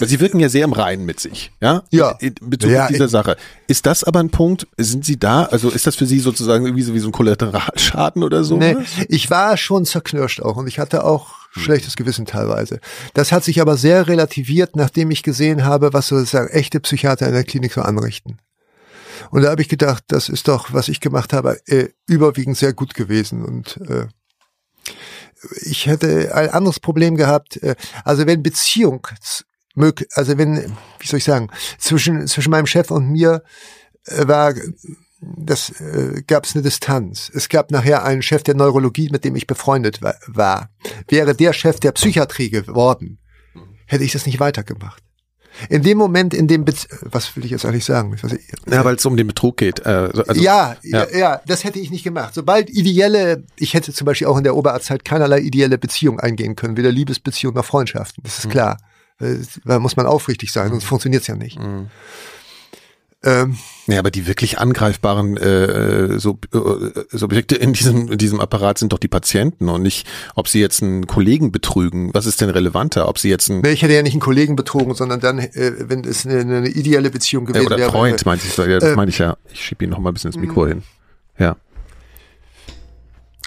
[0.00, 1.82] Sie wirken ja sehr im Reinen mit sich, ja?
[1.90, 2.10] Ja.
[2.20, 3.36] In, in Bezug Ja, auf dieser Sache.
[3.66, 6.82] Ist das aber ein Punkt, sind Sie da, also ist das für Sie sozusagen irgendwie
[6.82, 8.56] so wie so ein Kollateralschaden oder so?
[8.56, 8.76] nee,
[9.08, 12.80] ich war schon zerknirscht auch und ich hatte auch schlechtes Gewissen teilweise.
[13.14, 17.32] Das hat sich aber sehr relativiert, nachdem ich gesehen habe, was sozusagen echte Psychiater in
[17.32, 18.38] der Klinik so anrichten.
[19.30, 22.72] Und da habe ich gedacht, das ist doch, was ich gemacht habe, äh, überwiegend sehr
[22.72, 23.44] gut gewesen.
[23.44, 24.06] Und äh,
[25.62, 27.62] ich hätte ein anderes Problem gehabt.
[27.62, 29.06] Äh, also wenn Beziehung,
[29.76, 33.42] mög- also wenn, wie soll ich sagen, zwischen zwischen meinem Chef und mir
[34.06, 34.54] äh, war
[35.20, 37.30] das äh, gab es eine Distanz.
[37.34, 40.70] Es gab nachher einen Chef der Neurologie, mit dem ich befreundet wa war.
[41.08, 43.18] Wäre der Chef der Psychiatrie geworden,
[43.86, 45.02] hätte ich das nicht weitergemacht.
[45.68, 48.16] In dem Moment, in dem, Bez was will ich jetzt eigentlich sagen?
[48.68, 49.80] Ja, weil es um den Betrug geht.
[49.80, 51.06] Äh, also, ja, ja.
[51.06, 52.34] ja, ja, das hätte ich nicht gemacht.
[52.34, 56.76] Sobald ideelle, ich hätte zum Beispiel auch in der Oberarztzeit keinerlei ideelle Beziehung eingehen können,
[56.76, 58.24] weder Liebesbeziehung noch Freundschaften.
[58.24, 58.78] Das ist klar.
[59.20, 61.58] Äh, Da muss man aufrichtig sein, sonst funktioniert's ja nicht.
[63.26, 63.56] Ähm,
[63.86, 68.92] Ja, aber die wirklich angreifbaren äh, so, äh, Subjekte in diesem, in diesem Apparat sind
[68.92, 72.10] doch die Patienten und nicht, ob sie jetzt einen Kollegen betrügen.
[72.12, 73.08] Was ist denn relevanter?
[73.08, 75.72] Ob sie jetzt ein nee, ich hätte ja nicht einen Kollegen betrogen, sondern dann, äh,
[75.88, 77.90] wenn es eine, eine ideelle Beziehung äh, gewesen oder wäre.
[77.90, 78.56] Freund, meinte ich.
[78.56, 79.36] Ja, das äh, meine ich ja.
[79.52, 80.82] Ich schiebe ihn noch mal ein bisschen ins Mikro hin.
[81.38, 81.56] Ja.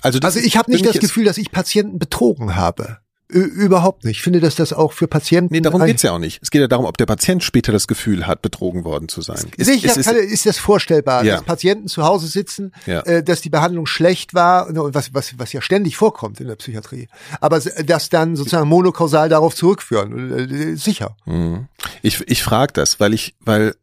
[0.02, 3.00] Also, das Also ich habe nicht das Gefühl, dass ich Patienten betrogen habe.
[3.30, 4.18] Überhaupt nicht.
[4.18, 5.54] Ich finde, dass das auch für Patienten.
[5.54, 6.40] Nee, darum geht's ja auch nicht.
[6.42, 9.46] Es geht ja darum, ob der Patient später das Gefühl hat, betrogen worden zu sein.
[9.58, 11.36] Ist, Sicher ist, ist, ist das vorstellbar, Ja.
[11.36, 13.02] dass Patienten zu Hause sitzen, Ja.
[13.02, 16.56] äh, dass die Behandlung schlecht war, und was, was, was ja ständig vorkommt in der
[16.56, 17.10] Psychiatrie.
[17.42, 21.18] Aber das dann sozusagen monokausal darauf zurückführen, äh, sicher.
[21.26, 21.68] Mhm.
[22.02, 23.76] Ich, ich frage das, weil ich, weil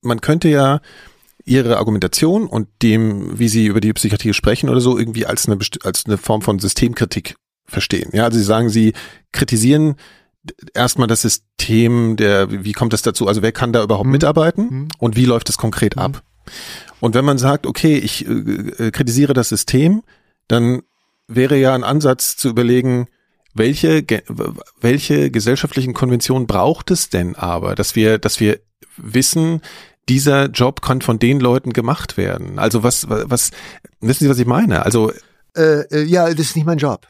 [0.00, 0.80] man könnte ja
[1.44, 5.58] ihre Argumentation und dem, wie sie über die Psychiatrie sprechen oder so, irgendwie als eine,
[5.84, 7.36] als eine Form von Systemkritik
[7.66, 8.10] verstehen.
[8.12, 8.92] Ja, also sie sagen, sie
[9.32, 9.96] kritisieren
[10.74, 13.26] erstmal das System der, wie kommt das dazu?
[13.26, 16.22] Also wer kann da überhaupt mitarbeiten und wie läuft es konkret ab?
[17.00, 20.02] Und wenn man sagt, okay, ich äh, äh, kritisiere das System,
[20.48, 20.82] dann
[21.26, 23.08] wäre ja ein Ansatz zu überlegen,
[23.52, 24.22] welche, ge-
[24.80, 28.60] welche gesellschaftlichen Konventionen braucht es denn aber, dass wir, dass wir
[28.96, 29.60] wissen,
[30.08, 32.60] dieser Job kann von den Leuten gemacht werden.
[32.60, 33.50] Also was, was, was
[34.00, 34.84] wissen Sie, was ich meine?
[34.84, 35.10] Also
[35.56, 37.08] Äh, äh, ja, das ist nicht mein Job.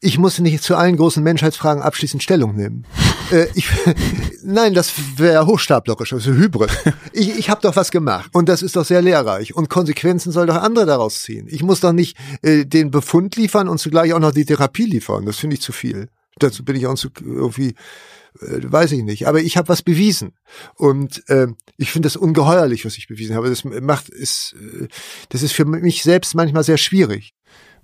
[0.00, 2.86] Ich muss nicht zu allen großen Menschheitsfragen abschließend Stellung nehmen.
[3.32, 3.68] äh, ich,
[4.42, 6.70] nein, das wäre hochstaplerisch, das ist Hybrid.
[7.12, 10.46] Ich, ich habe doch was gemacht und das ist doch sehr lehrreich und Konsequenzen soll
[10.46, 11.46] doch andere daraus ziehen.
[11.50, 15.26] Ich muss doch nicht äh, den Befund liefern und zugleich auch noch die Therapie liefern.
[15.26, 16.08] Das finde ich zu viel.
[16.38, 17.74] Dazu bin ich auch zu, irgendwie,
[18.40, 19.28] äh, weiß ich nicht.
[19.28, 20.32] Aber ich habe was bewiesen
[20.74, 23.48] und äh, ich finde das ungeheuerlich, was ich bewiesen habe.
[23.48, 24.88] Das macht ist, äh,
[25.28, 27.34] das ist für mich selbst manchmal sehr schwierig.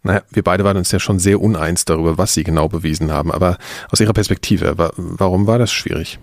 [0.07, 3.31] Naja, wir beide waren uns ja schon sehr uneins darüber, was sie genau bewiesen haben.
[3.31, 3.59] Aber
[3.91, 6.19] aus Ihrer Perspektive, wa warum war das schwierig?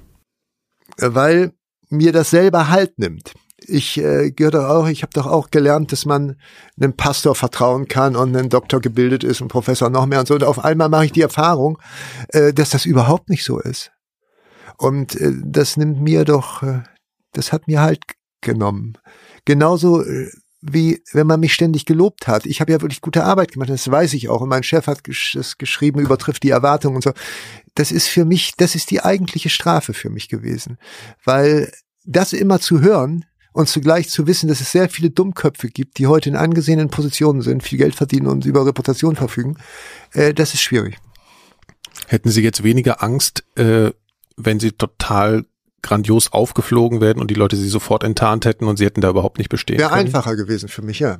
[0.98, 1.54] weil
[1.90, 3.34] mir das selber Halt nimmt.
[3.66, 6.36] Ich äh, gehöre doch auch, ich habe doch auch gelernt, dass man
[6.78, 10.34] einem Pastor vertrauen kann und einem Doktor gebildet ist und Professor noch mehr und so.
[10.34, 11.80] Und auf einmal mache ich die Erfahrung,
[12.30, 13.92] äh, dass das überhaupt nicht so ist.
[14.78, 16.82] Und äh, das nimmt mir doch, äh,
[17.32, 18.02] das hat mir Halt
[18.42, 18.98] genommen.
[19.46, 20.30] Genauso äh,
[20.66, 22.46] wie wenn man mich ständig gelobt hat.
[22.46, 24.42] Ich habe ja wirklich gute Arbeit gemacht, das weiß ich auch.
[24.42, 27.12] Und mein Chef hat gesch das geschrieben, übertrifft die Erwartungen und so.
[27.76, 30.78] Das ist für mich, das ist die eigentliche Strafe für mich gewesen.
[31.26, 31.72] Weil
[32.06, 36.08] das immer zu hören und zugleich zu wissen, dass es sehr viele Dummköpfe gibt, die
[36.08, 39.58] heute in angesehenen Positionen sind, viel Geld verdienen und über Reputation verfügen,
[40.14, 40.98] äh, das ist schwierig.
[42.08, 43.92] Hätten Sie jetzt weniger Angst, äh,
[44.38, 45.46] wenn Sie total
[45.84, 49.38] grandios aufgeflogen werden und die Leute Sie sofort enttarnt hätten und Sie hätten da überhaupt
[49.38, 50.08] nicht bestehen Wäre können?
[50.08, 51.20] einfacher gewesen für mich, ja.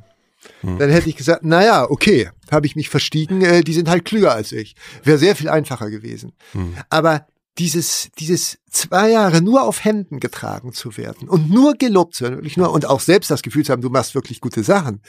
[0.62, 4.04] Dann hätte ich gesagt, na ja, okay, habe ich mich verstiegen, äh, die sind halt
[4.04, 4.76] klüger als ich.
[5.04, 6.34] Wäre sehr viel einfacher gewesen.
[6.90, 7.28] Aber
[7.58, 12.38] dieses, dieses zwei Jahre nur auf Händen getragen zu werden und nur gelobt zu werden,
[12.38, 15.02] wirklich nur, und auch selbst das Gefühl zu haben, du machst wirklich gute Sachen.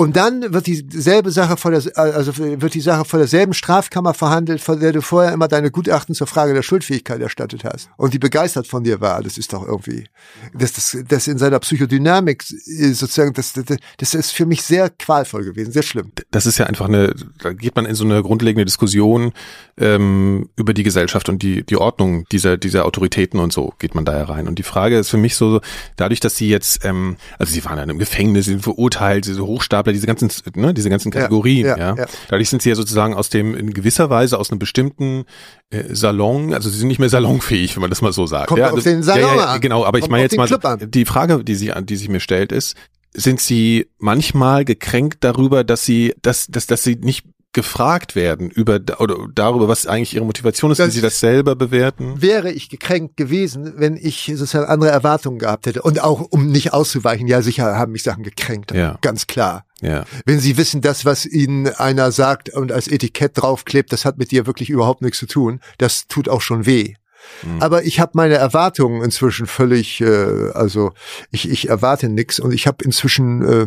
[0.00, 4.62] Und dann wird dieselbe Sache vor der, also wird die Sache vor derselben Strafkammer verhandelt,
[4.62, 7.90] von der du vorher immer deine Gutachten zur Frage der Schuldfähigkeit erstattet hast.
[7.98, 9.22] Und die begeistert von dir war.
[9.22, 10.06] Das ist doch irgendwie,
[10.54, 15.44] das, das, das in seiner Psychodynamik sozusagen, das, das, das ist für mich sehr qualvoll
[15.44, 16.12] gewesen, sehr schlimm.
[16.30, 19.32] Das ist ja einfach eine, da geht man in so eine grundlegende Diskussion
[19.76, 24.04] ähm, über die Gesellschaft und die, die Ordnung dieser, dieser Autoritäten und so geht man
[24.04, 24.46] da ja rein.
[24.46, 25.60] Und die Frage ist für mich so,
[25.96, 29.44] dadurch, dass sie jetzt, ähm, also sie waren in einem Gefängnis, sie sind verurteilt, diese
[29.44, 32.06] Hochstapler Stapler, diese ganzen, ne, diese ganzen Kategorien, ja, ja, ja.
[32.28, 35.24] Dadurch sind sie ja sozusagen aus dem, in gewisser Weise aus einem bestimmten
[35.70, 38.48] äh, Salon, also sie sind nicht mehr salonfähig, wenn man das mal so sagt.
[38.48, 41.04] Kommt ja, auf den Salon ja, ja, Genau, aber Kommt ich meine jetzt mal, die
[41.04, 42.76] Frage, die sie, die sich mir stellt, ist,
[43.12, 48.78] sind sie manchmal gekränkt darüber, dass sie, dass, dass, dass sie nicht gefragt werden über
[48.98, 52.22] oder darüber, was eigentlich ihre Motivation ist, das wie sie das selber bewerten?
[52.22, 56.72] Wäre ich gekränkt gewesen, wenn ich sozusagen andere Erwartungen gehabt hätte und auch um nicht
[56.72, 58.98] auszuweichen, ja sicher haben mich Sachen gekränkt, ja.
[59.00, 59.64] ganz klar.
[59.80, 60.04] Ja.
[60.26, 64.30] Wenn Sie wissen, das, was Ihnen einer sagt und als Etikett draufklebt, das hat mit
[64.30, 66.94] dir wirklich überhaupt nichts zu tun, das tut auch schon weh.
[67.42, 67.62] Mhm.
[67.62, 70.92] Aber ich habe meine Erwartungen inzwischen völlig, äh, also
[71.30, 73.66] ich, ich erwarte nichts und ich habe inzwischen äh,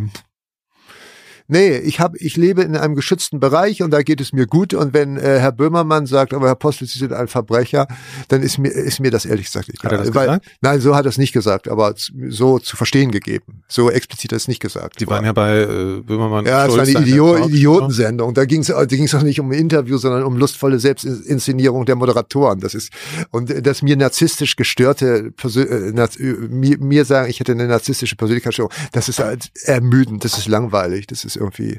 [1.48, 4.74] Nee, ich habe, ich lebe in einem geschützten Bereich und da geht es mir gut.
[4.74, 7.88] Und wenn äh, Herr Böhmermann sagt, aber Herr Postel, Sie sind ein Verbrecher,
[8.28, 9.84] dann ist mir, ist mir das ehrlich gesagt egal.
[9.84, 10.46] Hat er das Weil, gesagt?
[10.62, 11.94] Nein, so hat er es nicht gesagt, aber
[12.30, 13.64] so zu verstehen gegeben.
[13.68, 15.00] So explizit hat er es nicht gesagt.
[15.00, 16.46] Sie waren ja bei äh, Böhmermann.
[16.46, 18.34] Ja, es war eine Idio Idiotensendung.
[18.34, 21.96] Da ging es da ging's auch nicht um ein Interview, sondern um lustvolle Selbstinszenierung der
[21.96, 22.60] Moderatoren.
[22.60, 22.92] Das ist
[23.32, 28.72] und das mir narzisstisch gestörte Persön äh, mir, mir sagen, ich hätte eine narzisstische Persönlichkeitsstörung.
[28.92, 30.24] Das ist halt ermüdend.
[30.24, 31.08] Das ist langweilig.
[31.08, 31.78] Das ist ist irgendwie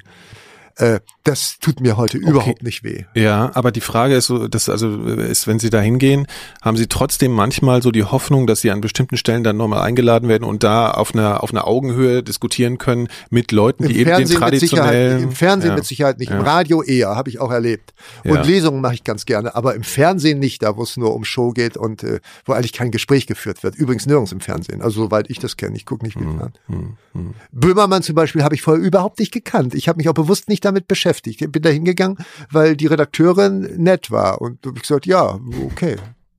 [0.77, 2.29] äh, das tut mir heute okay.
[2.29, 3.05] überhaupt nicht weh.
[3.15, 6.27] Ja, aber die Frage ist so, dass also ist, wenn Sie da hingehen,
[6.63, 10.29] haben Sie trotzdem manchmal so die Hoffnung, dass Sie an bestimmten Stellen dann nochmal eingeladen
[10.29, 14.11] werden und da auf einer auf einer Augenhöhe diskutieren können mit Leuten, die Im eben
[14.11, 15.77] Fernsehen den traditionellen Im Fernsehen ja.
[15.77, 16.39] mit Sicherheit nicht, ja.
[16.39, 17.95] im Radio eher, habe ich auch erlebt.
[18.25, 18.43] Und ja.
[18.43, 21.53] Lesungen mache ich ganz gerne, aber im Fernsehen nicht, da wo es nur um Show
[21.53, 23.77] geht und äh, wo eigentlich kein Gespräch geführt wird.
[23.77, 25.77] Übrigens nirgends im Fernsehen, also soweit ich das kenne.
[25.77, 26.53] Ich gucke nicht viel hm, an.
[26.67, 27.35] Hm, hm.
[27.53, 29.75] Böhmermann zum Beispiel habe ich vorher überhaupt nicht gekannt.
[29.75, 31.43] Ich habe mich auch bewusst nicht damit beschäftigt.
[31.43, 32.19] Ich bin da hingegangen,
[32.51, 35.97] weil die Redakteurin nett war und habe gesagt, ja, okay.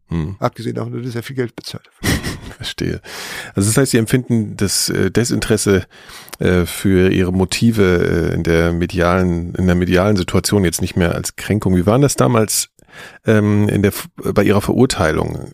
[0.07, 0.35] Hm.
[0.39, 1.89] Abgesehen davon, dass er sehr viel Geld bezahlt.
[2.57, 3.01] Verstehe.
[3.55, 5.85] Also das heißt, Sie empfinden das äh, Desinteresse
[6.39, 11.15] äh, für Ihre Motive äh, in der medialen, in der medialen Situation jetzt nicht mehr
[11.15, 11.75] als Kränkung.
[11.75, 12.69] Wie waren das damals
[13.25, 15.51] ähm, in der bei Ihrer Verurteilung?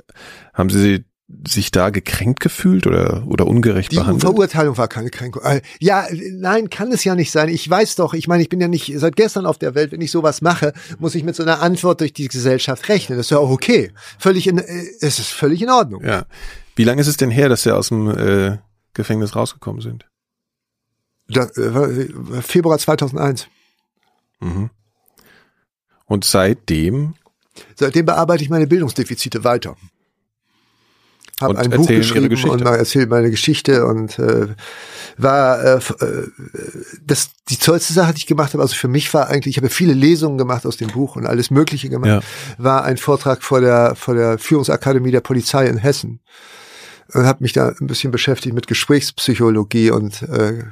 [0.54, 1.06] Haben Sie
[1.48, 4.22] sich da gekränkt gefühlt oder, oder ungerecht die behandelt?
[4.22, 5.44] Die Verurteilung war keine Kränkung.
[5.44, 7.50] Äh, ja, nein, kann es ja nicht sein.
[7.50, 9.92] Ich weiß doch, ich meine, ich bin ja nicht seit gestern auf der Welt.
[9.92, 13.18] Wenn ich sowas mache, muss ich mit so einer Antwort durch die Gesellschaft rechnen.
[13.18, 13.92] Das ist ja auch okay.
[14.20, 16.04] Völlig in, äh, es ist völlig in Ordnung.
[16.04, 16.26] Ja.
[16.76, 18.58] Wie lange ist es denn her, dass Sie aus dem äh,
[18.94, 20.08] Gefängnis rausgekommen sind?
[21.28, 22.08] Das, äh,
[22.42, 23.48] Februar 2001.
[24.40, 24.70] Mhm.
[26.06, 27.16] Und seitdem?
[27.76, 29.76] Seitdem bearbeite ich meine Bildungsdefizite weiter
[31.42, 34.48] habe ein Buch geschrieben und erzählt meine Geschichte und äh,
[35.18, 36.28] war äh, äh,
[37.06, 38.64] das die tollste Sache, die ich gemacht habe.
[38.64, 41.52] Also für mich war eigentlich, ich habe viele Lesungen gemacht aus dem Buch und alles
[41.52, 42.10] Mögliche gemacht.
[42.10, 42.22] Ja.
[42.58, 46.20] War ein Vortrag vor der vor der Führungsakademie der Polizei in Hessen
[47.14, 50.64] und habe mich da ein bisschen beschäftigt mit Gesprächspsychologie und äh,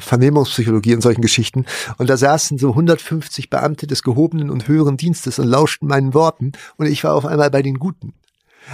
[0.00, 1.64] Vernehmungspsychologie und solchen Geschichten.
[1.98, 6.52] Und da saßen so 150 Beamte des gehobenen und höheren Dienstes und lauschten meinen Worten.
[6.76, 8.14] Und ich war auf einmal bei den Guten.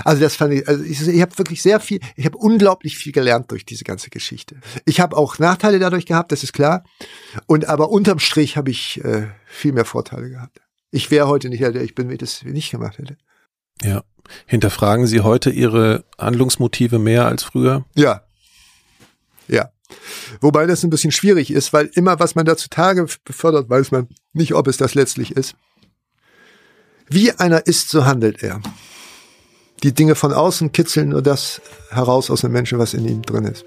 [0.03, 3.13] Also das fand ich, also ich, ich habe wirklich sehr viel, ich habe unglaublich viel
[3.13, 4.57] gelernt durch diese ganze Geschichte.
[4.85, 6.85] Ich habe auch Nachteile dadurch gehabt, das ist klar.
[7.47, 10.61] Und aber unterm Strich habe ich äh, viel mehr Vorteile gehabt.
[10.91, 13.17] Ich wäre heute nicht der, ich bin, wenn ich das nicht gemacht hätte.
[13.83, 14.03] Ja.
[14.47, 17.85] Hinterfragen Sie heute Ihre Handlungsmotive mehr als früher?
[17.95, 18.23] Ja.
[19.49, 19.71] Ja.
[20.41, 24.09] Wobei das ein bisschen schwierig ist, weil immer, was man da zutage befördert, weiß man
[24.33, 25.57] nicht, ob es das letztlich ist.
[27.09, 28.63] Wie einer ist, so handelt er
[29.85, 33.45] die Dinge von außen kitzeln nur das heraus aus dem Menschen, was in ihm drin
[33.45, 33.67] ist.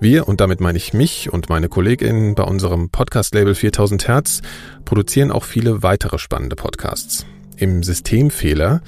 [0.00, 4.42] Wir, und damit meine ich mich und meine KollegInnen bei unserem Podcast-Label 4000 Hertz,
[4.84, 7.26] produzieren auch viele weitere spannende Podcasts.
[7.58, 8.82] Im Systemfehler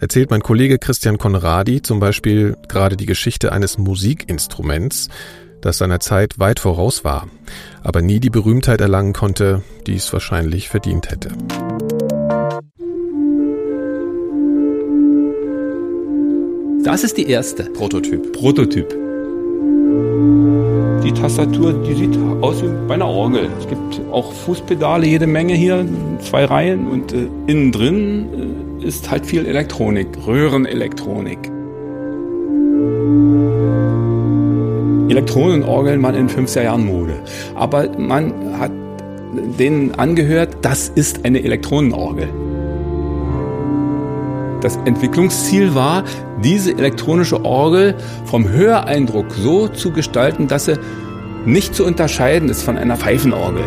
[0.00, 5.08] erzählt mein Kollege Christian Konradi zum Beispiel gerade die Geschichte eines Musikinstruments,
[5.60, 7.28] das seiner Zeit weit voraus war,
[7.82, 11.28] aber nie die Berühmtheit erlangen konnte, die es wahrscheinlich verdient hätte.
[16.82, 17.64] Das ist die erste.
[17.64, 18.32] Prototyp.
[18.32, 19.05] Prototyp.
[21.04, 23.48] Die Tastatur, die sieht aus wie bei einer Orgel.
[23.58, 25.86] Es gibt auch Fußpedale, jede Menge hier,
[26.20, 31.38] zwei Reihen und äh, innen drin äh, ist halt viel Elektronik, Röhrenelektronik.
[35.08, 37.14] Elektronenorgeln waren in 50er Jahren Mode.
[37.54, 38.72] Aber man hat
[39.58, 42.28] denen angehört, das ist eine Elektronenorgel.
[44.66, 46.02] Das Entwicklungsziel war,
[46.42, 47.94] diese elektronische Orgel
[48.24, 50.76] vom Höreindruck so zu gestalten, dass sie
[51.44, 53.62] nicht zu unterscheiden ist von einer Pfeifenorgel.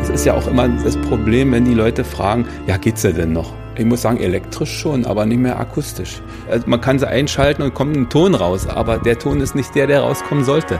[0.00, 3.32] Es ist ja auch immer das Problem, wenn die Leute fragen, ja, geht's ja denn
[3.32, 3.52] noch?
[3.76, 6.22] Ich muss sagen, elektrisch schon, aber nicht mehr akustisch.
[6.48, 9.74] Also man kann sie einschalten und kommt ein Ton raus, aber der Ton ist nicht
[9.74, 10.78] der, der rauskommen sollte.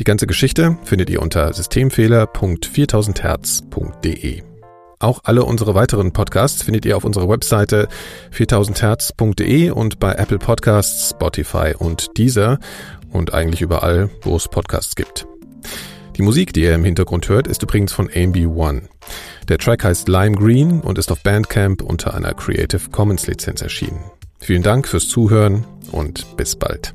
[0.00, 4.42] Die ganze Geschichte findet ihr unter systemfehler.4000herz.de.
[4.98, 7.86] Auch alle unsere weiteren Podcasts findet ihr auf unserer Webseite
[8.34, 12.58] 4000herz.de und bei Apple Podcasts, Spotify und Deezer
[13.10, 15.26] und eigentlich überall, wo es Podcasts gibt.
[16.16, 18.88] Die Musik, die ihr im Hintergrund hört, ist übrigens von AMB One.
[19.50, 24.00] Der Track heißt Lime Green und ist auf Bandcamp unter einer Creative Commons Lizenz erschienen.
[24.38, 26.94] Vielen Dank fürs Zuhören und bis bald.